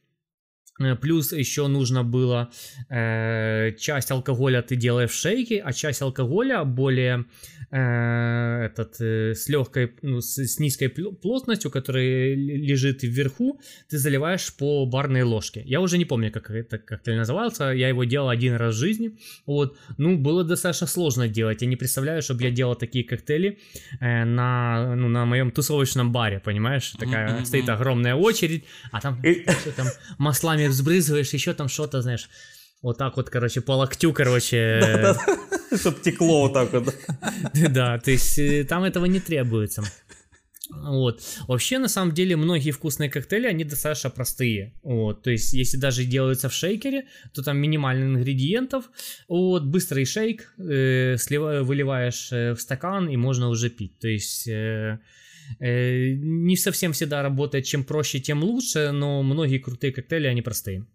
Э, 0.81 0.97
плюс 0.97 1.33
еще 1.33 1.69
нужно 1.69 2.03
было 2.05 2.51
э, 2.91 3.73
часть 3.79 4.11
алкоголя 4.11 4.63
ты 4.63 4.77
делаешь 4.77 5.11
в 5.11 5.15
шейке, 5.15 5.61
а 5.61 5.73
часть 5.73 6.03
алкоголя 6.03 6.65
более 6.65 7.25
Э, 7.77 8.67
этот, 8.67 9.01
э, 9.01 9.35
с 9.35 9.49
легкой, 9.49 9.95
ну, 10.03 10.21
с, 10.21 10.39
с 10.39 10.61
низкой 10.61 10.89
плотностью, 10.89 11.73
которая 11.73 12.35
лежит 12.35 13.03
вверху, 13.03 13.61
ты 13.91 13.99
заливаешь 13.99 14.55
по 14.57 14.87
барной 14.87 15.23
ложке. 15.23 15.61
Я 15.67 15.81
уже 15.81 15.99
не 15.99 16.05
помню, 16.05 16.31
как 16.31 16.51
это 16.51 16.79
коктейль 16.79 17.17
назывался, 17.17 17.73
я 17.73 17.89
его 17.89 18.05
делал 18.05 18.29
один 18.29 18.55
раз 18.55 18.77
в 18.77 18.79
жизни, 18.79 19.19
вот, 19.45 19.77
ну, 19.99 20.17
было 20.17 20.45
достаточно 20.45 20.87
сложно 20.87 21.27
делать, 21.27 21.63
я 21.63 21.69
не 21.69 21.75
представляю, 21.75 22.23
чтобы 22.23 22.45
я 22.45 22.53
делал 22.53 22.77
такие 22.77 23.05
коктейли 23.05 23.59
э, 24.01 24.25
на, 24.25 24.95
ну, 24.95 25.09
на 25.09 25.25
моем 25.25 25.51
тусовочном 25.51 26.13
баре, 26.13 26.39
понимаешь, 26.39 26.91
такая 26.93 27.41
mm-hmm. 27.41 27.45
стоит 27.45 27.69
огромная 27.69 28.15
очередь, 28.15 28.65
а 28.93 29.01
там, 29.01 29.21
там 29.77 29.89
маслами 30.19 30.64
взбрызываешь, 30.69 31.33
еще 31.33 31.55
там 31.55 31.69
что-то, 31.69 32.03
знаешь, 32.03 32.29
вот 32.83 32.99
так 32.99 33.17
вот, 33.17 33.31
короче, 33.31 33.61
по 33.61 33.73
локтю, 33.73 34.13
короче. 34.13 35.15
Чтоб 35.77 36.01
текло 36.03 36.43
вот 36.43 36.53
так 36.53 36.73
вот. 36.73 36.95
Да, 37.71 37.99
то 37.99 38.11
есть 38.11 38.39
э, 38.39 38.65
там 38.65 38.85
этого 38.85 39.07
не 39.07 39.21
требуется. 39.21 39.83
Вот. 40.71 41.23
Вообще, 41.49 41.79
на 41.79 41.89
самом 41.89 42.13
деле, 42.13 42.37
многие 42.37 42.71
вкусные 42.71 43.11
коктейли, 43.11 43.47
они 43.47 43.65
достаточно 43.65 44.11
простые. 44.11 44.75
Вот. 44.83 45.23
То 45.23 45.31
есть, 45.31 45.53
если 45.53 45.77
даже 45.77 46.05
делаются 46.05 46.49
в 46.49 46.53
шейкере, 46.53 47.07
то 47.33 47.43
там 47.43 47.59
минимально 47.59 48.05
ингредиентов. 48.05 48.85
Вот. 49.29 49.65
Быстрый 49.65 50.05
шейк, 50.05 50.53
э, 50.59 51.17
слива, 51.19 51.63
выливаешь 51.63 52.33
э, 52.33 52.53
в 52.55 52.61
стакан, 52.61 53.09
и 53.09 53.17
можно 53.17 53.49
уже 53.49 53.71
пить. 53.71 53.99
То 53.99 54.09
есть... 54.09 54.49
Э, 54.49 54.99
не 55.61 56.57
совсем 56.57 56.93
всегда 56.93 57.23
работает, 57.23 57.65
чем 57.65 57.85
проще, 57.85 58.21
тем 58.21 58.43
лучше, 58.43 58.91
но 58.93 59.23
многие 59.23 59.59
крутые 59.59 59.93
коктейли, 59.93 60.27
они 60.27 60.43
простые. 60.43 60.87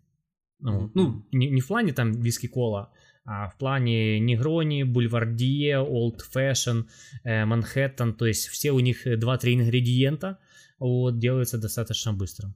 Ну, 0.60 0.92
ну 0.94 1.26
не, 1.32 1.50
не 1.50 1.62
в 1.62 1.68
плане 1.68 1.94
там 1.94 2.12
виски 2.12 2.48
кола, 2.48 2.92
а 3.26 3.48
в 3.48 3.58
плане 3.58 4.20
Негрони, 4.20 4.84
Бульвардье, 4.84 5.76
Old 5.76 6.20
Fashion, 6.34 6.86
э, 7.24 7.46
Манхэттен, 7.46 8.14
то 8.14 8.26
есть 8.26 8.48
все 8.48 8.72
у 8.72 8.80
них 8.80 9.06
2-3 9.06 9.54
ингредиента 9.54 10.40
вот, 10.80 11.20
делаются 11.20 11.58
достаточно 11.58 12.14
быстро. 12.14 12.54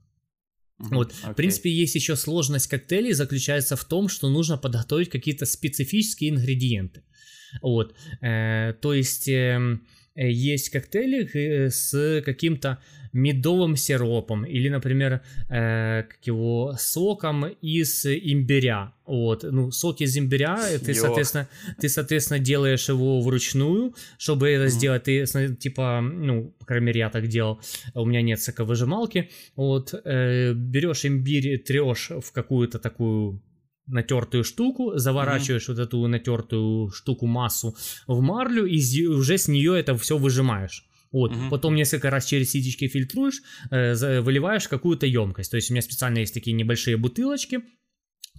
Вот, 0.78 1.12
okay. 1.12 1.32
в 1.32 1.36
принципе, 1.36 1.70
есть 1.70 1.94
еще 1.94 2.16
сложность 2.16 2.66
коктейлей 2.66 3.12
заключается 3.12 3.76
в 3.76 3.84
том, 3.84 4.08
что 4.08 4.28
нужно 4.28 4.58
подготовить 4.58 5.08
какие-то 5.08 5.46
специфические 5.46 6.30
ингредиенты. 6.30 7.04
Вот, 7.62 7.94
э, 8.20 8.74
то 8.80 8.92
есть 8.92 9.28
э, 9.28 9.78
есть 10.14 10.70
коктейли 10.70 11.28
э, 11.34 11.70
с 11.70 12.22
каким-то 12.24 12.78
медовым 13.14 13.76
сиропом 13.76 14.44
или, 14.44 14.68
например, 14.68 15.20
э, 15.48 16.02
как 16.02 16.18
его 16.26 16.74
соком 16.78 17.46
из 17.62 18.04
имбиря. 18.06 18.92
Вот, 19.06 19.44
ну, 19.44 19.70
сок 19.70 20.00
из 20.00 20.18
имбиря, 20.18 20.58
ты, 20.84 20.92
Ё. 20.92 21.00
соответственно, 21.00 21.48
ты, 21.80 21.88
соответственно, 21.88 22.40
делаешь 22.40 22.88
его 22.88 23.20
вручную, 23.20 23.94
чтобы 24.18 24.48
это 24.48 24.64
mm. 24.64 24.68
сделать, 24.68 25.02
ты, 25.04 25.26
типа, 25.54 26.00
ну, 26.00 26.54
по 26.58 26.66
крайней 26.66 26.86
мере, 26.86 27.00
я 27.00 27.10
так 27.10 27.28
делал, 27.28 27.60
у 27.94 28.04
меня 28.04 28.20
нет 28.22 28.42
соковыжималки, 28.42 29.30
вот, 29.54 29.94
э, 30.04 30.52
берешь 30.54 31.04
имбирь, 31.04 31.58
трешь 31.58 32.10
в 32.10 32.32
какую-то 32.32 32.78
такую 32.80 33.40
натертую 33.86 34.44
штуку, 34.44 34.96
заворачиваешь 34.96 35.68
mm-hmm. 35.68 35.74
вот 35.74 35.78
эту 35.78 36.06
натертую 36.06 36.90
штуку 36.90 37.26
массу 37.26 37.76
в 38.06 38.20
марлю 38.20 38.66
и 38.66 39.06
уже 39.06 39.38
с 39.38 39.48
нее 39.48 39.78
это 39.78 39.96
все 39.96 40.16
выжимаешь. 40.16 40.84
Вот. 41.12 41.30
Угу. 41.30 41.50
Потом 41.50 41.76
несколько 41.76 42.10
раз 42.10 42.26
через 42.26 42.50
ситечки 42.50 42.88
фильтруешь, 42.88 43.40
э, 43.70 44.20
выливаешь 44.20 44.66
какую-то 44.66 45.06
емкость. 45.06 45.48
То 45.52 45.56
есть 45.56 45.70
у 45.70 45.72
меня 45.72 45.80
специально 45.80 46.18
есть 46.18 46.34
такие 46.34 46.54
небольшие 46.54 46.96
бутылочки, 46.96 47.60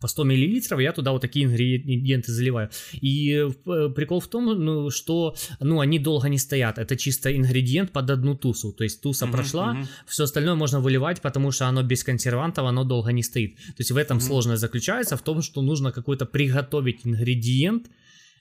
по 0.01 0.07
100 0.07 0.23
миллилитров 0.23 0.79
я 0.79 0.91
туда 0.91 1.11
вот 1.11 1.21
такие 1.21 1.45
ингредиенты 1.45 2.31
заливаю. 2.31 2.69
И 2.93 3.31
э, 3.33 3.89
прикол 3.95 4.19
в 4.19 4.27
том, 4.27 4.45
ну, 4.45 4.89
что 4.89 5.35
ну, 5.59 5.79
они 5.79 5.99
долго 5.99 6.29
не 6.29 6.37
стоят. 6.37 6.77
Это 6.77 6.95
чисто 6.95 7.35
ингредиент 7.35 7.91
под 7.91 8.09
одну 8.09 8.35
тусу. 8.35 8.71
То 8.73 8.83
есть 8.83 9.01
туса 9.01 9.25
uh-huh, 9.25 9.31
прошла, 9.31 9.75
uh-huh. 9.75 9.87
все 10.07 10.23
остальное 10.23 10.55
можно 10.55 10.79
выливать, 10.79 11.21
потому 11.21 11.51
что 11.51 11.67
оно 11.67 11.83
без 11.83 12.03
консервантов, 12.03 12.65
оно 12.65 12.83
долго 12.83 13.11
не 13.11 13.23
стоит. 13.23 13.55
То 13.55 13.79
есть 13.79 13.91
в 13.91 13.97
этом 13.97 14.17
uh-huh. 14.17 14.27
сложность 14.27 14.61
заключается 14.61 15.15
в 15.15 15.21
том, 15.21 15.41
что 15.41 15.61
нужно 15.61 15.91
какой-то 15.91 16.25
приготовить 16.25 17.05
ингредиент, 17.05 17.87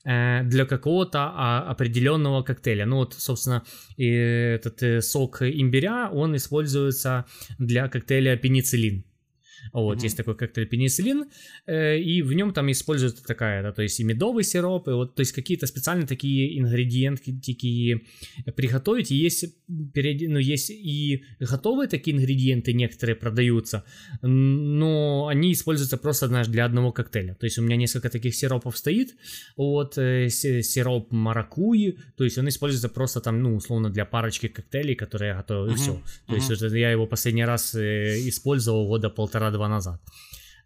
Э, 0.07 0.43
для 0.45 0.67
какого-то 0.67 1.33
а, 1.35 1.71
определенного 1.71 2.43
коктейля. 2.43 2.85
Ну 2.85 2.97
вот, 2.97 3.15
собственно, 3.15 3.63
этот 3.97 4.83
э, 4.83 5.01
сок 5.01 5.41
имбиря, 5.41 6.11
он 6.13 6.37
используется 6.37 7.25
для 7.59 7.89
коктейля 7.89 8.37
пенициллин. 8.37 9.05
Вот, 9.73 9.99
mm-hmm. 9.99 10.03
есть 10.03 10.17
такой 10.17 10.37
коктейль 10.37 10.67
пенициллин, 10.67 11.25
э, 11.67 11.99
и 11.99 12.23
в 12.23 12.33
нем 12.33 12.53
там 12.53 12.71
используется 12.71 13.25
такая, 13.25 13.63
да, 13.63 13.73
то 13.73 13.83
есть 13.83 13.99
и 14.01 14.05
медовый 14.05 14.45
сироп, 14.45 14.89
и 14.89 14.93
вот, 14.93 15.15
то 15.15 15.21
есть 15.21 15.33
какие-то 15.33 15.67
специальные 15.67 16.07
такие 16.07 16.59
ингредиенты 16.59 17.35
такие 17.45 18.03
приготовить, 18.57 19.11
и 19.11 19.17
есть, 19.17 19.45
ну, 19.69 20.39
есть 20.39 20.71
и 20.71 21.25
готовые 21.41 21.89
такие 21.89 22.17
ингредиенты 22.17 22.73
некоторые 22.73 23.17
продаются, 23.17 23.85
но 24.23 25.27
они 25.29 25.53
используются 25.53 25.97
просто, 25.97 26.29
знаешь, 26.29 26.49
для 26.49 26.65
одного 26.65 26.93
коктейля, 26.93 27.35
то 27.35 27.47
есть 27.47 27.59
у 27.59 27.63
меня 27.63 27.77
несколько 27.77 28.11
таких 28.11 28.35
сиропов 28.35 28.77
стоит, 28.77 29.17
вот, 29.57 29.99
э, 29.99 30.29
сироп 30.29 31.11
маракуи, 31.13 31.99
то 32.17 32.25
есть 32.25 32.39
он 32.39 32.49
используется 32.49 32.89
просто 32.89 33.21
там, 33.21 33.43
ну, 33.43 33.57
условно, 33.57 33.91
для 33.91 34.05
парочки 34.05 34.49
коктейлей, 34.49 34.95
которые 34.95 35.31
я 35.31 35.37
готовлю, 35.37 35.73
mm-hmm. 35.73 35.75
и 35.75 35.77
все, 35.77 35.93
то 36.27 36.35
mm-hmm. 36.35 36.63
есть 36.63 36.75
я 36.75 36.91
его 36.91 37.07
последний 37.07 37.45
раз 37.45 37.75
э, 37.75 38.19
использовал 38.29 38.87
года 38.89 39.11
полтора-два 39.11 39.54
два 39.55 39.69
назад. 39.69 40.01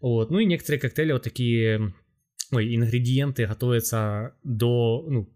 Вот. 0.01 0.31
Ну 0.31 0.39
и 0.39 0.45
некоторые 0.45 0.79
коктейли 0.79 1.13
вот 1.13 1.23
такие, 1.23 1.93
ой, 2.51 2.75
ингредиенты 2.75 3.45
готовятся 3.45 4.35
до, 4.43 5.05
ну, 5.07 5.29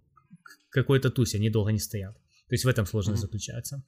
какой-то 0.70 1.10
тусе, 1.10 1.38
они 1.38 1.50
долго 1.50 1.72
не 1.72 1.80
стоят. 1.80 2.16
То 2.48 2.56
есть 2.56 2.66
в 2.66 2.68
этом 2.68 2.86
сложность 2.86 3.24
mm-hmm. 3.24 3.28
заключается. 3.28 3.84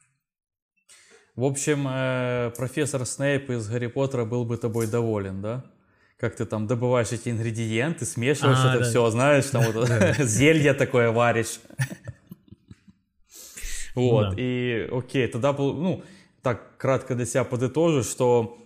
В 1.35 1.43
общем, 1.43 1.85
э, 1.87 2.51
профессор 2.55 3.05
Снейп 3.05 3.49
из 3.49 3.67
Гарри 3.67 3.87
Поттера 3.87 4.23
был 4.23 4.45
бы 4.45 4.57
тобой 4.57 4.87
доволен, 4.87 5.41
да? 5.41 5.65
Как 6.17 6.35
ты 6.37 6.45
там 6.45 6.65
добываешь 6.65 7.11
эти 7.11 7.27
ингредиенты, 7.27 8.05
смешиваешь 8.05 8.59
а, 8.63 8.69
это 8.69 8.83
да. 8.83 8.89
все, 8.89 9.09
знаешь, 9.09 9.45
там 9.47 9.63
вот 9.69 9.89
зелье 10.19 10.73
такое 10.73 11.11
варишь. 11.11 11.59
Вот, 13.95 14.33
и 14.37 14.89
окей, 14.91 15.25
тогда, 15.27 15.53
ну, 15.53 16.03
так 16.41 16.75
кратко 16.75 17.15
для 17.15 17.25
себя 17.25 17.45
подытожу, 17.45 18.03
что 18.03 18.57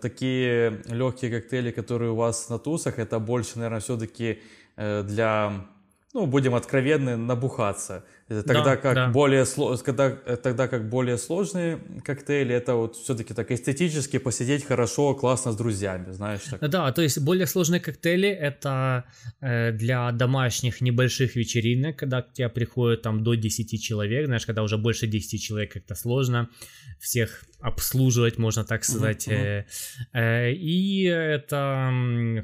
такие 0.00 0.82
легкие 0.86 1.30
коктейли, 1.30 1.70
которые 1.70 2.10
у 2.10 2.16
вас 2.16 2.48
на 2.48 2.58
тусах, 2.58 2.98
это 2.98 3.18
больше, 3.18 3.56
наверное, 3.56 3.80
все-таки 3.80 4.40
э, 4.76 5.02
для, 5.02 5.52
ну, 6.14 6.26
будем 6.26 6.54
откровенны, 6.54 7.16
набухаться. 7.16 8.04
Тогда, 8.28 8.62
да, 8.62 8.76
как 8.76 8.94
да. 8.94 9.08
Более, 9.08 9.46
когда, 9.84 10.18
э, 10.26 10.36
тогда 10.36 10.68
как 10.68 10.88
более 10.90 11.16
сложные 11.16 11.78
коктейли, 12.04 12.54
это 12.54 12.74
вот 12.74 12.96
все-таки 12.96 13.32
так 13.32 13.50
эстетически 13.50 14.18
посидеть 14.18 14.66
хорошо, 14.66 15.14
классно 15.14 15.52
с 15.52 15.56
друзьями, 15.56 16.12
знаешь. 16.12 16.42
Так. 16.50 16.70
Да, 16.70 16.92
то 16.92 17.00
есть 17.00 17.18
более 17.20 17.46
сложные 17.46 17.80
коктейли 17.80 18.28
это 18.28 19.04
э, 19.40 19.72
для 19.72 20.12
домашних 20.12 20.82
небольших 20.82 21.36
вечеринок, 21.36 21.96
когда 21.96 22.20
к 22.20 22.34
тебе 22.34 22.50
приходит 22.50 23.00
там 23.02 23.24
до 23.24 23.34
10 23.34 23.82
человек, 23.82 24.26
знаешь, 24.26 24.44
когда 24.44 24.62
уже 24.62 24.76
больше 24.76 25.06
10 25.06 25.42
человек 25.42 25.72
как-то 25.72 25.94
сложно 25.94 26.50
всех 27.00 27.44
обслуживать, 27.60 28.38
можно 28.38 28.64
так 28.64 28.84
сказать. 28.84 29.26
Uh-huh, 29.28 29.64
uh-huh. 30.14 30.52
И 30.52 31.02
это 31.04 31.92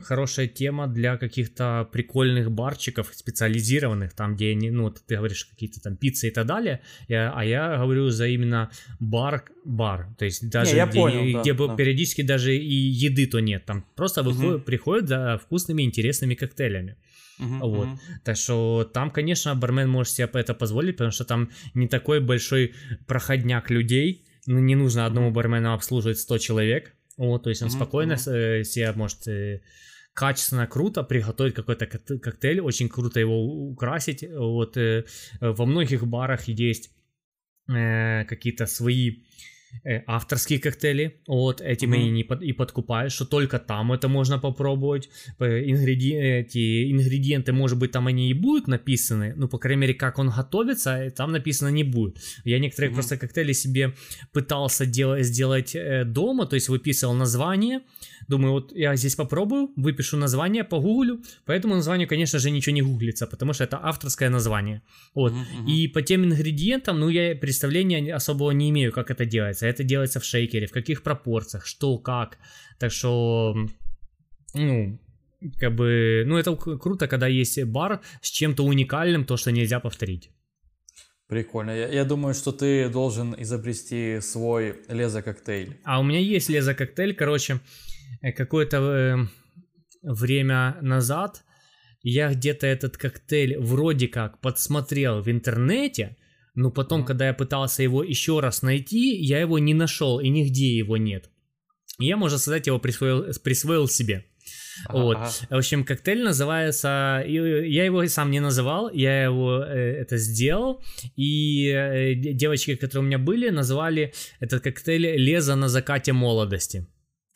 хорошая 0.02 0.48
тема 0.48 0.86
для 0.86 1.16
каких-то 1.16 1.88
прикольных 1.92 2.50
барчиков 2.50 3.10
специализированных, 3.14 4.12
там 4.14 4.34
где 4.34 4.50
они, 4.50 4.70
ну, 4.70 4.90
ты 4.90 5.16
говоришь 5.16 5.44
какие-то 5.44 5.73
там 5.80 5.96
пиццы 5.96 6.28
и 6.28 6.30
так 6.30 6.46
далее, 6.46 6.80
а 7.08 7.44
я 7.44 7.76
говорю 7.76 8.10
за 8.10 8.26
именно 8.28 8.70
бар, 9.00 9.44
бар, 9.64 10.08
то 10.18 10.24
есть 10.24 10.48
даже 10.48 10.72
Не, 10.72 10.76
я 10.76 10.86
где, 10.86 11.00
понял, 11.00 11.40
где 11.40 11.54
да, 11.54 11.76
периодически 11.76 12.22
да. 12.22 12.34
даже 12.34 12.56
и 12.56 12.74
еды 12.74 13.26
то 13.26 13.40
нет, 13.40 13.64
там 13.64 13.84
просто 13.94 14.20
uh-huh. 14.20 14.24
выходят, 14.24 14.64
приходят 14.64 15.08
за 15.08 15.38
вкусными 15.42 15.82
интересными 15.82 16.34
коктейлями. 16.34 16.96
Uh-huh, 17.40 17.58
вот. 17.60 17.88
Uh-huh. 17.88 17.98
Так 18.24 18.36
что 18.36 18.88
там, 18.92 19.10
конечно, 19.10 19.54
бармен 19.54 19.88
может 19.88 20.12
себе 20.12 20.28
это 20.32 20.54
позволить, 20.54 20.96
потому 20.96 21.10
что 21.10 21.24
там 21.24 21.50
не 21.74 21.88
такой 21.88 22.20
большой 22.20 22.74
проходняк 23.06 23.70
людей, 23.70 24.24
ну, 24.46 24.58
не 24.60 24.74
нужно 24.74 25.06
одному 25.06 25.30
бармену 25.30 25.72
обслуживать 25.72 26.18
100 26.18 26.38
человек. 26.38 26.94
Вот, 27.16 27.44
то 27.44 27.50
есть 27.50 27.62
он 27.62 27.68
mm-hmm. 27.68 27.72
спокойно 27.72 28.12
mm-hmm. 28.14 28.64
себе 28.64 28.92
может 28.92 29.26
э, 29.28 29.60
качественно, 30.14 30.66
круто 30.66 31.02
приготовить 31.02 31.54
какой-то 31.54 31.86
коктейль, 31.86 32.60
очень 32.60 32.88
круто 32.88 33.20
его 33.20 33.44
украсить. 33.44 34.24
Вот 34.30 34.76
э, 34.76 35.04
во 35.40 35.66
многих 35.66 36.06
барах 36.06 36.48
есть 36.48 36.90
какие-то 37.66 38.66
свои 38.66 39.10
э, 39.10 39.14
авторские 40.06 40.58
коктейли, 40.58 41.20
вот 41.26 41.60
этим 41.60 41.92
mm-hmm. 41.92 42.02
и, 42.02 42.10
не 42.10 42.24
под, 42.24 42.42
и 42.42 42.52
подкупаешь, 42.52 43.12
что 43.12 43.24
только 43.24 43.58
там 43.58 43.92
это 43.92 44.08
можно 44.08 44.38
попробовать, 44.38 45.08
ингреди, 45.38 46.12
эти 46.12 46.92
ингредиенты, 46.92 47.52
может 47.52 47.78
быть, 47.78 47.92
там 47.92 48.06
они 48.06 48.30
и 48.30 48.34
будут 48.34 48.68
написаны, 48.68 49.34
ну, 49.36 49.48
по 49.48 49.58
крайней 49.58 49.80
мере, 49.80 49.94
как 49.94 50.18
он 50.18 50.30
готовится, 50.30 50.96
э, 50.96 51.10
там 51.10 51.32
написано 51.32 51.68
не 51.68 51.84
будет. 51.84 52.18
Я 52.44 52.58
некоторые 52.58 52.90
mm-hmm. 52.90 52.94
просто 52.94 53.16
коктейли 53.16 53.52
себе 53.52 53.94
пытался 54.32 54.86
делать, 54.86 55.26
сделать 55.26 55.74
э, 55.74 56.04
дома, 56.04 56.46
то 56.46 56.54
есть 56.54 56.68
выписывал 56.68 57.14
название, 57.14 57.80
Думаю, 58.28 58.52
вот 58.52 58.72
я 58.74 58.96
здесь 58.96 59.16
попробую, 59.16 59.70
выпишу 59.76 60.16
название, 60.16 60.64
погуглю. 60.64 61.22
По 61.44 61.52
этому 61.52 61.74
названию, 61.74 62.08
конечно 62.08 62.38
же, 62.38 62.50
ничего 62.50 62.74
не 62.74 62.82
гуглится, 62.82 63.26
потому 63.26 63.52
что 63.52 63.64
это 63.64 63.78
авторское 63.82 64.30
название. 64.30 64.82
Вот. 65.14 65.32
Uh-huh, 65.32 65.66
И 65.66 65.88
по 65.88 66.02
тем 66.02 66.24
ингредиентам, 66.24 67.00
ну, 67.00 67.08
я 67.08 67.34
представления 67.36 68.14
особого 68.14 68.52
не 68.52 68.70
имею, 68.70 68.92
как 68.92 69.10
это 69.10 69.24
делается. 69.24 69.63
Это 69.66 69.84
делается 69.84 70.20
в 70.20 70.24
шейкере, 70.24 70.66
в 70.66 70.72
каких 70.72 71.02
пропорциях, 71.02 71.66
что, 71.66 71.98
как. 71.98 72.38
Так 72.78 72.92
что, 72.92 73.54
ну, 74.54 74.98
как 75.58 75.74
бы, 75.74 76.24
ну, 76.26 76.36
это 76.36 76.56
круто, 76.56 77.08
когда 77.08 77.26
есть 77.26 77.62
бар 77.64 78.00
с 78.20 78.30
чем-то 78.30 78.64
уникальным, 78.64 79.24
то, 79.24 79.36
что 79.36 79.52
нельзя 79.52 79.80
повторить. 79.80 80.30
Прикольно. 81.28 81.70
Я, 81.70 81.88
я 81.88 82.04
думаю, 82.04 82.34
что 82.34 82.52
ты 82.52 82.88
должен 82.88 83.34
изобрести 83.38 84.20
свой 84.20 84.76
лезо-коктейль. 84.88 85.78
А 85.84 86.00
у 86.00 86.02
меня 86.02 86.18
есть 86.18 86.48
лезо-коктейль, 86.48 87.14
короче, 87.14 87.60
Э, 88.24 88.32
какое-то 88.32 88.76
э, 88.78 89.16
время 90.02 90.76
назад 90.80 91.44
я 92.02 92.32
где-то 92.32 92.66
этот 92.66 92.96
коктейль 92.96 93.58
вроде 93.58 94.08
как 94.08 94.40
подсмотрел 94.40 95.20
в 95.20 95.30
интернете, 95.30 96.16
но 96.54 96.70
потом, 96.70 97.00
mm-hmm. 97.00 97.06
когда 97.06 97.26
я 97.26 97.34
пытался 97.34 97.82
его 97.82 98.02
еще 98.02 98.40
раз 98.40 98.62
найти, 98.62 99.16
я 99.16 99.40
его 99.40 99.58
не 99.58 99.74
нашел 99.74 100.20
и 100.20 100.28
нигде 100.28 100.76
его 100.76 100.96
нет. 100.96 101.30
я, 101.98 102.16
можно 102.16 102.38
сказать, 102.38 102.66
его 102.66 102.78
присвоил, 102.78 103.26
присвоил 103.42 103.88
себе. 103.88 104.24
Ага, 104.86 104.98
вот. 104.98 105.16
Ага. 105.16 105.30
В 105.50 105.56
общем, 105.56 105.84
коктейль 105.84 106.22
называется. 106.22 107.22
Я 107.26 107.84
его 107.84 108.06
сам 108.06 108.30
не 108.30 108.40
называл, 108.40 108.90
я 108.92 109.24
его 109.24 109.62
э, 109.64 110.02
это 110.02 110.16
сделал. 110.16 110.82
И 111.16 111.68
э, 111.68 112.14
девочки, 112.14 112.74
которые 112.74 113.04
у 113.04 113.06
меня 113.06 113.18
были, 113.18 113.50
называли 113.50 114.12
этот 114.40 114.62
коктейль 114.62 115.16
Леза 115.16 115.54
на 115.56 115.68
закате 115.68 116.12
молодости. 116.12 116.86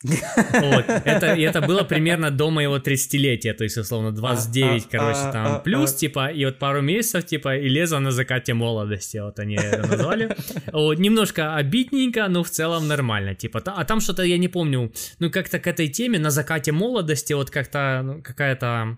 Вот, 0.03 0.85
это, 1.05 1.25
это 1.25 1.61
было 1.61 1.83
примерно 1.83 2.31
до 2.31 2.49
моего 2.49 2.77
30-летия, 2.77 3.53
то 3.53 3.63
есть, 3.63 3.77
условно, 3.77 4.11
29, 4.11 4.85
а, 4.85 4.87
короче, 4.89 5.19
а, 5.19 5.31
там, 5.31 5.55
а, 5.55 5.59
плюс, 5.59 5.93
типа, 5.93 6.31
и 6.31 6.45
вот 6.45 6.57
пару 6.57 6.81
месяцев, 6.81 7.25
типа, 7.25 7.57
и 7.57 7.67
лезо 7.67 7.99
на 7.99 8.11
закате 8.11 8.53
молодости, 8.53 9.17
вот 9.17 9.39
они 9.39 9.55
это 9.55 9.87
назвали. 9.87 10.35
Вот, 10.71 10.99
немножко 10.99 11.55
обидненько, 11.55 12.27
но 12.29 12.43
в 12.43 12.49
целом 12.49 12.87
нормально, 12.87 13.35
типа, 13.35 13.61
а 13.65 13.83
там 13.83 13.99
что-то, 13.99 14.23
я 14.23 14.37
не 14.37 14.47
помню, 14.47 14.91
ну, 15.19 15.29
как-то 15.29 15.59
к 15.59 15.67
этой 15.67 15.89
теме 15.89 16.19
на 16.19 16.29
закате 16.29 16.71
молодости, 16.71 17.33
вот 17.33 17.49
как-то, 17.49 18.01
ну, 18.03 18.21
какая-то 18.23 18.97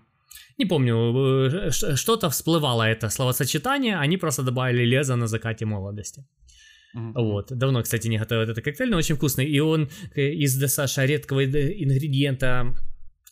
не 0.58 0.66
помню, 0.66 0.94
э, 1.66 1.70
что-то 1.96 2.28
всплывало 2.28 2.82
это 2.82 3.08
словосочетание, 3.08 3.96
они 3.96 4.16
просто 4.18 4.42
добавили 4.42 4.84
лезо 4.84 5.16
на 5.16 5.26
закате 5.26 5.66
молодости. 5.66 6.24
Mm-hmm. 6.94 7.12
Вот. 7.14 7.52
Давно, 7.52 7.82
кстати, 7.82 8.08
не 8.08 8.18
готовил 8.18 8.42
этот 8.42 8.62
коктейль, 8.62 8.90
но 8.90 8.96
очень 8.96 9.16
вкусный. 9.16 9.46
И 9.46 9.60
он 9.60 9.90
э, 10.14 10.32
из 10.32 10.56
Десаша 10.56 11.04
редкого 11.04 11.44
ингредиента 11.44 12.74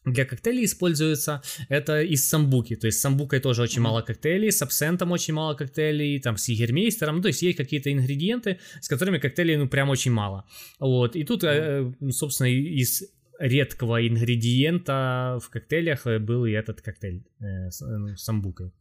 для 0.05 0.25
коктейлей 0.25 0.65
используется 0.65 1.43
это 1.69 2.01
из 2.01 2.27
самбуки, 2.27 2.75
то 2.75 2.87
есть 2.87 2.99
с 2.99 3.03
самбукой 3.03 3.39
тоже 3.41 3.63
очень 3.63 3.81
mm-hmm. 3.81 3.83
мало 3.83 4.01
коктейлей, 4.01 4.51
с 4.51 4.63
абсентом 4.63 5.13
очень 5.13 5.35
мало 5.35 5.55
коктейлей, 5.55 6.19
там 6.21 6.39
с 6.39 6.49
егермейстером, 6.49 7.17
ну, 7.17 7.23
то 7.23 7.29
есть 7.29 7.43
есть 7.43 7.59
какие-то 7.59 7.93
ингредиенты, 7.93 8.59
с 8.81 8.89
которыми 8.89 9.19
коктейлей 9.19 9.57
ну 9.57 9.69
прям 9.69 9.91
очень 9.91 10.11
мало, 10.11 10.47
вот, 10.79 11.17
и 11.17 11.25
тут, 11.25 11.45
mm-hmm. 11.45 12.13
собственно, 12.13 12.49
из 12.49 13.03
редкого 13.39 14.07
ингредиента 14.07 15.39
в 15.43 15.51
коктейлях 15.51 16.07
был 16.21 16.45
и 16.45 16.53
этот 16.53 16.81
коктейль 16.81 17.25
э, 17.41 17.71
с, 17.71 17.83
э, 17.83 18.17
с 18.17 18.23
самбукой. 18.23 18.73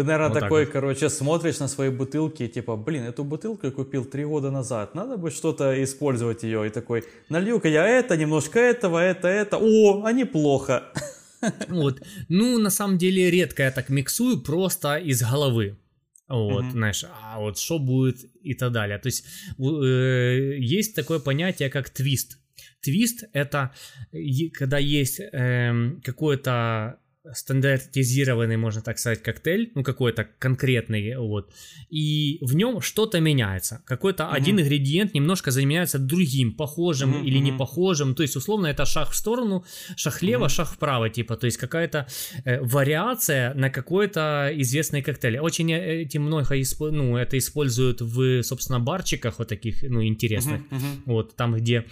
Ты, 0.00 0.04
наверное, 0.04 0.30
вот 0.30 0.40
такой, 0.40 0.64
вот. 0.64 0.72
короче, 0.72 1.10
смотришь 1.10 1.58
на 1.58 1.68
свои 1.68 1.90
бутылки, 1.90 2.48
типа, 2.48 2.76
блин, 2.76 3.02
эту 3.02 3.22
бутылку 3.22 3.66
я 3.66 3.72
купил 3.72 4.06
три 4.06 4.24
года 4.24 4.50
назад, 4.50 4.94
надо 4.94 5.18
бы 5.18 5.30
что-то 5.30 5.84
использовать 5.84 6.42
ее. 6.42 6.66
И 6.66 6.70
такой, 6.70 7.04
налью-ка 7.28 7.68
я 7.68 7.86
это, 7.86 8.16
немножко 8.16 8.58
этого, 8.58 8.98
это, 8.98 9.28
это. 9.28 9.58
О, 9.58 10.04
а 10.04 10.12
неплохо. 10.12 10.82
Вот. 11.68 12.02
Ну, 12.28 12.58
на 12.58 12.70
самом 12.70 12.98
деле, 12.98 13.30
редко 13.30 13.62
я 13.62 13.70
так 13.70 13.88
миксую, 13.88 14.42
просто 14.42 14.96
из 14.96 15.22
головы. 15.22 15.78
Вот, 16.28 16.64
mm-hmm. 16.64 16.70
знаешь, 16.70 17.04
а 17.22 17.40
вот 17.40 17.58
что 17.58 17.78
будет 17.78 18.24
и 18.42 18.54
так 18.54 18.72
далее. 18.72 18.98
То 18.98 19.06
есть 19.08 19.24
э, 19.58 20.56
есть 20.58 20.94
такое 20.94 21.18
понятие, 21.18 21.70
как 21.70 21.88
твист. 21.88 22.38
Твист 22.82 23.24
это 23.32 23.70
когда 24.52 24.78
есть 24.78 25.18
э, 25.20 25.92
какое-то 26.04 26.98
стандартизированный, 27.34 28.56
можно 28.56 28.82
так 28.82 28.98
сказать, 28.98 29.22
коктейль, 29.22 29.72
ну 29.74 29.82
какой-то 29.82 30.28
конкретный, 30.38 31.16
вот, 31.16 31.52
и 31.90 32.38
в 32.40 32.54
нем 32.54 32.80
что-то 32.80 33.20
меняется, 33.20 33.82
какой-то 33.86 34.26
угу. 34.26 34.34
один 34.34 34.60
ингредиент 34.60 35.14
немножко 35.14 35.50
заменяется 35.50 35.98
другим, 35.98 36.52
похожим 36.52 37.16
угу, 37.16 37.24
или 37.24 37.38
не 37.38 37.52
похожим, 37.52 38.14
то 38.14 38.22
есть 38.22 38.36
условно 38.36 38.66
это 38.66 38.84
шаг 38.84 39.10
в 39.10 39.14
сторону, 39.14 39.64
шаг 39.96 40.20
влево, 40.20 40.44
угу. 40.44 40.50
шаг 40.50 40.68
вправо, 40.68 41.08
типа, 41.10 41.36
то 41.36 41.46
есть 41.46 41.56
какая-то 41.56 42.06
э, 42.44 42.60
вариация 42.60 43.54
на 43.54 43.70
какой-то 43.70 44.50
известный 44.54 45.02
коктейль. 45.02 45.38
Очень 45.38 45.72
э, 45.72 46.02
эти 46.02 46.18
много, 46.18 46.60
исп... 46.60 46.80
ну, 46.80 47.16
это 47.16 47.38
используют 47.38 48.00
в, 48.00 48.42
собственно, 48.42 48.80
барчиках 48.80 49.38
вот 49.38 49.48
таких, 49.48 49.82
ну, 49.82 50.02
интересных, 50.04 50.62
угу. 50.70 50.86
вот, 51.06 51.36
там, 51.36 51.54
где 51.54 51.86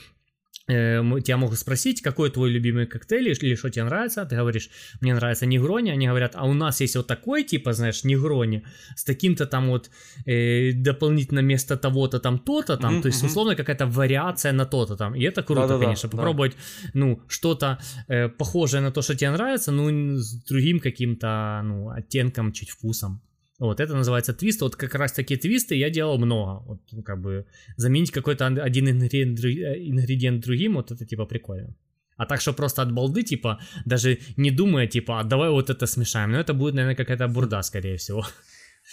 тебя 0.68 1.36
могут 1.36 1.58
спросить, 1.58 2.02
какой 2.02 2.30
твой 2.30 2.50
любимый 2.50 2.86
коктейль 2.86 3.28
или 3.28 3.54
что 3.54 3.70
тебе 3.70 3.84
нравится, 3.84 4.26
ты 4.26 4.36
говоришь, 4.36 4.70
мне 5.00 5.14
нравится 5.14 5.46
негрони, 5.46 5.90
они 5.90 6.06
говорят, 6.06 6.32
а 6.34 6.44
у 6.44 6.52
нас 6.52 6.80
есть 6.80 6.96
вот 6.96 7.06
такой, 7.06 7.44
типа, 7.44 7.72
знаешь, 7.72 8.04
негрони, 8.04 8.62
с 8.94 9.04
таким-то 9.04 9.46
там 9.46 9.68
вот 9.68 9.90
э, 10.26 10.72
дополнительно 10.72 11.40
вместо 11.40 11.76
того-то 11.76 12.20
там 12.20 12.38
то-то 12.38 12.76
там, 12.76 12.98
mm-hmm, 12.98 13.02
то 13.02 13.08
есть 13.08 13.24
условно 13.24 13.56
какая-то 13.56 13.86
вариация 13.86 14.52
на 14.52 14.66
то-то 14.66 14.96
там, 14.96 15.14
и 15.14 15.22
это 15.22 15.42
круто, 15.42 15.62
Да-да-да, 15.62 15.84
конечно, 15.84 16.08
попробовать, 16.08 16.52
да. 16.52 16.90
ну, 16.94 17.20
что-то 17.28 17.78
э, 18.08 18.28
похожее 18.28 18.82
на 18.82 18.90
то, 18.90 19.02
что 19.02 19.14
тебе 19.14 19.30
нравится, 19.30 19.72
ну, 19.72 20.16
с 20.18 20.44
другим 20.44 20.80
каким-то, 20.80 21.62
ну, 21.64 21.90
оттенком, 21.90 22.52
чуть 22.52 22.70
вкусом. 22.70 23.22
Вот, 23.58 23.80
это 23.80 23.94
называется 23.94 24.32
твист. 24.32 24.62
Вот 24.62 24.76
как 24.76 24.94
раз 24.94 25.12
такие 25.12 25.38
твисты 25.38 25.74
я 25.74 25.90
делал 25.90 26.18
много. 26.18 26.62
Вот, 26.66 26.80
ну, 26.92 27.02
как 27.02 27.20
бы 27.20 27.44
заменить 27.76 28.12
какой-то 28.12 28.46
один 28.46 28.86
э, 28.86 28.90
ингредиент 28.90 30.44
другим, 30.44 30.74
вот 30.74 30.92
это 30.92 31.04
типа 31.04 31.26
прикольно. 31.26 31.74
А 32.16 32.26
так, 32.26 32.40
что 32.40 32.52
просто 32.52 32.82
от 32.82 32.92
балды, 32.92 33.22
типа, 33.22 33.60
даже 33.84 34.18
не 34.36 34.50
думая, 34.50 34.86
типа, 34.86 35.20
а 35.20 35.24
давай 35.24 35.50
вот 35.50 35.70
это 35.70 35.86
смешаем. 35.86 36.32
Но 36.32 36.40
это 36.40 36.52
будет, 36.52 36.74
наверное, 36.74 36.96
какая-то 36.96 37.28
бурда, 37.28 37.62
скорее 37.62 37.96
всего. 37.96 38.24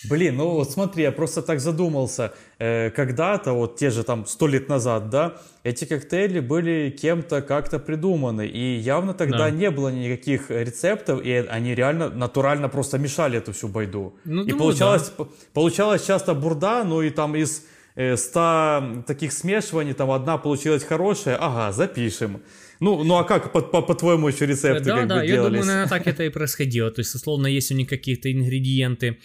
Блин, 0.04 0.36
ну 0.36 0.50
вот 0.50 0.72
смотри, 0.72 1.04
я 1.04 1.12
просто 1.12 1.42
так 1.42 1.60
задумался. 1.60 2.34
Э, 2.60 2.90
когда-то, 2.90 3.54
вот 3.54 3.78
те 3.78 3.90
же 3.90 4.04
там 4.04 4.26
сто 4.26 4.48
лет 4.48 4.70
назад, 4.70 5.10
да, 5.10 5.38
эти 5.64 5.86
коктейли 5.86 6.42
были 6.42 6.90
кем-то 6.90 7.42
как-то 7.42 7.80
придуманы. 7.80 8.46
И 8.46 8.76
явно 8.76 9.14
тогда 9.14 9.38
да. 9.38 9.50
не 9.50 9.72
было 9.72 9.90
никаких 9.90 10.52
рецептов, 10.52 11.26
и 11.26 11.32
они 11.32 11.76
реально 11.76 12.10
натурально 12.10 12.70
просто 12.70 12.98
мешали 12.98 13.38
эту 13.38 13.54
всю 13.54 13.68
байду. 13.68 14.14
Ну, 14.26 14.44
и 14.44 14.52
думаю, 14.52 14.58
получалось, 14.58 15.12
да. 15.18 15.26
получалось 15.54 16.06
часто 16.06 16.34
бурда, 16.34 16.84
ну 16.84 17.02
и 17.02 17.10
там 17.10 17.36
из 17.36 17.64
э, 17.96 18.18
100 18.18 19.04
таких 19.08 19.32
смешиваний, 19.32 19.94
там 19.94 20.12
одна 20.12 20.38
получилась 20.38 20.84
хорошая, 20.84 21.38
ага, 21.38 21.72
запишем. 21.72 22.42
Ну, 22.80 23.04
ну 23.04 23.16
а 23.16 23.24
как, 23.24 23.54
по- 23.54 23.62
по- 23.62 23.82
по-твоему, 23.82 24.28
еще 24.28 24.46
рецепты 24.46 24.84
да, 24.84 24.98
как 24.98 25.08
да, 25.08 25.16
бы 25.16 25.22
я 25.22 25.28
делались? 25.28 25.52
думаю, 25.52 25.66
наверное, 25.66 25.90
так 25.90 26.08
это 26.08 26.24
и 26.24 26.30
происходило. 26.30 26.92
То 26.92 27.00
есть, 27.00 27.16
условно, 27.16 27.48
если 27.48 27.74
у 27.74 27.78
них 27.78 27.88
какие-то 27.88 28.32
ингредиенты 28.32 29.18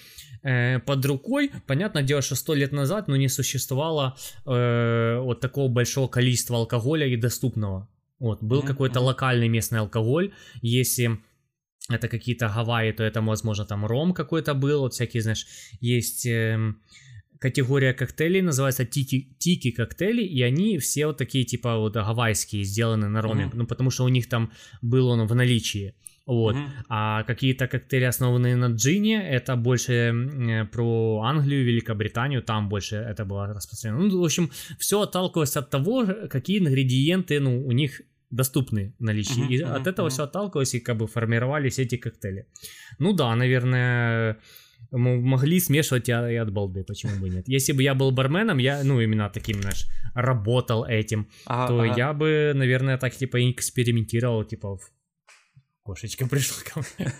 э, 0.43 0.79
под 0.81 1.05
рукой. 1.05 1.51
Понятное 1.67 2.03
дело, 2.03 2.23
что 2.23 2.35
сто 2.35 2.55
лет 2.55 2.73
назад 2.73 3.09
ну, 3.09 3.17
не 3.17 3.29
существовало 3.29 4.17
э, 4.47 5.19
вот 5.21 5.41
такого 5.41 5.69
большого 5.69 6.09
количества 6.09 6.57
алкоголя 6.57 7.07
и 7.07 7.17
доступного. 7.17 7.89
Вот, 8.19 8.43
был 8.43 8.61
mm-hmm. 8.61 8.67
какой-то 8.67 9.01
локальный 9.01 9.49
местный 9.49 9.81
алкоголь. 9.81 10.33
Если 10.63 11.19
это 11.89 12.09
какие-то 12.09 12.53
Гавайи, 12.55 12.93
то 12.93 13.03
это, 13.03 13.23
возможно, 13.23 13.65
там 13.65 13.87
ром 13.87 14.13
какой-то 14.13 14.55
был, 14.55 14.81
вот 14.81 14.95
всякие, 14.95 15.23
знаешь, 15.23 15.47
есть... 15.81 16.27
Э, 16.27 16.75
категория 17.41 17.95
коктейлей 17.95 18.43
называется 18.43 18.85
тики, 18.85 19.35
тики 19.39 19.71
коктейли, 19.71 20.23
и 20.23 20.43
они 20.43 20.79
все 20.79 21.07
вот 21.07 21.17
такие 21.17 21.45
типа 21.45 21.79
вот 21.79 21.95
гавайские, 21.95 22.65
сделаны 22.65 23.09
на 23.09 23.23
роме, 23.23 23.45
mm-hmm. 23.45 23.55
ну 23.55 23.67
потому 23.67 23.91
что 23.91 24.05
у 24.05 24.09
них 24.09 24.29
там 24.29 24.53
был 24.83 25.09
он 25.09 25.27
в 25.27 25.35
наличии. 25.35 25.95
Вот. 26.31 26.55
Mm-hmm. 26.55 26.85
А 26.89 27.23
какие-то 27.25 27.67
коктейли, 27.67 28.05
основанные 28.05 28.57
на 28.57 28.67
джине, 28.67 29.37
это 29.37 29.57
больше 29.57 29.93
э, 29.93 30.65
про 30.67 31.23
Англию, 31.25 31.65
Великобританию, 31.65 32.43
там 32.43 32.69
больше 32.69 32.97
это 32.97 33.25
было 33.25 33.47
распространено. 33.47 34.05
Ну, 34.05 34.21
в 34.21 34.25
общем, 34.25 34.51
все 34.79 35.01
отталкивалось 35.01 35.57
от 35.57 35.71
того, 35.71 36.07
какие 36.31 36.61
ингредиенты 36.61 37.41
ну, 37.41 37.67
у 37.67 37.73
них 37.73 38.03
доступны 38.31 38.93
в 39.01 39.03
наличии. 39.03 39.43
Mm-hmm. 39.43 39.55
И 39.55 39.63
от 39.63 39.87
этого 39.89 40.07
mm-hmm. 40.07 40.11
все 40.11 40.23
отталкивалось 40.23 40.75
и 40.75 40.81
как 40.81 40.97
бы 40.97 41.09
формировались 41.09 41.81
эти 41.81 41.97
коктейли. 41.97 42.47
Ну 43.01 43.13
да, 43.13 43.35
наверное, 43.35 44.37
могли 44.93 45.59
смешивать 45.61 46.09
и 46.09 46.13
от 46.13 46.53
балды, 46.53 46.85
почему 46.85 47.21
бы 47.21 47.29
нет. 47.29 47.49
Если 47.49 47.73
бы 47.73 47.83
я 47.83 47.95
был 47.95 48.13
барменом, 48.13 48.59
я, 48.59 48.85
ну, 48.85 49.01
именно 49.01 49.29
таким, 49.31 49.63
знаешь, 49.63 49.87
работал 50.15 50.85
этим, 50.85 51.27
ага, 51.47 51.67
то 51.67 51.81
ага. 51.81 51.95
я 51.97 52.13
бы, 52.13 52.53
наверное, 52.55 52.99
так, 52.99 53.17
типа, 53.17 53.51
экспериментировал, 53.51 54.45
типа, 54.45 54.79
кошечка 55.91 56.27
пришла 56.31 56.63
ко 56.65 56.81
мне. 56.81 57.13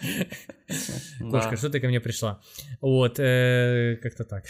Кошка, 1.31 1.57
что 1.57 1.71
ты 1.71 1.81
ко 1.81 1.89
мне 1.89 2.01
пришла? 2.01 2.41
Вот, 2.81 3.19
э, 3.19 3.99
как-то 4.03 4.25
так. 4.25 4.45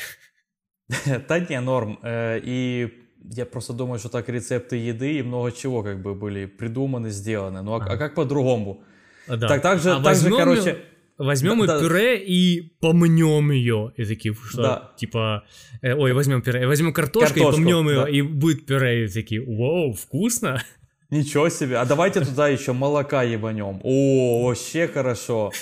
Да 1.28 1.38
не, 1.38 1.60
норм. 1.60 1.98
Э, 2.02 2.40
и 2.42 2.92
я 3.34 3.46
просто 3.46 3.72
думаю, 3.72 3.98
что 3.98 4.08
так 4.08 4.28
рецепты 4.28 4.76
еды 4.76 5.18
и 5.18 5.22
много 5.22 5.52
чего 5.52 5.82
как 5.82 6.02
бы 6.02 6.14
были 6.14 6.46
придуманы, 6.46 7.10
сделаны. 7.10 7.62
Ну 7.62 7.72
а, 7.74 7.84
а 7.84 7.96
как 7.96 8.14
по-другому? 8.14 8.84
Да. 9.28 9.48
Так, 9.48 9.62
так 9.62 9.80
же, 9.80 9.92
а 9.92 10.02
так 10.02 10.16
же, 10.16 10.30
короче... 10.30 10.76
Возьмем 11.18 11.58
да, 11.58 11.64
и 11.64 11.66
да. 11.66 11.80
пюре 11.80 12.16
и 12.16 12.62
помнем 12.80 13.50
ее. 13.50 13.92
И 13.96 14.06
такие, 14.06 14.34
что, 14.34 14.62
да. 14.62 14.92
типа, 14.96 15.44
э, 15.82 15.92
ой, 15.92 16.14
возьмем 16.14 16.40
пюре, 16.40 16.66
возьмем 16.66 16.94
картошку, 16.94 17.34
Картошку, 17.34 17.60
и 17.60 17.64
помнем 17.64 17.86
да. 17.86 18.08
ее, 18.08 18.18
и 18.18 18.22
будет 18.22 18.64
пюре. 18.64 19.04
И 19.04 19.08
такие, 19.08 19.42
вау, 19.42 19.92
вкусно. 19.92 20.62
Ничего 21.10 21.48
себе. 21.48 21.78
А 21.78 21.84
давайте 21.84 22.20
туда 22.20 22.48
еще 22.48 22.72
молока 22.72 23.22
ебанем. 23.22 23.80
О, 23.82 24.46
вообще 24.46 24.86
хорошо. 24.86 25.52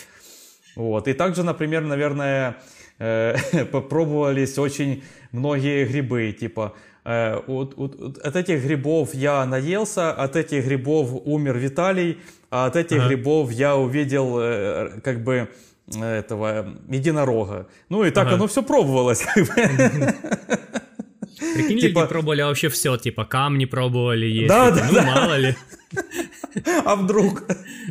Вот. 0.76 1.08
И 1.08 1.14
также, 1.14 1.42
например, 1.42 1.82
наверное, 1.82 2.56
э, 2.98 3.34
попробовались 3.72 4.58
очень 4.58 5.02
многие 5.32 5.86
грибы, 5.86 6.36
типа 6.38 6.74
э, 7.04 7.36
от, 7.46 7.74
от, 7.78 8.18
от 8.18 8.36
этих 8.36 8.62
грибов 8.62 9.14
я 9.14 9.44
наелся, 9.46 10.12
от 10.12 10.36
этих 10.36 10.66
грибов 10.66 11.10
умер 11.24 11.56
Виталий, 11.56 12.18
а 12.50 12.66
от 12.66 12.76
этих 12.76 12.98
ага. 12.98 13.08
грибов 13.08 13.50
я 13.50 13.76
увидел 13.76 14.38
э, 14.38 15.00
как 15.02 15.24
бы 15.24 15.48
этого 15.96 16.74
единорога. 16.88 17.66
Ну 17.88 18.04
и 18.04 18.10
так 18.10 18.26
ага. 18.26 18.36
оно 18.36 18.46
все 18.46 18.62
пробовалось. 18.62 19.24
Прикинь, 21.54 21.80
типа... 21.80 22.00
люди 22.00 22.08
пробовали 22.08 22.42
вообще 22.42 22.68
все, 22.68 22.96
типа 22.96 23.24
камни 23.24 23.64
пробовали 23.64 24.26
есть. 24.26 24.48
Да, 24.48 24.70
да, 24.70 24.86
ну 24.86 24.94
да. 24.94 25.02
мало 25.02 25.36
ли. 25.36 25.56
А 26.84 26.96
вдруг? 26.96 27.44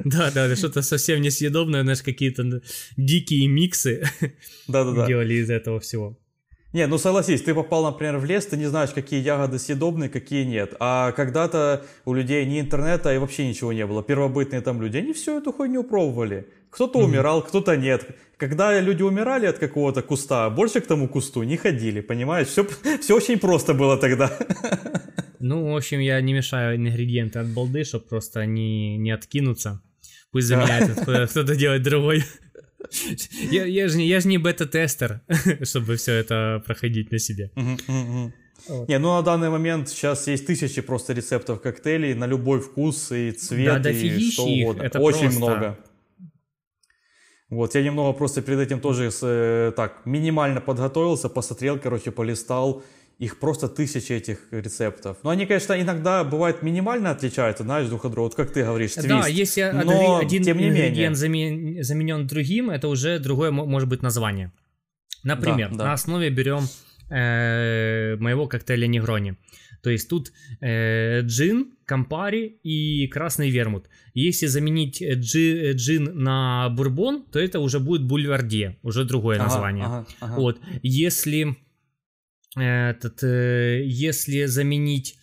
Да, 0.03 0.31
да, 0.31 0.55
что-то 0.55 0.81
совсем 0.81 1.21
несъедобное, 1.21 1.83
знаешь, 1.83 2.01
какие-то 2.01 2.61
дикие 2.97 3.47
миксы 3.47 4.03
делали 4.67 5.35
из 5.35 5.49
этого 5.49 5.79
всего. 5.79 6.17
Не, 6.73 6.85
ну 6.87 6.97
согласись, 6.97 7.41
ты 7.41 7.53
попал, 7.53 7.85
например, 7.85 8.17
в 8.17 8.25
лес, 8.25 8.45
ты 8.45 8.57
не 8.57 8.65
знаешь, 8.65 8.89
какие 8.89 9.21
ягоды 9.21 9.57
съедобные, 9.57 10.09
какие 10.09 10.43
нет. 10.43 10.75
А 10.79 11.13
когда-то 11.13 11.85
у 12.03 12.13
людей 12.13 12.45
ни 12.45 12.59
интернета 12.59 13.13
и 13.13 13.17
вообще 13.17 13.47
ничего 13.47 13.71
не 13.71 13.85
было. 13.85 14.03
Первобытные 14.03 14.61
там 14.61 14.81
люди, 14.81 14.97
они 14.97 15.13
всю 15.13 15.39
эту 15.39 15.53
хуйню 15.53 15.83
пробовали. 15.83 16.47
Кто-то 16.69 16.99
mm-hmm. 16.99 17.03
умирал, 17.05 17.41
кто-то 17.41 17.77
нет. 17.77 18.05
Когда 18.35 18.79
люди 18.81 19.01
умирали 19.01 19.45
от 19.45 19.57
какого-то 19.59 20.01
куста, 20.01 20.49
больше 20.49 20.81
к 20.81 20.87
тому 20.87 21.07
кусту 21.07 21.43
не 21.43 21.55
ходили, 21.55 22.01
понимаешь? 22.01 22.47
Все, 22.47 22.67
все 23.01 23.15
очень 23.15 23.39
просто 23.39 23.73
было 23.73 23.97
тогда. 23.97 24.31
Ну, 25.39 25.71
в 25.71 25.77
общем, 25.77 25.99
я 25.99 26.19
не 26.19 26.33
мешаю 26.33 26.75
ингредиенты 26.77 27.37
от 27.37 27.47
балды, 27.47 27.83
чтобы 27.83 28.05
просто 28.05 28.47
не, 28.47 28.97
не 28.97 29.11
откинуться. 29.11 29.81
Пусть 30.31 30.47
заменяет 30.47 30.99
кто-то 31.29 31.55
делает 31.55 31.83
другой. 31.83 32.23
Я, 33.51 33.65
я 33.65 33.87
же 33.87 33.97
не, 33.97 34.07
я 34.07 34.19
же 34.19 34.27
не 34.27 34.37
бета-тестер, 34.37 35.21
чтобы 35.63 35.95
все 35.95 36.13
это 36.13 36.63
проходить 36.65 37.11
на 37.11 37.19
себе. 37.19 37.51
Вот. 38.67 38.89
Не, 38.89 38.97
ну 38.99 39.15
на 39.15 39.21
данный 39.21 39.49
момент 39.49 39.89
сейчас 39.89 40.27
есть 40.27 40.47
тысячи 40.47 40.81
просто 40.81 41.13
рецептов 41.13 41.61
коктейлей 41.61 42.13
на 42.15 42.25
любой 42.25 42.59
вкус 42.59 43.11
и 43.11 43.31
цвет 43.31 43.81
да, 43.81 43.91
и 43.91 44.19
что 44.31 44.45
угодно. 44.45 44.83
Это 44.83 44.99
Очень 44.99 45.29
просто... 45.29 45.39
много. 45.39 45.77
Вот, 47.49 47.75
я 47.75 47.83
немного 47.83 48.11
просто 48.17 48.41
перед 48.41 48.59
этим 48.59 48.81
тоже 48.81 49.09
э, 49.21 49.71
так 49.75 50.05
минимально 50.05 50.59
подготовился, 50.59 51.29
посмотрел, 51.29 51.79
короче, 51.79 52.11
полистал. 52.11 52.83
Их 53.19 53.39
просто 53.39 53.67
тысячи 53.67 54.13
этих 54.13 54.39
рецептов. 54.51 55.17
Но 55.23 55.31
они, 55.31 55.47
конечно, 55.47 55.73
иногда 55.73 56.23
бывают 56.23 56.61
минимально 56.61 57.09
отличаются, 57.09 57.63
знаешь, 57.63 57.87
друг 57.87 58.05
от 58.05 58.11
друга. 58.11 58.25
Вот 58.25 58.35
как 58.35 58.51
ты 58.51 58.63
говоришь, 58.63 58.93
твист. 58.93 59.07
Да, 59.07 59.27
если 59.27 59.71
но, 59.71 60.19
один 60.19 60.43
тем 60.43 60.57
не 60.57 60.69
ингредиент 60.69 61.19
менее. 61.19 61.83
заменен 61.83 62.27
другим, 62.27 62.69
это 62.69 62.87
уже 62.87 63.17
другое 63.17 63.49
может 63.49 63.89
быть 63.89 64.03
название. 64.03 64.51
Например, 65.23 65.71
да, 65.71 65.77
да. 65.77 65.85
на 65.85 65.93
основе 65.93 66.29
берем 66.29 66.63
э, 67.09 68.17
моего 68.17 68.47
коктейля 68.47 68.85
Негрони. 68.85 69.35
То 69.81 69.89
есть 69.89 70.09
тут 70.09 70.31
э, 70.61 71.21
джин, 71.21 71.73
кампари 71.85 72.59
и 72.63 73.07
красный 73.07 73.49
вермут. 73.49 73.87
Если 74.13 74.45
заменить 74.45 75.01
джи, 75.01 75.71
джин 75.73 76.11
на 76.13 76.69
бурбон, 76.69 77.25
то 77.31 77.39
это 77.39 77.59
уже 77.59 77.79
будет 77.79 78.03
бульварде, 78.03 78.77
уже 78.83 79.05
другое 79.05 79.37
ага, 79.37 79.45
название. 79.45 79.85
Ага, 79.85 80.05
ага. 80.19 80.35
Вот. 80.35 80.59
Если 80.83 81.57
этот, 82.57 83.23
э, 83.23 83.83
если 83.85 84.45
заменить 84.45 85.17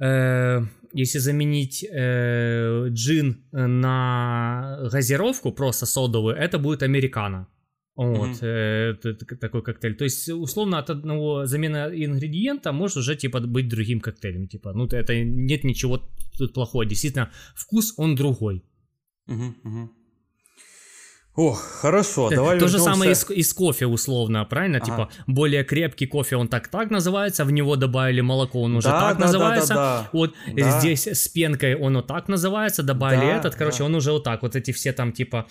э, 0.00 0.60
если 0.94 1.18
заменить 1.18 1.84
э, 1.84 2.86
джин 2.88 3.44
на 3.52 4.78
газировку, 4.92 5.52
просто 5.52 5.86
содовую, 5.86 6.36
это 6.36 6.58
будет 6.58 6.82
американо. 6.82 7.48
Вот, 7.96 8.42
mm-hmm. 8.42 8.98
э, 9.02 9.36
такой 9.36 9.62
коктейль. 9.62 9.96
То 9.96 10.04
есть, 10.04 10.28
условно, 10.28 10.78
от 10.78 10.90
одного 10.90 11.46
замена 11.46 11.90
ингредиента 11.92 12.72
может 12.72 12.96
уже, 12.96 13.16
типа, 13.16 13.40
быть 13.40 13.68
другим 13.68 14.00
коктейлем. 14.00 14.48
Типа, 14.48 14.72
ну, 14.72 14.86
это 14.86 15.24
нет 15.24 15.64
ничего 15.64 16.00
тут 16.38 16.54
плохого. 16.54 16.84
Действительно, 16.84 17.30
вкус, 17.54 17.94
он 17.96 18.16
другой. 18.16 18.64
Mm-hmm. 19.28 19.54
Mm-hmm. 19.64 19.88
Ох, 21.36 21.60
хорошо, 21.82 22.30
давай 22.30 22.60
То 22.60 22.68
же 22.68 22.78
самое 22.78 23.10
из, 23.10 23.28
из 23.30 23.52
кофе 23.52 23.86
условно, 23.86 24.44
правильно? 24.44 24.78
Ага. 24.78 24.86
Типа 24.86 25.08
более 25.26 25.64
крепкий 25.64 26.06
кофе, 26.06 26.36
он 26.36 26.46
так 26.46 26.68
так 26.68 26.90
называется, 26.90 27.44
в 27.44 27.50
него 27.50 27.74
добавили 27.74 28.20
молоко, 28.20 28.62
он 28.62 28.76
уже 28.76 28.88
да, 28.88 29.00
так 29.00 29.18
да, 29.18 29.26
называется. 29.26 29.74
Да, 29.74 29.74
да, 29.74 30.02
да. 30.02 30.08
Вот 30.12 30.34
да. 30.56 30.80
здесь 30.80 31.08
с 31.08 31.26
пенкой 31.26 31.74
он 31.74 31.96
вот 31.96 32.06
так 32.06 32.28
называется, 32.28 32.84
добавили 32.84 33.26
да, 33.26 33.36
этот, 33.38 33.56
короче, 33.56 33.78
да. 33.78 33.84
он 33.86 33.94
уже 33.96 34.12
вот 34.12 34.22
так. 34.22 34.42
Вот 34.42 34.54
эти 34.54 34.70
все 34.70 34.92
там 34.92 35.12
типа 35.12 35.46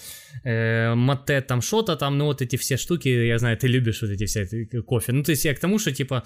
э, 0.46 0.96
мате 0.96 1.42
там 1.42 1.62
что-то 1.62 1.98
там, 1.98 2.18
ну 2.18 2.26
вот 2.26 2.42
эти 2.42 2.56
все 2.56 2.78
штуки, 2.78 3.10
я 3.10 3.38
знаю, 3.38 3.58
ты 3.58 3.68
любишь 3.68 4.02
вот 4.02 4.12
эти 4.12 4.26
все 4.26 4.48
кофе. 4.88 5.12
Ну 5.12 5.24
то 5.24 5.32
есть 5.32 5.44
я 5.46 5.54
к 5.54 5.60
тому, 5.60 5.80
что 5.80 5.92
типа 5.92 6.24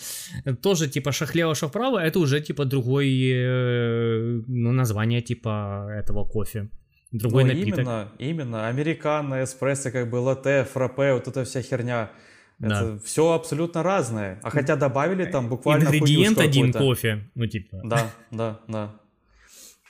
тоже 0.61 0.87
типа 0.87 1.11
шахлево 1.11 1.55
шахправо, 1.55 1.97
это 1.97 2.19
уже 2.19 2.41
типа 2.41 2.65
другой 2.65 3.09
э, 3.33 4.41
ну, 4.47 4.71
название 4.71 5.21
типа 5.21 5.89
этого 5.99 6.25
кофе 6.25 6.69
другой 7.11 7.43
ну, 7.43 7.53
напиток. 7.53 7.79
Именно, 7.79 8.11
именно. 8.17 8.67
Американо, 8.67 9.43
эспрессо, 9.43 9.91
как 9.91 10.09
бы 10.09 10.17
латте, 10.17 10.63
фраппе, 10.65 11.13
вот 11.13 11.27
эта 11.27 11.43
вся 11.43 11.61
херня. 11.61 12.11
Да. 12.59 12.67
Это 12.67 12.99
все 13.03 13.33
абсолютно 13.33 13.83
разное. 13.83 14.39
А 14.43 14.49
хотя 14.49 14.75
добавили 14.75 15.25
там 15.25 15.47
буквально 15.47 15.85
Ингредиент 15.85 16.39
один 16.39 16.73
кофе. 16.73 17.29
Ну, 17.35 17.45
типа. 17.45 17.81
Да, 17.83 18.11
да, 18.31 18.59
да. 18.67 18.95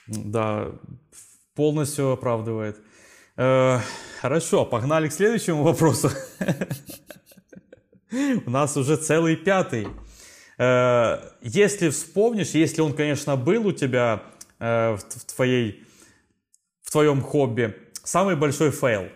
Да, 0.06 0.72
полностью 1.54 2.12
оправдывает. 2.12 2.78
Э, 3.36 3.78
хорошо, 4.20 4.64
погнали 4.64 5.08
к 5.08 5.12
следующему 5.12 5.62
вопросу. 5.62 6.10
У 8.46 8.50
нас 8.50 8.76
уже 8.76 8.96
целый 8.96 9.36
пятый. 9.36 9.86
Э, 10.58 11.18
если 11.42 11.88
вспомнишь, 11.90 12.50
если 12.50 12.80
он, 12.80 12.94
конечно, 12.94 13.36
был 13.36 13.66
у 13.66 13.72
тебя 13.72 14.22
э, 14.58 14.96
в 14.96 15.34
твоей 15.34 15.84
в 16.88 16.90
твоем 16.90 17.20
хобби 17.20 17.74
самый 18.02 18.34
большой 18.34 18.70
фейл? 18.70 19.08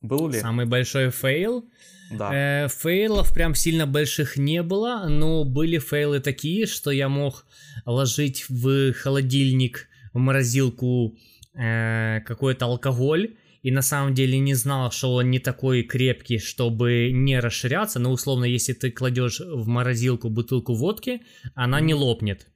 Был 0.00 0.28
ли? 0.28 0.38
Самый 0.38 0.66
большой 0.66 1.10
фейл? 1.10 1.64
Да. 2.12 2.30
Э, 2.32 2.68
фейлов 2.68 3.34
прям 3.34 3.56
сильно 3.56 3.88
больших 3.88 4.36
не 4.36 4.62
было, 4.62 5.08
но 5.08 5.44
были 5.44 5.78
фейлы 5.78 6.20
такие, 6.20 6.66
что 6.66 6.92
я 6.92 7.08
мог 7.08 7.44
ложить 7.86 8.44
в 8.48 8.92
холодильник, 8.92 9.88
в 10.12 10.18
морозилку 10.18 11.16
э, 11.54 12.20
какой-то 12.24 12.66
алкоголь, 12.66 13.34
и 13.62 13.72
на 13.72 13.82
самом 13.82 14.14
деле 14.14 14.38
не 14.38 14.54
знал, 14.54 14.92
что 14.92 15.12
он 15.14 15.32
не 15.32 15.40
такой 15.40 15.82
крепкий, 15.82 16.38
чтобы 16.38 17.10
не 17.12 17.40
расширяться, 17.40 17.98
но 17.98 18.12
условно, 18.12 18.44
если 18.44 18.74
ты 18.74 18.92
кладешь 18.92 19.40
в 19.40 19.66
морозилку 19.66 20.28
бутылку 20.28 20.74
водки, 20.74 21.22
она 21.56 21.80
не 21.80 21.94
лопнет. 21.94 22.46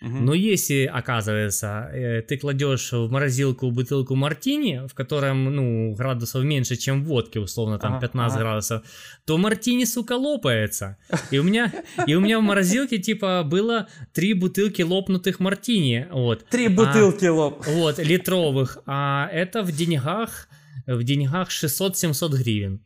Угу. 0.00 0.10
Но 0.10 0.34
если, 0.34 0.84
оказывается, 0.84 1.90
э, 1.92 2.22
ты 2.22 2.38
кладешь 2.38 2.92
в 2.92 3.10
морозилку 3.10 3.70
бутылку 3.70 4.14
мартини, 4.14 4.86
в 4.86 4.94
котором, 4.94 5.44
ну, 5.44 5.94
градусов 5.94 6.44
меньше, 6.44 6.76
чем 6.76 7.02
в 7.02 7.06
водке, 7.06 7.40
условно, 7.40 7.78
там 7.78 7.94
ага, 7.94 8.02
15 8.02 8.36
ага. 8.36 8.44
градусов, 8.44 8.82
то 9.24 9.38
мартини, 9.38 9.84
сука, 9.84 10.12
лопается. 10.12 10.96
И 11.32 11.38
у 11.38 11.42
меня, 11.42 11.72
и 12.06 12.14
у 12.14 12.20
меня 12.20 12.38
в 12.38 12.42
морозилке, 12.42 12.98
типа, 12.98 13.42
было 13.44 13.88
три 14.12 14.34
бутылки 14.34 14.82
лопнутых 14.82 15.40
мартини, 15.40 16.06
вот. 16.12 16.46
Три 16.48 16.66
а, 16.66 16.70
бутылки 16.70 17.24
а, 17.24 17.32
лоп. 17.32 17.66
Вот, 17.66 17.98
литровых. 17.98 18.78
А 18.86 19.28
это 19.32 19.62
в 19.62 19.72
деньгах, 19.72 20.48
в 20.86 21.02
деньгах 21.02 21.48
600-700 21.50 22.36
гривен. 22.36 22.80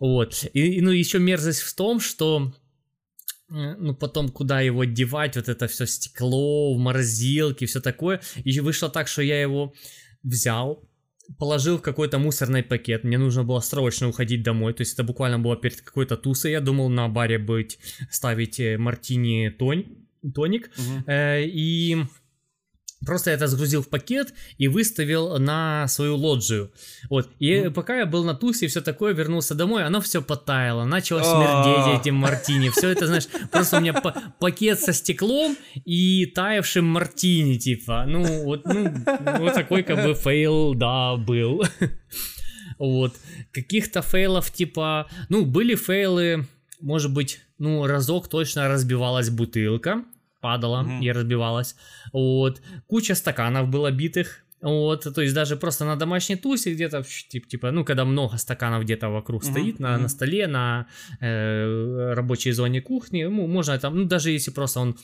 Вот. 0.00 0.44
И, 0.54 0.80
ну, 0.80 0.90
еще 0.90 1.18
мерзость 1.18 1.60
в 1.60 1.74
том, 1.74 2.00
что 2.00 2.52
ну, 3.54 3.94
потом 3.94 4.28
куда 4.28 4.60
его 4.60 4.84
девать, 4.84 5.36
вот 5.36 5.48
это 5.48 5.66
все 5.68 5.86
стекло 5.86 6.74
в 6.74 6.78
морозилке, 6.78 7.66
все 7.66 7.80
такое. 7.80 8.20
И 8.42 8.60
вышло 8.60 8.88
так, 8.88 9.08
что 9.08 9.22
я 9.22 9.40
его 9.40 9.72
взял, 10.22 10.88
положил 11.38 11.78
в 11.78 11.82
какой-то 11.82 12.18
мусорный 12.18 12.62
пакет. 12.62 13.04
Мне 13.04 13.18
нужно 13.18 13.44
было 13.44 13.60
срочно 13.60 14.08
уходить 14.08 14.42
домой. 14.42 14.74
То 14.74 14.82
есть 14.82 14.94
это 14.94 15.04
буквально 15.04 15.38
было 15.38 15.56
перед 15.56 15.80
какой-то 15.80 16.16
тусой. 16.16 16.52
Я 16.52 16.60
думал 16.60 16.88
на 16.88 17.08
баре 17.08 17.38
быть, 17.38 17.78
ставить 18.10 18.60
э, 18.60 18.76
мартини 18.76 19.50
тонь, 19.50 19.84
тоник. 20.34 20.70
Угу. 20.76 21.10
Э, 21.10 21.44
и 21.44 22.04
Просто 23.04 23.30
я 23.30 23.36
это 23.36 23.46
загрузил 23.46 23.82
в 23.82 23.88
пакет 23.88 24.34
и 24.58 24.68
выставил 24.68 25.38
на 25.38 25.86
свою 25.88 26.16
лоджию. 26.16 26.72
Вот. 27.10 27.28
И 27.38 27.52
mm. 27.52 27.70
пока 27.70 27.98
я 27.98 28.06
был 28.06 28.24
на 28.24 28.34
тусе 28.34 28.66
и 28.66 28.68
все 28.68 28.80
такое, 28.80 29.14
вернулся 29.14 29.54
домой, 29.54 29.84
оно 29.84 30.00
все 30.00 30.22
потаяло, 30.22 30.84
начало 30.84 31.22
смердеть 31.22 32.00
этим 32.00 32.16
мартини. 32.16 32.70
Все 32.70 32.88
это, 32.88 33.06
знаешь, 33.06 33.26
просто 33.50 33.78
у 33.78 33.80
меня 33.80 33.94
пакет 34.38 34.80
со 34.80 34.92
стеклом 34.92 35.56
и 35.84 36.26
таявшим 36.26 36.84
мартини, 36.84 37.56
типа. 37.56 38.04
Ну, 38.06 38.44
вот, 38.44 38.64
ну, 38.64 38.92
вот 39.38 39.54
такой 39.54 39.82
как 39.82 40.04
бы 40.04 40.14
фейл, 40.14 40.74
да, 40.74 41.16
был. 41.16 41.64
Вот. 42.76 43.14
Каких-то 43.52 44.02
фейлов, 44.02 44.50
типа, 44.50 45.08
ну, 45.28 45.46
были 45.46 45.76
фейлы, 45.76 46.46
может 46.80 47.12
быть, 47.12 47.40
ну, 47.58 47.86
разок 47.86 48.28
точно 48.28 48.68
разбивалась 48.68 49.30
бутылка 49.30 50.04
падала 50.44 50.84
mm-hmm. 50.84 51.00
и 51.04 51.12
разбивалась. 51.12 51.76
Вот. 52.12 52.60
Куча 52.86 53.14
стаканов 53.14 53.68
было 53.68 53.90
битых. 53.90 54.44
Вот, 54.62 55.14
то 55.14 55.22
есть 55.22 55.34
даже 55.34 55.56
просто 55.56 55.84
на 55.84 55.96
домашней 55.96 56.36
тусе 56.36 56.72
где-то, 56.72 57.02
типа, 57.30 57.48
типа 57.48 57.70
ну, 57.70 57.84
когда 57.84 58.04
много 58.04 58.38
стаканов 58.38 58.82
где-то 58.82 59.10
вокруг 59.10 59.42
mm-hmm. 59.42 59.50
стоит 59.50 59.80
на, 59.80 59.88
mm-hmm. 59.88 60.02
на 60.02 60.08
столе, 60.08 60.46
на 60.46 60.86
э, 61.20 62.14
рабочей 62.14 62.52
зоне 62.52 62.80
кухни, 62.80 63.24
ну, 63.24 63.46
можно 63.46 63.78
там, 63.78 63.94
ну, 63.94 64.04
даже 64.04 64.30
если 64.30 64.52
просто 64.52 64.80
он 64.80 64.96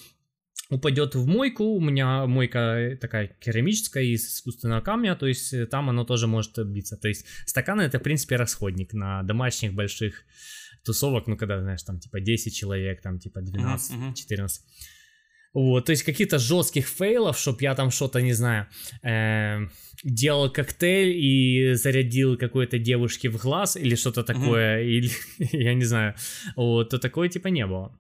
упадет 0.71 1.15
в 1.15 1.27
мойку, 1.27 1.65
у 1.65 1.81
меня 1.81 2.27
мойка 2.27 2.97
такая 3.01 3.27
керамическая 3.27 4.05
из 4.05 4.27
искусственного 4.27 4.81
камня, 4.81 5.15
то 5.15 5.27
есть 5.27 5.53
э, 5.53 5.67
там 5.67 5.91
оно 5.91 6.05
тоже 6.05 6.27
может 6.27 6.67
биться. 6.67 6.97
То 6.97 7.09
есть 7.09 7.27
стаканы 7.47 7.83
это, 7.83 7.99
в 7.99 8.03
принципе, 8.03 8.37
расходник 8.37 8.95
на 8.95 9.23
домашних 9.23 9.75
больших 9.75 10.25
тусовок, 10.85 11.27
ну, 11.27 11.37
когда, 11.37 11.61
знаешь, 11.61 11.83
там, 11.83 11.99
типа, 11.99 12.21
10 12.21 12.55
человек, 12.55 13.03
там, 13.03 13.19
типа, 13.19 13.41
12-14. 13.41 13.79
Mm-hmm. 13.91 14.15
Вот, 15.53 15.87
то 15.87 15.93
есть 15.93 16.05
каких-то 16.05 16.39
жестких 16.39 16.87
фейлов, 16.87 17.37
чтоб 17.37 17.61
я 17.61 17.75
там 17.75 17.91
что-то, 17.91 18.23
не 18.23 18.35
знаю, 18.35 18.67
э, 19.03 19.67
делал 20.05 20.53
коктейль 20.53 21.17
и 21.17 21.75
зарядил 21.75 22.37
какой-то 22.37 22.79
девушке 22.79 23.29
в 23.29 23.37
глаз 23.37 23.77
или 23.77 23.97
что-то 23.97 24.23
такое, 24.23 24.81
mm-hmm. 24.81 24.87
или 24.87 25.11
я 25.53 25.75
не 25.75 25.85
знаю, 25.85 26.15
вот, 26.57 26.91
то 26.91 26.99
такое 26.99 27.29
типа 27.29 27.49
не 27.49 27.67
было. 27.67 27.99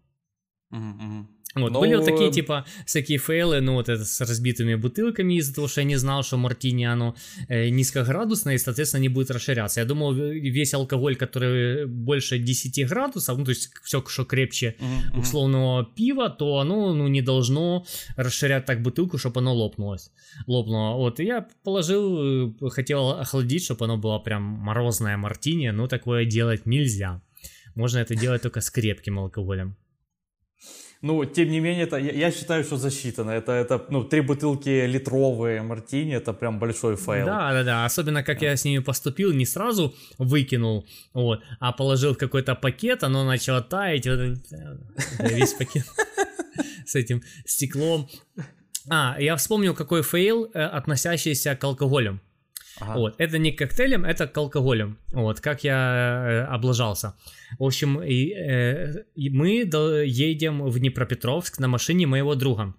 Mm-hmm. 0.72 1.24
Вот, 1.54 1.72
Но... 1.72 1.80
были 1.80 1.96
вот 1.96 2.04
такие, 2.04 2.30
типа, 2.30 2.64
всякие 2.86 3.18
фейлы, 3.18 3.60
ну, 3.60 3.74
вот 3.74 3.88
это 3.88 4.04
с 4.04 4.20
разбитыми 4.20 4.76
бутылками 4.76 5.34
из-за 5.34 5.54
того, 5.54 5.68
что 5.68 5.80
я 5.80 5.86
не 5.86 5.96
знал, 5.96 6.22
что 6.22 6.36
мартини, 6.36 6.84
оно 6.84 7.16
э, 7.48 7.70
низкоградусное, 7.70 8.54
и, 8.54 8.58
соответственно, 8.58 9.02
не 9.02 9.08
будет 9.08 9.30
расширяться. 9.30 9.80
Я 9.80 9.86
думал, 9.86 10.12
весь 10.12 10.74
алкоголь, 10.74 11.16
который 11.16 11.86
больше 11.86 12.38
10 12.38 12.88
градусов, 12.88 13.36
ну, 13.36 13.44
то 13.44 13.50
есть 13.50 13.70
все, 13.82 14.04
что 14.06 14.24
крепче 14.24 14.76
uh-huh. 14.78 15.20
условного 15.20 15.84
пива, 15.84 16.30
то 16.30 16.58
оно, 16.58 16.94
ну, 16.94 17.08
не 17.08 17.22
должно 17.22 17.84
расширять 18.16 18.64
так 18.64 18.82
бутылку, 18.82 19.18
чтобы 19.18 19.40
оно 19.40 19.52
лопнулось. 19.54 20.12
Лопнуло. 20.46 20.96
Вот, 20.96 21.18
и 21.18 21.24
я 21.24 21.48
положил, 21.64 22.52
э, 22.62 22.70
хотел 22.70 23.10
охладить, 23.10 23.64
чтобы 23.64 23.86
оно 23.86 23.96
было 23.96 24.20
прям 24.20 24.42
морозное 24.42 25.16
мартини, 25.16 25.70
но 25.70 25.88
такое 25.88 26.24
делать 26.24 26.64
нельзя. 26.66 27.22
Можно 27.74 27.98
это 27.98 28.14
делать 28.14 28.42
только 28.42 28.60
с 28.60 28.70
крепким 28.70 29.18
алкоголем. 29.18 29.76
Ну, 31.02 31.24
тем 31.24 31.48
не 31.48 31.60
менее, 31.60 31.84
это, 31.84 31.96
я, 31.96 32.12
я 32.12 32.30
считаю, 32.30 32.62
что 32.62 32.76
засчитано. 32.76 33.30
Это, 33.30 33.52
это, 33.52 33.86
ну, 33.88 34.04
три 34.04 34.20
бутылки 34.20 34.86
литровые 34.86 35.62
мартини, 35.62 36.14
это 36.14 36.34
прям 36.34 36.58
большой 36.58 36.96
файл. 36.96 37.24
Да, 37.26 37.52
да, 37.52 37.64
да. 37.64 37.84
Особенно, 37.86 38.22
как 38.22 38.42
я 38.42 38.54
с 38.54 38.64
ними 38.64 38.82
поступил, 38.82 39.32
не 39.32 39.46
сразу 39.46 39.94
выкинул, 40.18 40.86
вот, 41.14 41.42
а 41.58 41.72
положил 41.72 42.14
какой-то 42.14 42.54
пакет, 42.54 43.02
оно 43.02 43.24
начало 43.24 43.62
таять, 43.62 44.06
вот, 44.06 44.18
весь 45.20 45.54
пакет 45.54 45.86
с 46.86 46.94
этим 46.94 47.22
стеклом. 47.46 48.08
А, 48.90 49.16
я 49.18 49.36
вспомнил, 49.36 49.74
какой 49.74 50.02
фейл, 50.02 50.50
э, 50.52 50.62
относящийся 50.62 51.56
к 51.56 51.64
алкоголям. 51.64 52.20
Ага. 52.80 52.98
Вот, 52.98 53.14
это 53.18 53.38
не 53.38 53.52
к 53.52 53.58
коктейлям, 53.58 54.04
это 54.04 54.26
к 54.26 54.36
алкоголям. 54.36 54.98
Вот, 55.12 55.40
как 55.40 55.64
я 55.64 56.46
э, 56.48 56.54
облажался. 56.54 57.14
В 57.58 57.64
общем, 57.64 58.02
и, 58.02 58.32
э, 58.32 59.04
и 59.14 59.30
мы 59.30 59.64
до, 59.64 60.02
едем 60.02 60.62
в 60.62 60.78
Днепропетровск 60.78 61.58
на 61.58 61.68
машине 61.68 62.06
моего 62.06 62.34
друга. 62.34 62.74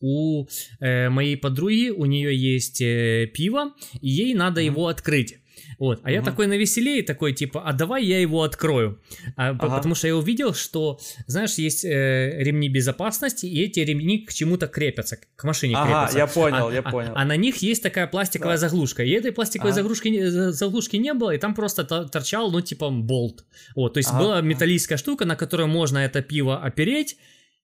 У 0.00 0.46
э, 0.80 1.08
моей 1.10 1.36
подруги, 1.36 1.90
у 1.90 2.06
нее 2.06 2.36
есть 2.36 2.80
э, 2.80 3.30
пиво, 3.32 3.72
и 4.00 4.08
ей 4.08 4.34
надо 4.34 4.60
mm-hmm. 4.60 4.66
его 4.66 4.86
открыть. 4.88 5.38
Вот. 5.82 5.98
А 5.98 6.02
угу. 6.02 6.10
я 6.10 6.22
такой 6.22 6.46
навеселе, 6.46 7.02
такой 7.02 7.32
типа, 7.32 7.60
а 7.66 7.72
давай 7.72 8.04
я 8.04 8.20
его 8.20 8.44
открою. 8.44 9.00
А, 9.34 9.48
ага. 9.48 9.78
Потому 9.78 9.96
что 9.96 10.06
я 10.06 10.16
увидел, 10.16 10.54
что, 10.54 11.00
знаешь, 11.26 11.54
есть 11.54 11.84
э, 11.84 12.36
ремни 12.38 12.68
безопасности, 12.68 13.46
и 13.46 13.64
эти 13.64 13.80
ремни 13.80 14.18
к 14.18 14.32
чему-то 14.32 14.68
крепятся, 14.68 15.18
к 15.34 15.42
машине 15.42 15.74
ага, 15.76 16.06
крепятся. 16.06 16.18
я 16.18 16.26
понял, 16.28 16.68
а, 16.68 16.72
я 16.72 16.80
а, 16.82 16.82
понял. 16.88 17.10
А, 17.16 17.22
а 17.22 17.24
на 17.24 17.36
них 17.36 17.56
есть 17.56 17.82
такая 17.82 18.06
пластиковая 18.06 18.54
да. 18.54 18.68
заглушка. 18.68 19.02
И 19.02 19.10
этой 19.10 19.32
пластиковой 19.32 19.72
ага. 19.72 19.82
заглушки, 19.82 20.24
заглушки 20.52 20.94
не 20.98 21.14
было, 21.14 21.34
и 21.34 21.38
там 21.38 21.52
просто 21.52 21.82
торчал, 21.82 22.52
ну, 22.52 22.60
типа, 22.60 22.88
болт. 22.88 23.44
Вот, 23.74 23.94
то 23.94 23.98
есть 23.98 24.10
ага. 24.10 24.20
была 24.20 24.40
металлическая 24.40 24.98
штука, 24.98 25.24
на 25.24 25.34
которую 25.34 25.66
можно 25.66 25.98
это 25.98 26.22
пиво 26.22 26.62
опереть, 26.62 27.16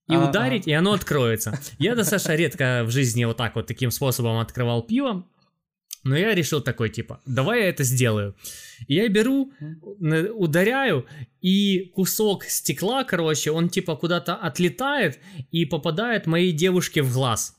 и 0.08 0.14
а, 0.16 0.28
ударить, 0.28 0.66
и 0.66 0.72
оно 0.72 0.94
откроется. 0.94 1.56
Я 1.78 1.94
достаточно 1.94 2.34
редко 2.34 2.82
в 2.84 2.90
жизни 2.90 3.24
вот 3.26 3.36
так 3.36 3.54
вот 3.54 3.68
таким 3.68 3.92
способом 3.92 4.40
открывал 4.40 4.82
пиво. 4.82 5.24
Но 6.04 6.16
я 6.16 6.34
решил 6.34 6.60
такой, 6.60 6.90
типа, 6.90 7.20
давай 7.26 7.60
я 7.60 7.68
это 7.68 7.84
сделаю. 7.84 8.34
И 8.86 8.94
я 8.94 9.08
беру, 9.08 9.52
ударяю, 9.80 11.06
и 11.40 11.90
кусок 11.94 12.44
стекла, 12.44 13.04
короче, 13.04 13.50
он 13.50 13.68
типа 13.68 13.96
куда-то 13.96 14.34
отлетает 14.34 15.18
и 15.50 15.64
попадает 15.64 16.26
моей 16.26 16.52
девушке 16.52 17.02
в 17.02 17.12
глаз. 17.12 17.58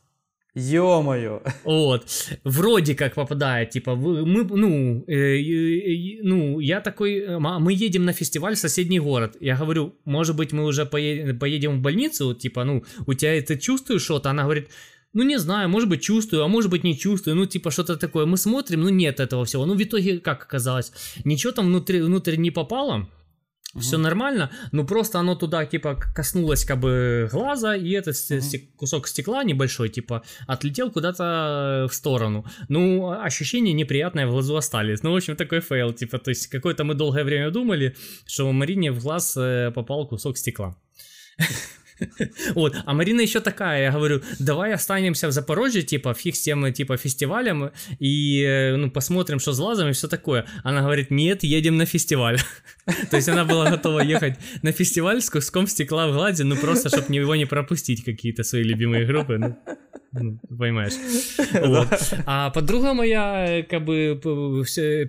Ё-моё. 0.56 1.42
Вот. 1.64 2.06
Вроде 2.44 2.96
как 2.96 3.14
попадает, 3.14 3.70
типа, 3.70 3.96
мы, 3.96 4.44
ну, 4.44 5.04
э, 5.08 5.14
э, 5.14 6.20
ну, 6.24 6.60
я 6.60 6.82
такой, 6.82 7.20
э, 7.20 7.40
мы 7.40 7.72
едем 7.72 8.06
на 8.06 8.14
фестиваль 8.14 8.56
в 8.56 8.60
соседний 8.60 9.00
город. 9.00 9.38
Я 9.40 9.56
говорю, 9.56 9.96
может 10.06 10.36
быть, 10.36 10.52
мы 10.52 10.66
уже 10.66 10.86
поедем, 10.86 11.38
поедем 11.40 11.78
в 11.78 11.82
больницу, 11.82 12.34
типа, 12.34 12.64
ну, 12.64 12.84
у 13.06 13.14
тебя 13.14 13.38
это 13.38 13.58
чувствуешь 13.58 14.02
что-то? 14.02 14.32
Она 14.32 14.44
говорит, 14.44 14.70
ну 15.14 15.24
не 15.24 15.40
знаю, 15.40 15.70
может 15.70 15.90
быть 15.90 16.02
чувствую, 16.02 16.44
а 16.44 16.48
может 16.48 16.70
быть 16.70 16.84
не 16.84 16.98
чувствую, 16.98 17.36
ну 17.36 17.46
типа 17.46 17.72
что-то 17.72 17.98
такое. 17.98 18.26
Мы 18.26 18.38
смотрим, 18.38 18.82
ну 18.82 18.90
нет 18.90 19.20
этого 19.20 19.46
всего. 19.46 19.66
Ну 19.66 19.76
в 19.76 19.84
итоге 19.84 20.20
как 20.20 20.44
оказалось, 20.44 20.92
ничего 21.26 21.52
там 21.52 21.66
внутри, 21.68 22.02
внутрь 22.02 22.36
не 22.38 22.52
попало. 22.52 23.10
Угу. 23.74 23.82
Все 23.82 23.98
нормально, 23.98 24.50
но 24.72 24.84
просто 24.84 25.20
оно 25.20 25.36
туда, 25.36 25.64
типа, 25.64 25.96
коснулось, 26.16 26.66
как 26.66 26.80
бы, 26.80 27.30
глаза, 27.32 27.76
и 27.76 27.92
этот 27.92 28.16
угу. 28.32 28.42
кусок 28.78 29.08
стекла 29.08 29.44
небольшой, 29.44 29.90
типа, 29.90 30.24
отлетел 30.48 30.92
куда-то 30.92 31.88
в 31.88 31.94
сторону. 31.94 32.46
Ну, 32.68 33.12
ощущения 33.12 33.74
неприятные 33.74 34.26
в 34.26 34.32
глазу 34.32 34.58
остались. 34.58 35.04
Ну, 35.04 35.12
в 35.12 35.16
общем, 35.16 35.36
такой 35.36 35.60
фейл, 35.60 35.94
типа, 35.94 36.18
то 36.18 36.32
есть, 36.32 36.48
какое-то 36.48 36.84
мы 36.84 36.96
долгое 36.96 37.24
время 37.24 37.52
думали, 37.52 37.96
что 38.26 38.52
Марине 38.52 38.92
в 38.92 39.04
глаз 39.04 39.38
э, 39.38 39.72
попал 39.76 40.08
кусок 40.08 40.38
стекла. 40.38 40.76
Вот, 42.56 42.76
а 42.86 42.94
Марина 42.94 43.22
еще 43.22 43.40
такая, 43.40 43.84
я 43.84 43.92
говорю, 43.92 44.22
давай 44.40 44.74
останемся 44.74 45.28
в 45.28 45.32
Запорожье, 45.32 45.82
типа, 45.82 46.14
фиг 46.14 46.36
с 46.36 46.42
тем, 46.42 46.72
типа, 46.74 46.98
фестивалем, 46.98 47.72
и, 48.00 48.44
э, 48.44 48.76
ну, 48.76 48.92
посмотрим, 48.92 49.40
что 49.40 49.54
с 49.54 49.60
лазом 49.60 49.90
и 49.90 49.92
все 49.94 50.08
такое. 50.08 50.46
Она 50.64 50.82
говорит, 50.82 51.12
нет, 51.12 51.44
едем 51.44 51.78
на 51.78 51.86
фестиваль. 51.86 52.40
То 53.12 53.18
есть 53.18 53.30
она 53.30 53.46
была 53.46 53.70
готова 53.70 54.00
ехать 54.00 54.38
на 54.62 54.72
фестиваль 54.72 55.22
с 55.22 55.30
куском 55.30 55.68
стекла 55.68 56.08
в 56.08 56.14
глади, 56.14 56.44
ну, 56.44 56.56
просто, 56.56 56.90
чтобы 56.90 57.14
его 57.16 57.36
не 57.36 57.46
пропустить, 57.46 58.04
какие-то 58.04 58.44
свои 58.44 58.64
любимые 58.64 59.06
группы, 59.06 59.38
ну, 59.38 59.58
ну 60.12 60.40
понимаешь. 60.58 60.94
Вот. 61.70 61.88
А 62.26 62.50
подруга 62.50 62.94
моя, 62.94 63.64
как 63.70 63.86
бы, 63.86 64.20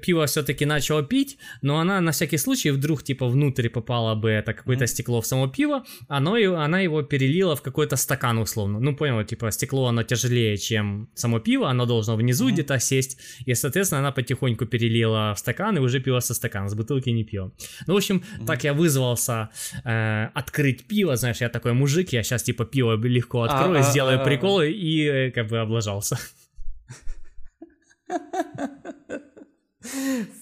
пиво 0.02 0.26
все-таки 0.26 0.66
начала 0.66 1.02
пить, 1.02 1.38
но 1.62 1.78
она 1.78 2.00
на 2.00 2.12
всякий 2.12 2.38
случай 2.38 2.70
вдруг, 2.70 3.02
типа, 3.02 3.28
внутрь 3.28 3.68
попало 3.68 4.14
бы 4.14 4.30
это 4.30 4.52
какое-то 4.52 4.86
стекло 4.86 5.20
в 5.20 5.26
само 5.26 5.48
пиво, 5.48 5.84
оно, 6.08 6.34
она 6.56 6.79
его 6.80 7.02
перелила 7.02 7.54
в 7.56 7.62
какой-то 7.62 7.96
стакан 7.96 8.38
условно. 8.38 8.80
Ну, 8.80 8.96
понял, 8.96 9.24
типа 9.24 9.50
стекло, 9.50 9.86
оно 9.86 10.02
тяжелее, 10.02 10.56
чем 10.56 11.08
само 11.14 11.40
пиво, 11.40 11.68
оно 11.70 11.86
должно 11.86 12.16
внизу 12.16 12.48
mm-hmm. 12.48 12.52
где-то 12.52 12.78
сесть. 12.78 13.18
И, 13.46 13.54
соответственно, 13.54 14.00
она 14.00 14.12
потихоньку 14.12 14.66
перелила 14.66 15.34
в 15.34 15.38
стакан, 15.38 15.76
и 15.76 15.80
уже 15.80 16.00
пила 16.00 16.20
со 16.20 16.34
стакана, 16.34 16.68
с 16.68 16.74
бутылки 16.74 17.10
не 17.10 17.24
пила. 17.24 17.52
Ну, 17.86 17.94
в 17.94 17.96
общем, 17.96 18.16
mm-hmm. 18.16 18.46
так 18.46 18.64
я 18.64 18.74
вызвался 18.74 19.50
э, 19.84 20.28
открыть 20.34 20.86
пиво, 20.86 21.16
знаешь, 21.16 21.40
я 21.40 21.48
такой 21.48 21.72
мужик, 21.72 22.12
я 22.12 22.22
сейчас 22.22 22.42
типа 22.42 22.64
пиво 22.64 22.96
легко 22.96 23.42
открою, 23.42 23.80
а, 23.80 23.82
сделаю 23.82 24.20
а, 24.20 24.24
приколы 24.24 24.70
и 24.70 25.06
э, 25.06 25.30
как 25.30 25.48
бы 25.48 25.58
облажался. 25.58 26.18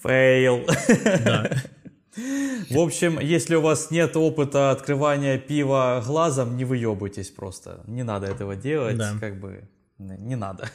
Фейл. 0.03 0.65
Да. 1.25 1.51
В 2.69 2.79
общем, 2.79 3.19
если 3.19 3.55
у 3.55 3.61
вас 3.61 3.91
нет 3.91 4.15
опыта 4.15 4.71
открывания 4.71 5.37
пива 5.37 6.03
глазом, 6.05 6.57
не 6.57 6.65
выебывайтесь 6.65 7.29
просто. 7.29 7.81
Не 7.87 8.03
надо 8.03 8.27
этого 8.27 8.55
делать, 8.55 8.97
да. 8.97 9.15
как 9.19 9.39
бы 9.39 9.67
не 9.97 10.35
надо. 10.35 10.69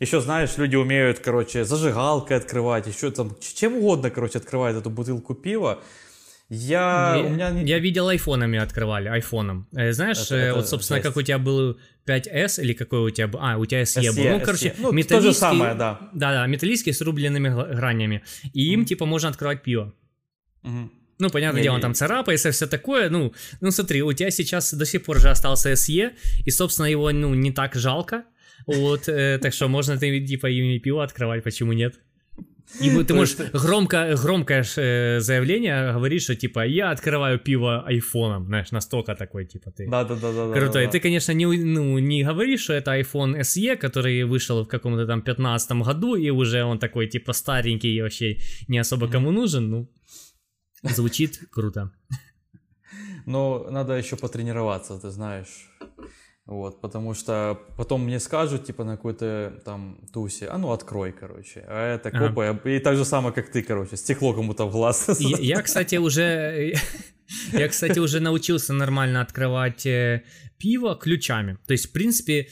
Еще, 0.00 0.22
знаешь, 0.22 0.56
люди 0.56 0.76
умеют, 0.76 1.18
короче, 1.18 1.64
зажигалкой 1.64 2.38
открывать, 2.38 2.86
еще 2.86 3.10
там 3.10 3.36
чем 3.40 3.76
угодно, 3.76 4.10
короче, 4.10 4.38
открывают 4.38 4.78
эту 4.78 4.88
бутылку 4.88 5.34
пива. 5.34 5.82
Я, 6.48 7.14
я, 7.16 7.26
у 7.26 7.28
меня... 7.28 7.50
я 7.50 7.78
видел 7.78 8.08
айфонами 8.08 8.58
открывали, 8.58 9.08
айфоном. 9.08 9.68
Э, 9.72 9.92
знаешь, 9.92 10.24
это, 10.26 10.34
это 10.34 10.54
вот, 10.56 10.68
собственно, 10.68 10.96
жесть. 10.96 11.06
как 11.06 11.16
у 11.16 11.22
тебя 11.22 11.38
был 11.38 11.78
5S 12.06 12.60
или 12.60 12.72
какой 12.72 12.98
у 13.00 13.10
тебя 13.10 13.28
был? 13.28 13.38
А, 13.40 13.56
у 13.56 13.66
тебя 13.66 13.82
SE, 13.82 14.02
SE 14.02 14.16
был. 14.16 14.38
Ну, 14.38 14.44
короче, 14.44 14.74
ну, 14.78 14.90
металлический. 14.90 15.28
То 15.28 15.32
же 15.32 15.32
самое, 15.32 15.74
да. 15.74 16.00
Да, 16.12 16.32
да, 16.32 16.46
металлический 16.48 16.92
с 16.92 17.00
рубленными 17.02 17.50
гранями. 17.50 18.24
И 18.52 18.72
им, 18.72 18.82
mm. 18.82 18.84
типа, 18.86 19.06
можно 19.06 19.28
открывать 19.28 19.62
пиво. 19.62 19.94
Ну, 20.62 21.28
понятное 21.28 21.60
не, 21.60 21.64
дело, 21.64 21.74
он 21.74 21.80
там 21.82 21.94
царапается, 21.94 22.50
все 22.50 22.66
такое. 22.66 23.10
Ну, 23.10 23.34
ну, 23.60 23.70
смотри, 23.70 24.02
у 24.02 24.12
тебя 24.12 24.30
сейчас 24.30 24.72
до 24.72 24.86
сих 24.86 25.04
пор 25.04 25.20
же 25.20 25.28
остался 25.28 25.72
SE, 25.72 26.12
и, 26.46 26.50
собственно, 26.50 26.86
его, 26.86 27.12
ну, 27.12 27.34
не 27.34 27.52
так 27.52 27.74
жалко. 27.74 28.24
Вот, 28.66 29.08
э, 29.08 29.38
так 29.38 29.52
что 29.52 29.68
можно 29.68 29.98
ты, 29.98 30.26
типа, 30.26 30.46
ими 30.46 30.78
пиво 30.78 31.04
открывать, 31.04 31.44
почему 31.44 31.72
нет? 31.74 32.00
И 32.80 33.04
ты 33.04 33.14
можешь 33.14 33.36
громко, 33.52 34.14
громкое 34.22 34.64
э, 34.76 35.20
заявление 35.20 35.92
говорить, 35.92 36.22
что 36.22 36.36
типа 36.36 36.66
я 36.66 36.90
открываю 36.90 37.38
пиво 37.38 37.84
айфоном, 37.84 38.46
знаешь, 38.46 38.70
настолько 38.70 39.14
такой, 39.14 39.44
типа 39.44 39.72
ты. 39.72 39.88
Да, 39.88 40.04
да, 40.04 40.14
да, 40.14 40.32
да. 40.32 40.52
Крутой. 40.52 40.86
Да, 40.86 40.92
ты, 40.92 41.00
конечно, 41.00 41.32
не, 41.32 41.46
ну, 41.46 41.98
не 41.98 42.22
говоришь, 42.22 42.60
что 42.60 42.74
это 42.74 42.96
iPhone 42.96 43.40
SE, 43.40 43.76
который 43.76 44.22
вышел 44.24 44.62
в 44.62 44.68
каком-то 44.68 45.06
там 45.06 45.22
15 45.22 45.72
году, 45.72 46.14
и 46.14 46.30
уже 46.30 46.62
он 46.62 46.78
такой, 46.78 47.08
типа, 47.08 47.32
старенький 47.32 47.96
и 47.96 48.02
вообще 48.02 48.38
не 48.68 48.78
особо 48.78 49.08
кому 49.08 49.32
нужен, 49.32 49.70
ну, 49.70 49.90
звучит 50.82 51.40
круто. 51.50 51.92
Но 53.26 53.66
надо 53.70 53.94
еще 53.94 54.16
потренироваться, 54.16 54.98
ты 54.98 55.10
знаешь. 55.10 55.68
Вот, 56.46 56.80
потому 56.80 57.14
что 57.14 57.60
потом 57.76 58.04
мне 58.04 58.18
скажут, 58.18 58.64
типа, 58.64 58.82
на 58.82 58.96
какой-то 58.96 59.62
там 59.64 60.00
тусе, 60.12 60.48
а 60.48 60.58
ну 60.58 60.72
открой, 60.72 61.12
короче. 61.12 61.64
А 61.68 61.94
это 61.94 62.10
копы, 62.10 62.44
ага. 62.44 62.70
и 62.70 62.80
так 62.80 62.96
же 62.96 63.04
самое, 63.04 63.32
как 63.32 63.52
ты, 63.52 63.62
короче, 63.62 63.96
стекло 63.96 64.34
кому-то 64.34 64.64
в 64.64 64.72
глаз. 64.72 65.20
Я, 65.20 65.36
я, 65.38 65.62
кстати, 65.62 65.96
уже... 65.96 66.74
Я, 67.52 67.68
кстати, 67.68 67.98
уже 67.98 68.20
научился 68.20 68.72
нормально 68.72 69.20
открывать 69.20 69.86
э, 69.86 70.24
пиво 70.58 70.94
ключами. 70.94 71.58
То 71.66 71.72
есть, 71.72 71.86
в 71.86 71.92
принципе, 71.92 72.48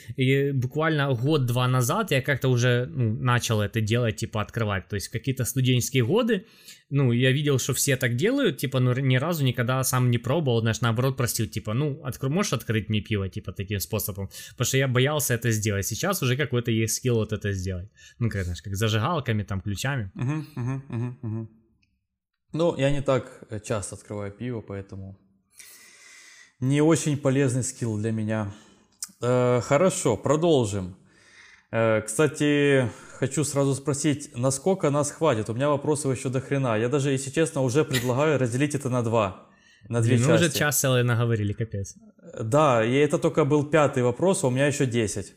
буквально 0.54 1.12
год-два 1.14 1.68
назад 1.68 2.10
я 2.10 2.22
как-то 2.22 2.48
уже 2.48 2.86
ну, 2.86 3.14
начал 3.14 3.60
это 3.60 3.80
делать, 3.80 4.16
типа 4.16 4.40
открывать. 4.40 4.88
То 4.88 4.96
есть, 4.96 5.08
какие-то 5.08 5.44
студенческие 5.44 6.04
годы 6.04 6.46
ну, 6.90 7.12
я 7.12 7.32
видел, 7.32 7.58
что 7.58 7.74
все 7.74 7.96
так 7.96 8.16
делают, 8.16 8.56
типа, 8.56 8.80
ну, 8.80 8.94
ни 8.94 9.16
разу 9.16 9.44
никогда 9.44 9.82
сам 9.84 10.10
не 10.10 10.18
пробовал, 10.18 10.60
знаешь, 10.60 10.80
наоборот 10.80 11.16
просил, 11.16 11.46
типа, 11.46 11.74
ну, 11.74 12.00
открой, 12.02 12.30
можешь 12.30 12.52
открыть 12.52 12.88
мне 12.88 13.00
пиво, 13.00 13.28
типа, 13.28 13.52
таким 13.52 13.80
способом, 13.80 14.30
потому 14.50 14.66
что 14.66 14.78
я 14.78 14.88
боялся 14.88 15.34
это 15.34 15.50
сделать, 15.50 15.86
сейчас 15.86 16.22
уже 16.22 16.36
какой-то 16.36 16.70
есть 16.70 16.94
скилл 16.94 17.16
вот 17.16 17.32
это 17.32 17.52
сделать, 17.52 17.90
ну, 18.18 18.30
как, 18.30 18.44
знаешь, 18.44 18.62
как 18.62 18.74
зажигалками, 18.74 19.42
там, 19.42 19.60
ключами. 19.60 20.10
Угу, 20.14 20.44
угу, 20.56 21.16
угу. 21.22 21.50
Ну, 22.52 22.76
я 22.76 22.90
не 22.90 23.02
так 23.02 23.44
часто 23.64 23.96
открываю 23.96 24.32
пиво, 24.32 24.60
поэтому 24.60 25.18
не 26.60 26.80
очень 26.80 27.16
полезный 27.16 27.62
скилл 27.62 27.96
для 27.98 28.10
меня. 28.10 28.52
Э, 29.20 29.60
хорошо, 29.60 30.16
продолжим. 30.16 30.96
Э, 31.70 32.00
кстати, 32.00 32.88
хочу 33.18 33.44
сразу 33.44 33.74
спросить, 33.74 34.30
насколько 34.34 34.90
нас 34.90 35.10
хватит? 35.10 35.50
У 35.50 35.54
меня 35.54 35.68
вопросов 35.68 36.16
еще 36.16 36.30
до 36.30 36.40
хрена. 36.40 36.78
Я 36.78 36.88
даже, 36.88 37.10
если 37.10 37.30
честно, 37.30 37.62
уже 37.62 37.84
предлагаю 37.84 38.38
разделить 38.38 38.74
это 38.74 38.88
на 38.88 39.02
два. 39.02 39.46
На 39.88 40.00
две 40.00 40.16
Мы 40.16 40.24
части. 40.24 40.44
уже 40.44 40.50
час 40.50 40.80
целый 40.80 41.04
наговорили, 41.04 41.52
капец. 41.52 41.94
Да, 42.40 42.84
и 42.84 42.94
это 42.94 43.18
только 43.18 43.44
был 43.44 43.64
пятый 43.64 44.02
вопрос, 44.02 44.42
а 44.42 44.48
у 44.48 44.50
меня 44.50 44.66
еще 44.66 44.86
десять. 44.86 45.34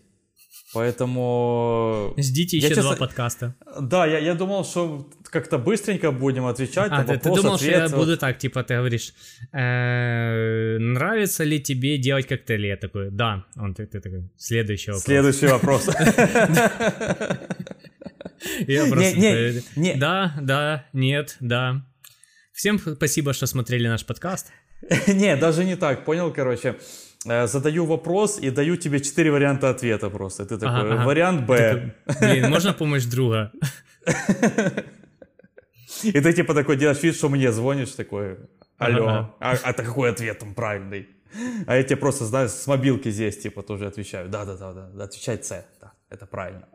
Поэтому... 0.73 2.13
Ждите 2.17 2.57
еще 2.57 2.69
честно... 2.69 2.83
два 2.83 2.95
подкаста. 2.95 3.55
Да, 3.81 4.05
я, 4.05 4.19
я 4.19 4.35
думал, 4.35 4.63
что 4.63 5.09
как-то 5.23 5.57
быстренько 5.57 6.11
будем 6.11 6.45
отвечать 6.45 6.91
а, 6.91 6.99
на 6.99 7.03
ты, 7.03 7.13
вопрос, 7.13 7.37
ты 7.37 7.41
думал, 7.41 7.55
ответ, 7.55 7.75
что 7.75 7.81
я 7.81 7.89
буду 7.89 8.17
так, 8.17 8.37
типа, 8.37 8.63
ты 8.63 8.75
говоришь, 8.75 9.13
э, 9.51 10.77
нравится 10.79 11.43
ли 11.43 11.59
тебе 11.59 11.97
делать 11.97 12.27
коктейли? 12.27 12.67
Я 12.67 12.77
такой, 12.77 13.09
да. 13.11 13.45
Он 13.57 13.73
ты, 13.73 13.85
ты 13.85 13.99
такой, 13.99 14.29
следующий 14.37 14.91
вопрос. 14.91 15.03
Следующий 15.03 15.47
вопрос. 15.47 15.87
Я 18.67 18.85
просто... 18.87 19.61
Да, 19.97 20.33
да, 20.41 20.85
нет, 20.93 21.37
да. 21.39 21.85
Всем 22.53 22.79
спасибо, 22.79 23.33
что 23.33 23.45
смотрели 23.45 23.87
наш 23.87 24.05
подкаст. 24.05 24.51
Не, 25.07 25.35
даже 25.35 25.63
не 25.63 25.75
так, 25.75 26.05
понял, 26.05 26.31
короче. 26.33 26.75
Э, 27.25 27.47
задаю 27.47 27.85
вопрос 27.85 28.39
и 28.39 28.49
даю 28.49 28.77
тебе 28.77 28.99
четыре 28.99 29.31
варианта 29.31 29.69
ответа 29.69 30.09
просто. 30.09 30.45
Ты 30.45 30.57
такой, 30.57 30.81
ага, 30.81 30.93
ага. 30.93 31.05
вариант 31.05 31.45
Б. 31.45 31.93
Блин, 32.19 32.49
можно 32.49 32.73
помощь 32.73 33.05
друга? 33.05 33.51
И 36.03 36.19
ты 36.19 36.33
типа 36.33 36.53
такой 36.53 36.77
делаешь 36.77 37.03
вид, 37.03 37.15
что 37.15 37.29
мне 37.29 37.51
звонишь, 37.51 37.91
такой, 37.91 38.37
алло, 38.77 39.07
ага. 39.07 39.35
а, 39.39 39.57
а 39.63 39.69
это 39.69 39.83
какой 39.83 40.09
ответ 40.09 40.39
там 40.39 40.55
правильный? 40.55 41.07
А 41.67 41.75
я 41.75 41.83
тебе 41.83 41.97
просто, 41.97 42.25
знаешь, 42.25 42.51
с 42.51 42.67
мобилки 42.67 43.11
здесь 43.11 43.37
типа 43.37 43.61
тоже 43.61 43.87
отвечаю. 43.87 44.27
Да-да-да, 44.29 44.73
да, 44.73 45.03
отвечай 45.03 45.37
С, 45.41 45.63
да, 45.79 45.93
это 46.09 46.25
правильно. 46.25 46.67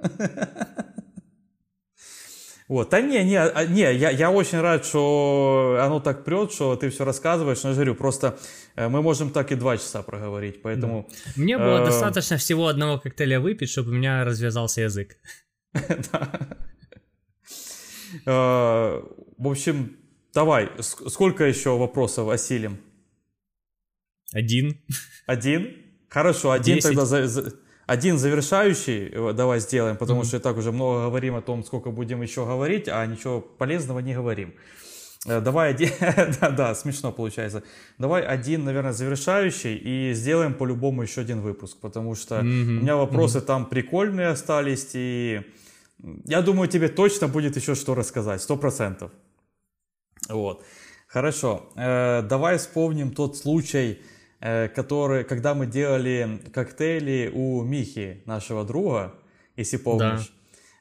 Вот, 2.68 2.90
да 2.90 3.00
не, 3.00 3.22
не, 3.22 3.36
а, 3.36 3.64
не 3.64 3.80
я, 3.80 4.10
я 4.10 4.30
очень 4.30 4.60
рад, 4.60 4.84
что 4.84 5.78
оно 5.80 6.00
так 6.00 6.24
прет, 6.24 6.52
что 6.52 6.74
ты 6.74 6.90
все 6.90 7.04
рассказываешь, 7.04 7.62
но 7.62 7.68
я 7.68 7.74
говорю, 7.76 7.94
просто 7.94 8.38
э, 8.74 8.88
мы 8.88 9.02
можем 9.02 9.30
так 9.30 9.52
и 9.52 9.54
два 9.54 9.76
часа 9.76 10.02
проговорить, 10.02 10.62
поэтому... 10.62 11.08
Да. 11.08 11.32
Мне 11.36 11.58
было 11.58 11.82
э... 11.82 11.84
достаточно 11.84 12.38
всего 12.38 12.66
одного 12.66 12.98
коктейля 12.98 13.38
выпить, 13.38 13.70
чтобы 13.70 13.90
у 13.90 13.94
меня 13.94 14.24
развязался 14.24 14.82
язык. 14.82 15.16
Э, 18.24 19.02
в 19.36 19.48
общем, 19.48 19.96
давай, 20.32 20.70
сколько 20.80 21.44
еще 21.44 21.76
вопросов 21.76 22.28
осилим? 22.28 22.78
Один. 24.32 24.80
Один? 25.26 25.76
Хорошо, 26.08 26.52
один 26.52 26.78
тогда 26.78 27.04
один 27.86 28.18
завершающий 28.18 29.10
э, 29.12 29.32
давай 29.32 29.60
сделаем, 29.60 29.96
потому 29.96 30.22
mm-hmm. 30.22 30.26
что 30.26 30.36
и 30.36 30.40
так 30.40 30.56
уже 30.56 30.72
много 30.72 31.04
говорим 31.04 31.36
о 31.36 31.40
том, 31.40 31.64
сколько 31.64 31.90
будем 31.90 32.20
еще 32.22 32.44
говорить, 32.44 32.88
а 32.88 33.06
ничего 33.06 33.40
полезного 33.40 34.00
не 34.00 34.14
говорим. 34.14 34.54
Э, 35.26 35.40
давай 35.40 35.70
один, 35.70 35.90
да, 36.40 36.50
да, 36.50 36.74
смешно 36.74 37.12
получается. 37.12 37.62
Давай 37.98 38.22
один, 38.22 38.64
наверное, 38.64 38.92
завершающий 38.92 39.76
и 39.76 40.14
сделаем 40.14 40.54
по-любому 40.54 41.02
еще 41.02 41.20
один 41.20 41.40
выпуск, 41.40 41.78
потому 41.80 42.16
что 42.16 42.40
mm-hmm. 42.40 42.78
у 42.78 42.80
меня 42.82 42.96
вопросы 42.96 43.38
mm-hmm. 43.38 43.46
там 43.46 43.66
прикольные 43.66 44.28
остались, 44.28 44.90
и 44.94 45.42
я 46.24 46.42
думаю, 46.42 46.68
тебе 46.68 46.88
точно 46.88 47.28
будет 47.28 47.56
еще 47.56 47.74
что 47.74 47.94
рассказать, 47.94 48.42
сто 48.42 48.56
процентов. 48.56 49.12
Вот, 50.28 50.64
хорошо. 51.06 51.68
Э, 51.76 52.22
давай 52.22 52.58
вспомним 52.58 53.12
тот 53.12 53.36
случай, 53.36 54.00
Э, 54.40 54.68
который, 54.68 55.24
когда 55.24 55.54
мы 55.54 55.66
делали 55.66 56.42
коктейли 56.52 57.30
у 57.32 57.62
Михи, 57.62 58.22
нашего 58.26 58.64
друга, 58.64 59.14
если 59.56 59.78
помнишь. 59.78 60.30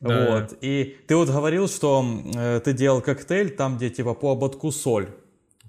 Да. 0.01 0.29
Вот. 0.29 0.49
Да. 0.49 0.57
И 0.59 0.97
ты 1.07 1.15
вот 1.15 1.29
говорил, 1.29 1.69
что 1.69 2.05
э, 2.35 2.59
ты 2.63 2.73
делал 2.73 3.01
коктейль 3.01 3.55
там, 3.55 3.77
где 3.77 3.89
типа 3.89 4.13
по 4.13 4.33
ободку 4.33 4.71
соль 4.71 5.07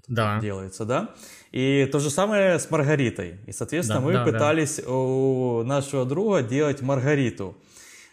да. 0.09 0.39
делается, 0.41 0.83
да? 0.83 1.15
И 1.53 1.87
то 1.89 1.99
же 1.99 2.09
самое 2.09 2.59
с 2.59 2.69
Маргаритой. 2.69 3.39
И, 3.47 3.53
соответственно, 3.53 4.01
да, 4.01 4.05
мы 4.05 4.13
да, 4.13 4.25
пытались 4.25 4.81
да. 4.83 4.91
у 4.91 5.63
нашего 5.63 6.03
друга 6.03 6.41
делать 6.41 6.81
Маргариту. 6.81 7.55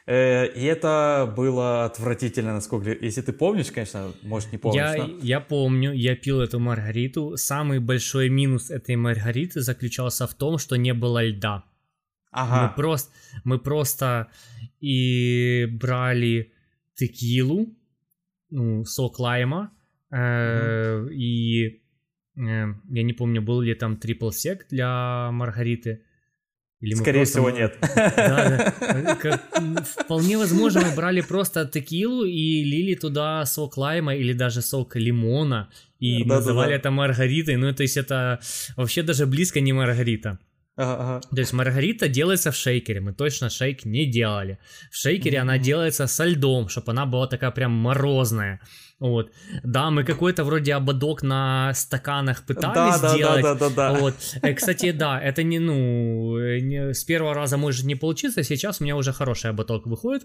Э, 0.07 0.46
и 0.46 0.64
это 0.64 1.32
было 1.36 1.86
отвратительно, 1.86 2.52
насколько... 2.52 2.90
Если 2.90 3.22
ты 3.22 3.32
помнишь, 3.32 3.70
конечно, 3.70 4.12
может 4.22 4.52
не 4.52 4.59
помнишь. 4.59 4.82
Я, 4.82 5.07
но... 5.07 5.18
я 5.22 5.40
помню, 5.40 5.92
я 5.92 6.14
пил 6.14 6.40
эту 6.40 6.59
маргариту. 6.59 7.36
Самый 7.36 7.78
большой 7.78 8.28
минус 8.28 8.70
этой 8.70 8.96
маргариты 8.96 9.61
заключался 9.61 10.26
в 10.26 10.34
том, 10.34 10.59
что 10.59 10.76
не 10.76 10.92
было 10.92 11.24
льда. 11.24 11.64
Ага. 12.30 12.66
Мы 12.66 12.74
просто, 12.74 13.12
мы 13.44 13.59
просто 13.59 14.28
и 14.80 15.66
брали 15.70 16.52
текилу, 16.94 17.68
ну, 18.50 18.84
сок 18.84 19.18
лайма, 19.20 19.72
э, 20.11 20.16
mm 20.16 21.14
и 21.14 21.82
э, 22.36 22.74
я 22.90 23.02
не 23.02 23.12
помню, 23.12 23.40
был 23.40 23.61
ли 23.61 23.74
там 23.74 23.96
трипл 23.96 24.30
сек 24.30 24.66
для 24.68 25.30
маргариты. 25.32 26.02
Или 26.80 26.94
Скорее 26.94 27.20
просто... 27.20 27.38
всего, 27.38 27.50
нет. 27.50 27.78
Да, 27.94 28.72
да. 28.76 29.14
Как, 29.16 29.42
вполне 29.86 30.36
возможно, 30.36 30.82
мы 30.82 30.94
брали 30.94 31.20
просто 31.20 31.66
текилу 31.66 32.24
и 32.24 32.62
лили 32.64 32.94
туда 32.94 33.44
сок 33.46 33.76
лайма 33.76 34.14
или 34.14 34.32
даже 34.32 34.60
сок 34.60 34.96
лимона 34.96 35.70
и 35.98 36.24
да, 36.24 36.36
называли 36.36 36.68
да, 36.68 36.72
да. 36.72 36.76
это 36.76 36.90
маргаритой. 36.90 37.56
Ну, 37.56 37.72
то 37.72 37.82
есть 37.82 37.96
это 37.96 38.40
вообще 38.76 39.02
даже 39.02 39.26
близко 39.26 39.60
не 39.60 39.72
маргарита. 39.72 40.38
Ага, 40.76 41.02
ага. 41.02 41.20
То 41.30 41.40
есть 41.40 41.52
маргарита 41.52 42.08
делается 42.08 42.50
в 42.50 42.56
шейкере, 42.56 43.00
мы 43.00 43.12
точно 43.12 43.48
шейк 43.48 43.84
не 43.84 44.06
делали. 44.06 44.58
В 44.90 44.96
шейкере 44.96 45.38
mm-hmm. 45.38 45.42
она 45.42 45.58
делается 45.58 46.06
со 46.06 46.24
льдом, 46.24 46.68
чтобы 46.68 46.90
она 46.90 47.06
была 47.06 47.28
такая 47.28 47.52
прям 47.52 47.70
морозная. 47.70 48.60
Вот. 48.98 49.30
Да, 49.62 49.90
мы 49.90 50.04
какой-то 50.04 50.44
вроде 50.44 50.74
ободок 50.74 51.22
на 51.22 51.72
стаканах 51.74 52.44
пытались 52.46 53.00
да, 53.00 53.14
сделать. 53.14 53.42
Да, 53.42 53.54
да, 53.54 53.68
да, 53.68 53.74
да, 53.74 53.92
да. 53.92 54.00
Вот. 54.00 54.14
Э, 54.42 54.54
кстати, 54.54 54.92
да, 54.92 55.20
это 55.20 55.42
не, 55.42 55.58
ну, 55.60 56.38
не, 56.60 56.92
с 56.92 57.04
первого 57.04 57.34
раза 57.34 57.56
может 57.56 57.84
не 57.84 57.94
получиться, 57.94 58.42
сейчас 58.42 58.80
у 58.80 58.84
меня 58.84 58.96
уже 58.96 59.12
хороший 59.12 59.50
ободок 59.50 59.86
выходит. 59.86 60.24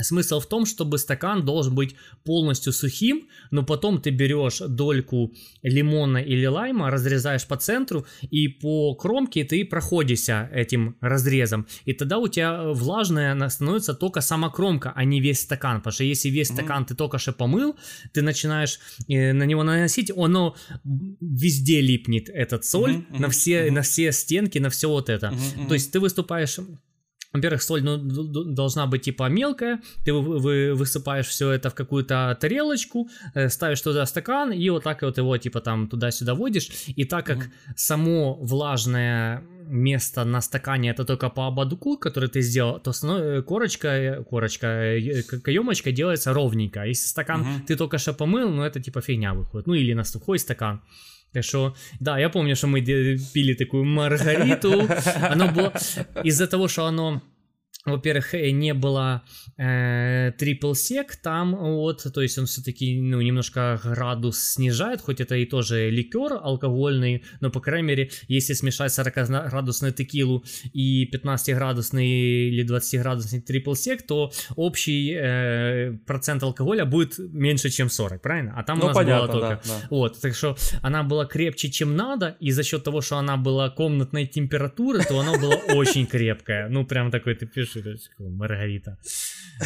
Смысл 0.00 0.38
в 0.38 0.46
том, 0.46 0.64
чтобы 0.64 0.96
стакан 0.98 1.44
должен 1.44 1.74
быть 1.74 1.96
полностью 2.24 2.72
сухим, 2.72 3.28
но 3.50 3.64
потом 3.64 4.00
ты 4.00 4.10
берешь 4.10 4.60
дольку 4.60 5.34
лимона 5.62 6.18
или 6.18 6.46
лайма, 6.46 6.90
разрезаешь 6.90 7.46
по 7.46 7.56
центру, 7.56 8.06
и 8.22 8.46
по 8.46 8.94
кромке 8.94 9.42
ты 9.44 9.64
проходишься 9.64 10.48
этим 10.52 10.96
разрезом. 11.00 11.66
И 11.84 11.94
тогда 11.94 12.18
у 12.18 12.28
тебя 12.28 12.72
влажная 12.72 13.48
становится 13.48 13.92
только 13.92 14.20
сама 14.20 14.50
кромка, 14.50 14.92
а 14.94 15.04
не 15.04 15.20
весь 15.20 15.40
стакан. 15.40 15.78
Потому 15.78 15.92
что 15.92 16.04
если 16.04 16.28
весь 16.28 16.50
mm-hmm. 16.50 16.54
стакан 16.54 16.86
ты 16.86 16.94
только 16.94 17.18
что 17.18 17.32
помыл, 17.32 17.76
ты 18.12 18.22
начинаешь 18.22 18.78
э, 19.08 19.32
на 19.32 19.42
него 19.44 19.64
наносить, 19.64 20.12
оно 20.16 20.54
везде 20.84 21.80
липнет, 21.80 22.28
этот 22.28 22.64
соль, 22.64 22.96
mm-hmm. 22.96 23.18
на, 23.18 23.28
все, 23.30 23.66
mm-hmm. 23.66 23.72
на 23.72 23.82
все 23.82 24.12
стенки, 24.12 24.58
на 24.58 24.70
все 24.70 24.88
вот 24.88 25.08
это. 25.08 25.26
Mm-hmm. 25.26 25.66
То 25.66 25.74
есть 25.74 25.90
ты 25.90 25.98
выступаешь 25.98 26.58
во-первых, 27.32 27.62
соль 27.62 27.82
ну, 27.82 27.98
должна 27.98 28.86
быть 28.86 29.02
типа 29.02 29.28
мелкая, 29.28 29.80
ты 30.04 30.12
вы, 30.12 30.38
вы, 30.38 30.74
высыпаешь 30.74 31.26
все 31.26 31.50
это 31.50 31.68
в 31.68 31.74
какую-то 31.74 32.36
тарелочку, 32.40 33.08
э, 33.34 33.48
ставишь 33.48 33.82
туда 33.82 34.06
стакан 34.06 34.52
и 34.52 34.70
вот 34.70 34.84
так 34.84 35.02
вот 35.02 35.18
его 35.18 35.36
типа 35.36 35.60
там 35.60 35.88
туда-сюда 35.88 36.34
водишь. 36.34 36.70
И 36.96 37.04
так 37.04 37.26
как 37.26 37.38
mm-hmm. 37.38 37.72
само 37.76 38.34
влажное 38.34 39.42
место 39.68 40.24
на 40.24 40.40
стакане 40.40 40.90
это 40.90 41.04
только 41.04 41.28
по 41.28 41.46
ободку, 41.46 41.98
который 41.98 42.30
ты 42.30 42.40
сделал, 42.40 42.80
то 42.80 42.92
э, 42.92 43.42
корочка, 43.42 44.24
корочка, 44.30 44.66
э, 44.66 45.22
каемочка 45.22 45.92
делается 45.92 46.32
ровненько. 46.32 46.84
Если 46.84 47.06
стакан 47.06 47.42
mm-hmm. 47.42 47.66
ты 47.66 47.76
только 47.76 47.98
что 47.98 48.14
помыл, 48.14 48.48
ну 48.48 48.62
это 48.62 48.80
типа 48.80 49.02
фигня 49.02 49.34
выходит. 49.34 49.66
Ну 49.66 49.74
или 49.74 49.92
на 49.92 50.04
сухой 50.04 50.38
стакан. 50.38 50.80
Так 51.32 51.44
что, 51.44 51.74
да, 52.00 52.18
я 52.18 52.30
помню, 52.30 52.56
что 52.56 52.66
мы 52.66 52.80
пили 52.80 53.54
такую 53.54 53.84
маргариту. 53.84 54.88
Оно 55.20 55.48
было 55.48 55.72
из-за 56.24 56.46
того, 56.46 56.68
что 56.68 56.86
оно 56.86 57.22
во-первых, 57.92 58.34
э, 58.34 58.50
не 58.50 58.74
было 58.74 59.22
трипл 59.56 60.72
э, 60.72 60.74
сек 60.74 61.16
там, 61.16 61.56
вот, 61.56 62.06
то 62.12 62.20
есть 62.22 62.38
он 62.38 62.46
все-таки, 62.46 63.00
ну, 63.00 63.20
немножко 63.20 63.80
градус 63.82 64.38
снижает, 64.40 65.00
хоть 65.00 65.20
это 65.20 65.34
и 65.34 65.46
тоже 65.46 65.90
ликер 65.90 66.34
алкогольный, 66.40 67.24
но, 67.40 67.50
по 67.50 67.60
крайней 67.60 67.88
мере, 67.88 68.10
если 68.28 68.52
смешать 68.52 68.96
40-градусную 68.96 69.92
текилу 69.92 70.44
и 70.72 71.10
15-градусный 71.12 72.06
или 72.06 72.64
20-градусный 72.64 73.40
трипл 73.40 73.74
сек, 73.74 74.06
то 74.06 74.30
общий 74.54 75.12
э, 75.12 75.92
процент 76.06 76.42
алкоголя 76.44 76.84
будет 76.84 77.18
меньше, 77.18 77.70
чем 77.70 77.90
40, 77.90 78.22
правильно? 78.22 78.54
А 78.56 78.62
там 78.62 78.78
ну, 78.78 78.84
у 78.84 78.86
нас 78.88 78.96
понятно, 78.96 79.26
было 79.26 79.40
только... 79.40 79.60
Да, 79.64 79.74
да. 79.80 79.86
Вот, 79.90 80.20
так 80.20 80.34
что 80.36 80.56
она 80.82 81.02
была 81.02 81.26
крепче, 81.26 81.68
чем 81.70 81.96
надо, 81.96 82.36
и 82.38 82.52
за 82.52 82.62
счет 82.62 82.84
того, 82.84 83.00
что 83.00 83.16
она 83.16 83.36
была 83.36 83.70
комнатной 83.70 84.26
температуры, 84.26 85.02
то 85.02 85.18
она 85.18 85.36
была 85.36 85.56
очень 85.74 86.06
крепкая. 86.06 86.68
Ну, 86.68 86.86
прям 86.86 87.10
такой 87.10 87.34
ты 87.34 87.46
пишешь 87.46 87.77
Маргарита. 88.18 88.98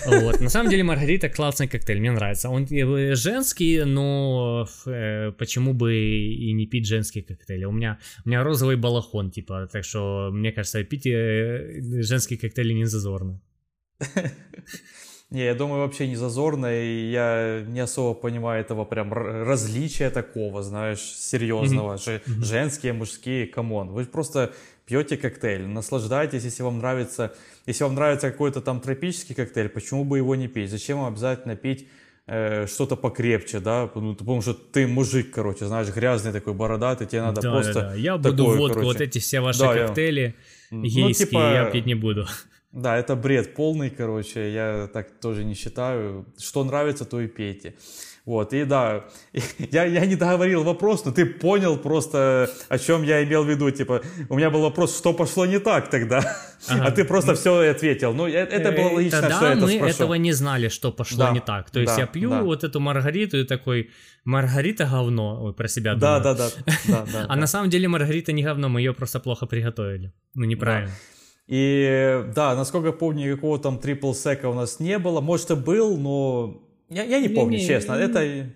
Вот. 0.06 0.40
На 0.40 0.48
самом 0.48 0.70
деле 0.70 0.84
Маргарита 0.84 1.28
классный 1.28 1.68
коктейль, 1.68 2.00
мне 2.00 2.12
нравится. 2.12 2.48
Он 2.48 2.64
э, 2.64 3.14
женский, 3.14 3.84
но 3.84 4.66
э, 4.86 5.32
почему 5.32 5.74
бы 5.74 5.94
и 5.94 6.52
не 6.52 6.66
пить 6.66 6.86
женские 6.86 7.24
коктейли? 7.24 7.64
У 7.64 7.72
меня, 7.72 7.98
у 8.24 8.28
меня 8.28 8.42
розовый 8.42 8.76
балахон, 8.76 9.30
типа, 9.30 9.68
так 9.70 9.84
что 9.84 10.30
мне 10.32 10.52
кажется, 10.52 10.82
пить 10.84 11.06
э, 11.06 11.80
женские 12.02 12.38
коктейли 12.38 12.72
не 12.72 12.86
зазорно. 12.86 13.40
Не, 15.32 15.44
я 15.44 15.54
думаю, 15.54 15.80
вообще 15.80 16.08
не 16.08 16.16
зазорно, 16.16 16.66
и 16.66 17.10
я 17.10 17.64
не 17.66 17.80
особо 17.80 18.12
понимаю 18.12 18.60
этого 18.60 18.84
прям 18.84 19.14
различия 19.14 20.10
такого, 20.10 20.62
знаешь, 20.62 21.00
серьезного. 21.00 21.94
Mm-hmm. 21.94 22.44
Женские, 22.44 22.92
мужские, 22.92 23.46
come 23.46 23.70
on. 23.70 23.88
Вы 23.92 24.04
просто 24.04 24.52
пьете 24.86 25.16
коктейль, 25.16 25.66
наслаждайтесь, 25.66 26.44
если 26.44 26.62
вам 26.62 26.78
нравится, 26.78 27.34
если 27.66 27.84
вам 27.84 27.94
нравится 27.94 28.30
какой-то 28.30 28.60
там 28.60 28.80
тропический 28.80 29.34
коктейль, 29.34 29.68
почему 29.68 30.04
бы 30.04 30.18
его 30.18 30.34
не 30.34 30.48
пить? 30.48 30.70
Зачем 30.70 30.98
вам 30.98 31.12
обязательно 31.12 31.56
пить 31.56 31.88
э, 32.26 32.66
что-то 32.66 32.96
покрепче, 32.96 33.60
да, 33.60 33.90
ну, 33.94 34.14
потому 34.14 34.42
что 34.42 34.54
ты 34.54 34.86
мужик, 34.86 35.30
короче, 35.30 35.66
знаешь, 35.66 35.88
грязный 35.88 36.32
такой, 36.32 36.54
бородатый, 36.54 37.06
тебе 37.06 37.22
надо 37.22 37.40
да, 37.40 37.50
просто... 37.50 37.74
Да, 37.74 37.80
да. 37.90 37.94
Я 37.94 38.16
буду 38.16 38.36
такой, 38.36 38.58
водку, 38.58 38.74
короче... 38.74 38.92
вот 38.92 39.00
эти 39.00 39.18
все 39.18 39.40
ваши 39.40 39.60
да, 39.60 39.74
коктейли 39.74 40.34
я... 40.70 40.78
Гейские, 40.78 41.06
ну, 41.06 41.12
типа... 41.12 41.52
я 41.52 41.64
пить 41.70 41.86
не 41.86 41.94
буду. 41.94 42.26
Да, 42.72 42.96
это 42.96 43.16
бред 43.16 43.54
полный, 43.54 43.90
короче, 43.90 44.50
я 44.50 44.88
так 44.92 45.10
тоже 45.20 45.44
не 45.44 45.54
считаю. 45.54 46.24
Что 46.38 46.64
нравится, 46.64 47.04
то 47.04 47.20
и 47.20 47.26
пейте. 47.26 47.74
Вот, 48.24 48.52
и 48.52 48.64
да, 48.64 49.04
я, 49.58 49.84
я 49.84 50.06
не 50.06 50.14
договорил 50.14 50.62
вопрос, 50.62 51.04
но 51.04 51.10
ты 51.10 51.26
понял 51.26 51.76
просто, 51.76 52.48
о 52.68 52.78
чем 52.78 53.02
я 53.02 53.24
имел 53.24 53.42
в 53.42 53.48
виду. 53.48 53.70
Типа, 53.70 54.00
у 54.28 54.36
меня 54.36 54.48
был 54.48 54.62
вопрос, 54.62 54.96
что 54.96 55.12
пошло 55.12 55.44
не 55.44 55.58
так 55.58 55.90
тогда, 55.90 56.18
ага. 56.68 56.84
а 56.86 56.90
ты 56.92 57.04
просто 57.04 57.34
все 57.34 57.70
ответил. 57.70 58.14
Ну, 58.14 58.28
э, 58.28 58.30
это 58.30 58.70
было 58.70 58.90
логично, 58.90 59.22
Тогда 59.22 59.36
что 59.36 59.46
это 59.46 59.60
мы 59.62 59.72
спрошу. 59.72 59.94
этого 59.94 60.14
не 60.14 60.32
знали, 60.32 60.68
что 60.68 60.92
пошло 60.92 61.18
да, 61.18 61.30
не 61.32 61.40
так. 61.40 61.70
То 61.70 61.80
есть 61.80 61.96
да, 61.96 62.02
я 62.02 62.06
пью 62.06 62.30
да. 62.30 62.42
вот 62.42 62.62
эту 62.62 62.78
Маргариту 62.78 63.38
и 63.38 63.44
такой, 63.44 63.90
Маргарита 64.24 64.84
говно, 64.84 65.42
Ой, 65.42 65.52
про 65.52 65.66
себя 65.66 65.96
да, 65.96 66.20
думаю. 66.20 66.36
Да, 66.36 66.48
да, 66.48 66.50
да. 66.86 67.06
да 67.12 67.26
а 67.28 67.36
на 67.36 67.48
самом 67.48 67.70
деле 67.70 67.88
Маргарита 67.88 68.30
не 68.30 68.44
говно, 68.44 68.68
мы 68.68 68.80
ее 68.80 68.94
просто 68.94 69.18
плохо 69.18 69.46
приготовили. 69.46 70.12
Ну, 70.34 70.44
неправильно. 70.44 70.92
И 71.48 72.24
да, 72.36 72.54
насколько 72.54 72.92
помню, 72.92 73.32
никакого 73.32 73.58
там 73.58 73.78
трипл 73.78 74.12
сека 74.12 74.48
у 74.48 74.54
нас 74.54 74.78
не 74.78 74.98
было. 74.98 75.20
Может 75.20 75.50
и 75.50 75.54
был, 75.56 75.98
но 75.98 76.62
я, 76.92 77.04
я 77.04 77.20
не 77.20 77.28
помню, 77.28 77.58
не, 77.58 77.66
честно. 77.66 77.94
Это 77.94 78.46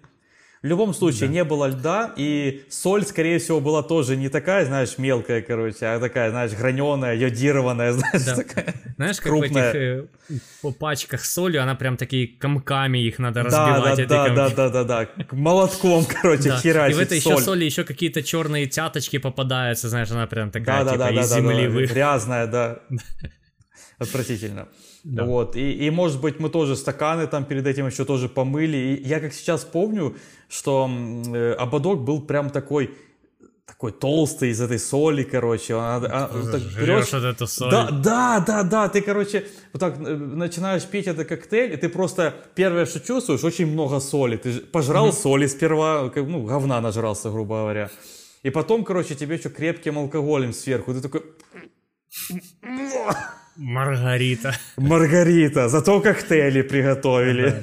в 0.63 0.69
любом 0.69 0.95
случае 0.95 1.29
да. 1.29 1.35
не 1.35 1.45
было 1.45 1.69
льда, 1.69 2.13
и 2.17 2.65
соль, 2.69 3.05
скорее 3.05 3.39
всего, 3.39 3.61
была 3.61 3.83
тоже 3.83 4.17
не 4.17 4.29
такая, 4.29 4.65
знаешь, 4.65 4.99
мелкая, 4.99 5.41
короче, 5.41 5.87
а 5.87 6.01
такая, 6.01 6.31
знаешь, 6.31 6.53
граненая, 6.53 7.15
йодированная, 7.15 7.93
знаешь, 7.93 8.25
да. 8.25 8.35
такая 8.35 8.75
Знаешь, 8.97 9.17
как 9.19 9.27
крупная. 9.27 9.73
в 9.73 9.77
этих 9.77 10.11
э, 10.31 10.39
по 10.63 10.73
пачках 10.73 11.25
соли, 11.25 11.59
она 11.59 11.75
прям 11.75 11.97
такие 11.97 12.27
комками 12.27 12.99
их 12.99 13.19
надо 13.19 13.45
разбивать. 13.45 14.09
Да, 14.09 14.29
да, 14.29 14.49
да, 14.49 14.51
да, 14.51 14.69
да, 14.71 14.85
да, 14.85 15.09
молотком, 15.31 16.05
короче, 16.23 16.49
да. 16.49 16.59
херачить 16.59 16.97
И 16.97 16.99
в 16.99 17.03
этой 17.03 17.21
соль. 17.21 17.35
еще 17.35 17.45
соли 17.45 17.65
еще 17.65 17.85
какие-то 17.85 18.23
черные 18.23 18.67
тяточки 18.67 19.19
попадаются, 19.19 19.89
знаешь, 19.89 20.11
она 20.11 20.27
прям 20.27 20.51
такая, 20.51 20.85
да, 20.85 20.93
типа, 20.93 21.05
да, 21.05 21.13
да, 21.13 21.21
из 21.21 21.31
да, 21.31 21.37
земли. 21.37 21.69
Да. 21.69 21.93
Грязная, 21.95 22.47
да. 22.47 22.81
Отвратительно. 23.99 24.69
Да. 25.07 25.25
Вот, 25.25 25.55
и, 25.55 25.87
и, 25.87 25.91
может 25.91 26.21
быть, 26.21 26.41
мы 26.41 26.49
тоже 26.49 26.75
стаканы 26.75 27.29
там 27.29 27.45
перед 27.45 27.65
этим 27.65 27.87
еще 27.87 28.05
тоже 28.05 28.29
помыли. 28.29 28.77
И 28.77 29.07
я 29.07 29.21
как 29.21 29.33
сейчас 29.33 29.65
помню, 29.65 30.17
что 30.49 30.91
э, 31.33 31.53
ободок 31.53 32.01
был 32.01 32.23
прям 32.23 32.51
такой 32.51 32.91
такой 33.67 33.93
толстый 33.93 34.51
из 34.51 34.61
этой 34.61 34.81
соли, 34.81 35.23
короче. 35.23 35.77
Он, 35.77 35.83
а, 35.83 36.29
вот 36.33 36.51
так 36.51 36.61
берешь, 36.61 37.13
вот 37.13 37.23
эту 37.23 37.47
соль. 37.47 37.71
Да, 37.71 37.91
да, 37.91 38.41
да, 38.41 38.63
да, 38.65 38.89
ты, 38.89 39.01
короче, 39.01 39.47
вот 39.73 39.79
так 39.79 39.97
э, 40.01 40.17
начинаешь 40.17 40.85
пить 40.85 41.07
этот 41.07 41.29
коктейль, 41.29 41.73
и 41.75 41.77
ты 41.77 41.89
просто 41.89 42.35
первое, 42.57 42.85
что 42.85 42.99
чувствуешь, 42.99 43.45
очень 43.45 43.67
много 43.67 44.01
соли. 44.01 44.39
Ты 44.39 44.59
пожрал 44.61 45.11
mm-hmm. 45.11 45.23
соли 45.23 45.47
сперва, 45.47 46.11
ну, 46.17 46.43
говна 46.43 46.81
нажрался, 46.81 47.31
грубо 47.31 47.59
говоря. 47.59 47.91
И 48.43 48.51
потом, 48.51 48.83
короче, 48.83 49.15
тебе 49.15 49.37
еще 49.37 49.51
крепким 49.51 49.99
алкоголем 49.99 50.53
сверху. 50.53 50.93
Ты 50.95 51.01
такой... 51.01 51.23
Маргарита. 53.59 54.55
Маргарита, 54.77 55.69
зато 55.69 56.01
коктейли 56.01 56.63
приготовили. 56.63 57.55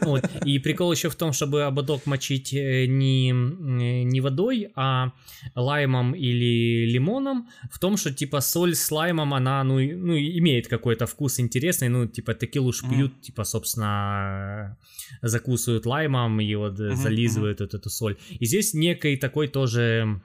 Вот. 0.00 0.24
И 0.46 0.58
прикол 0.58 0.92
еще 0.92 1.08
в 1.08 1.14
том, 1.14 1.32
чтобы 1.32 1.62
ободок 1.64 2.06
мочить 2.06 2.54
э, 2.54 2.86
не, 2.86 3.30
э, 3.30 4.04
не 4.04 4.20
водой, 4.20 4.70
а 4.76 5.12
лаймом 5.54 6.14
или 6.14 6.86
лимоном, 6.86 7.48
в 7.70 7.78
том, 7.78 7.96
что 7.96 8.12
типа 8.12 8.40
соль 8.40 8.74
с 8.74 8.90
лаймом, 8.90 9.34
она 9.34 9.64
ну, 9.64 9.74
ну 9.74 10.14
имеет 10.14 10.68
какой-то 10.68 11.06
вкус 11.06 11.40
интересный, 11.40 11.88
ну 11.88 12.06
типа 12.06 12.34
текилу 12.34 12.72
ж 12.72 12.82
пьют, 12.82 13.12
mm. 13.12 13.20
типа 13.20 13.44
собственно 13.44 14.76
закусывают 15.22 15.86
лаймом 15.86 16.40
и 16.40 16.54
вот 16.54 16.78
mm-hmm. 16.78 16.94
зализывают 16.94 17.60
mm-hmm. 17.60 17.64
вот 17.72 17.74
эту 17.74 17.90
соль. 17.90 18.16
И 18.40 18.46
здесь 18.46 18.74
некий 18.74 19.16
такой 19.16 19.48
тоже 19.48 20.20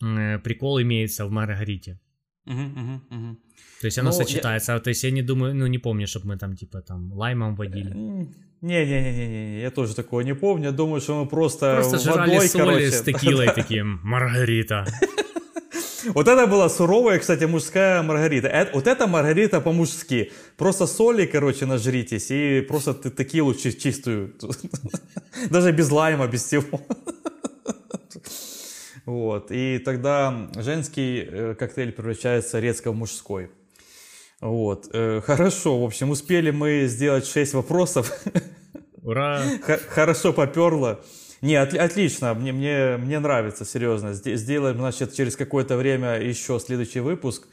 прикол 0.00 0.82
имеется 0.82 1.26
в 1.26 1.30
Маргарите. 1.30 1.98
Uh-huh, 2.46 3.00
uh-huh. 3.10 3.36
То 3.80 3.86
есть 3.86 3.98
оно 3.98 4.10
ну, 4.10 4.16
сочетается. 4.16 4.72
Я... 4.72 4.80
То 4.80 4.90
есть 4.90 5.04
я 5.04 5.10
не 5.10 5.22
думаю, 5.22 5.54
ну 5.54 5.66
не 5.66 5.78
помню, 5.78 6.06
чтобы 6.06 6.28
мы 6.28 6.38
там 6.38 6.56
типа 6.56 6.80
там 6.80 7.12
лаймом 7.12 7.54
водили. 7.56 7.94
Не-не-не, 8.60 9.60
я 9.60 9.70
тоже 9.70 9.94
такого 9.94 10.22
не 10.22 10.34
помню. 10.34 10.66
Я 10.66 10.72
думаю, 10.72 11.00
что 11.00 11.22
мы 11.22 11.28
просто 11.28 11.74
Просто 11.74 11.98
жрали 11.98 12.30
водой, 12.30 12.48
соли 12.48 12.62
короче. 12.62 12.90
с 12.90 13.02
текилой 13.02 13.48
таким. 13.54 14.00
Маргарита. 14.02 14.86
Вот 16.14 16.28
это 16.28 16.46
была 16.46 16.68
суровая, 16.68 17.18
кстати, 17.18 17.44
мужская 17.44 18.02
маргарита. 18.02 18.48
Это, 18.48 18.74
вот 18.74 18.86
это 18.86 19.06
маргарита 19.06 19.60
по-мужски. 19.60 20.32
Просто 20.56 20.86
соли, 20.86 21.26
короче, 21.26 21.66
нажритесь 21.66 22.30
и 22.30 22.60
просто 22.60 22.92
текилу 23.10 23.54
чистую. 23.54 24.34
Даже 25.50 25.72
без 25.72 25.90
лайма, 25.90 26.26
без 26.26 26.44
всего. 26.44 26.80
Вот. 29.06 29.50
И 29.50 29.78
тогда 29.84 30.48
женский 30.56 31.28
э, 31.30 31.54
коктейль 31.58 31.92
превращается 31.92 32.58
резко 32.58 32.90
в 32.90 32.94
мужской. 32.94 33.50
Вот. 34.40 34.88
Э, 34.92 35.20
хорошо, 35.24 35.80
в 35.80 35.84
общем, 35.84 36.10
успели 36.10 36.50
мы 36.50 36.86
сделать 36.86 37.26
6 37.26 37.54
вопросов. 37.54 38.12
Ура! 39.02 39.42
Хорошо 39.88 40.32
поперло. 40.32 41.00
Не, 41.40 41.56
от, 41.56 41.74
отлично, 41.74 42.32
мне, 42.32 42.52
мне, 42.52 42.96
мне 42.96 43.18
нравится, 43.18 43.64
серьезно. 43.66 44.14
Сделаем, 44.14 44.78
значит, 44.78 45.12
через 45.12 45.36
какое-то 45.36 45.76
время 45.76 46.18
еще 46.20 46.58
следующий 46.58 47.00
выпуск. 47.00 47.46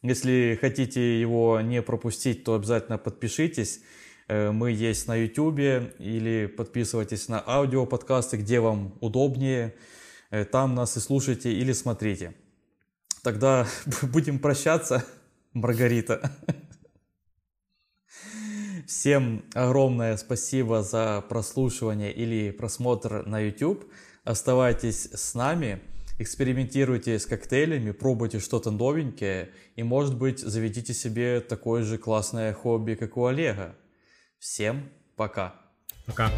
Если 0.00 0.58
хотите 0.60 1.20
его 1.20 1.60
не 1.60 1.82
пропустить, 1.82 2.44
то 2.44 2.54
обязательно 2.54 2.98
подпишитесь. 2.98 3.80
Э, 4.28 4.50
мы 4.50 4.70
есть 4.70 5.06
на 5.08 5.14
YouTube 5.16 5.58
или 5.98 6.46
подписывайтесь 6.46 7.28
на 7.28 7.42
аудиоподкасты, 7.46 8.38
где 8.38 8.60
вам 8.60 8.94
удобнее. 9.00 9.74
Э, 10.30 10.44
там 10.44 10.74
нас 10.74 10.96
и 10.96 11.00
слушайте 11.00 11.52
или 11.52 11.72
смотрите. 11.72 12.34
Тогда 13.22 13.66
будем 14.02 14.38
прощаться, 14.38 15.04
Маргарита. 15.54 16.30
Всем 18.86 19.44
огромное 19.54 20.16
спасибо 20.18 20.82
за 20.82 21.24
прослушивание 21.26 22.12
или 22.12 22.50
просмотр 22.50 23.24
на 23.24 23.40
YouTube. 23.40 23.90
Оставайтесь 24.24 25.10
с 25.12 25.34
нами, 25.34 25.80
экспериментируйте 26.18 27.18
с 27.18 27.24
коктейлями, 27.24 27.92
пробуйте 27.92 28.40
что-то 28.40 28.70
новенькое 28.70 29.50
и, 29.76 29.82
может 29.82 30.18
быть, 30.18 30.40
заведите 30.40 30.92
себе 30.92 31.40
такое 31.40 31.82
же 31.82 31.96
классное 31.96 32.52
хобби, 32.52 32.94
как 32.94 33.16
у 33.16 33.24
Олега. 33.24 33.74
Всем 34.38 34.90
пока. 35.16 35.54
Пока. 36.06 36.30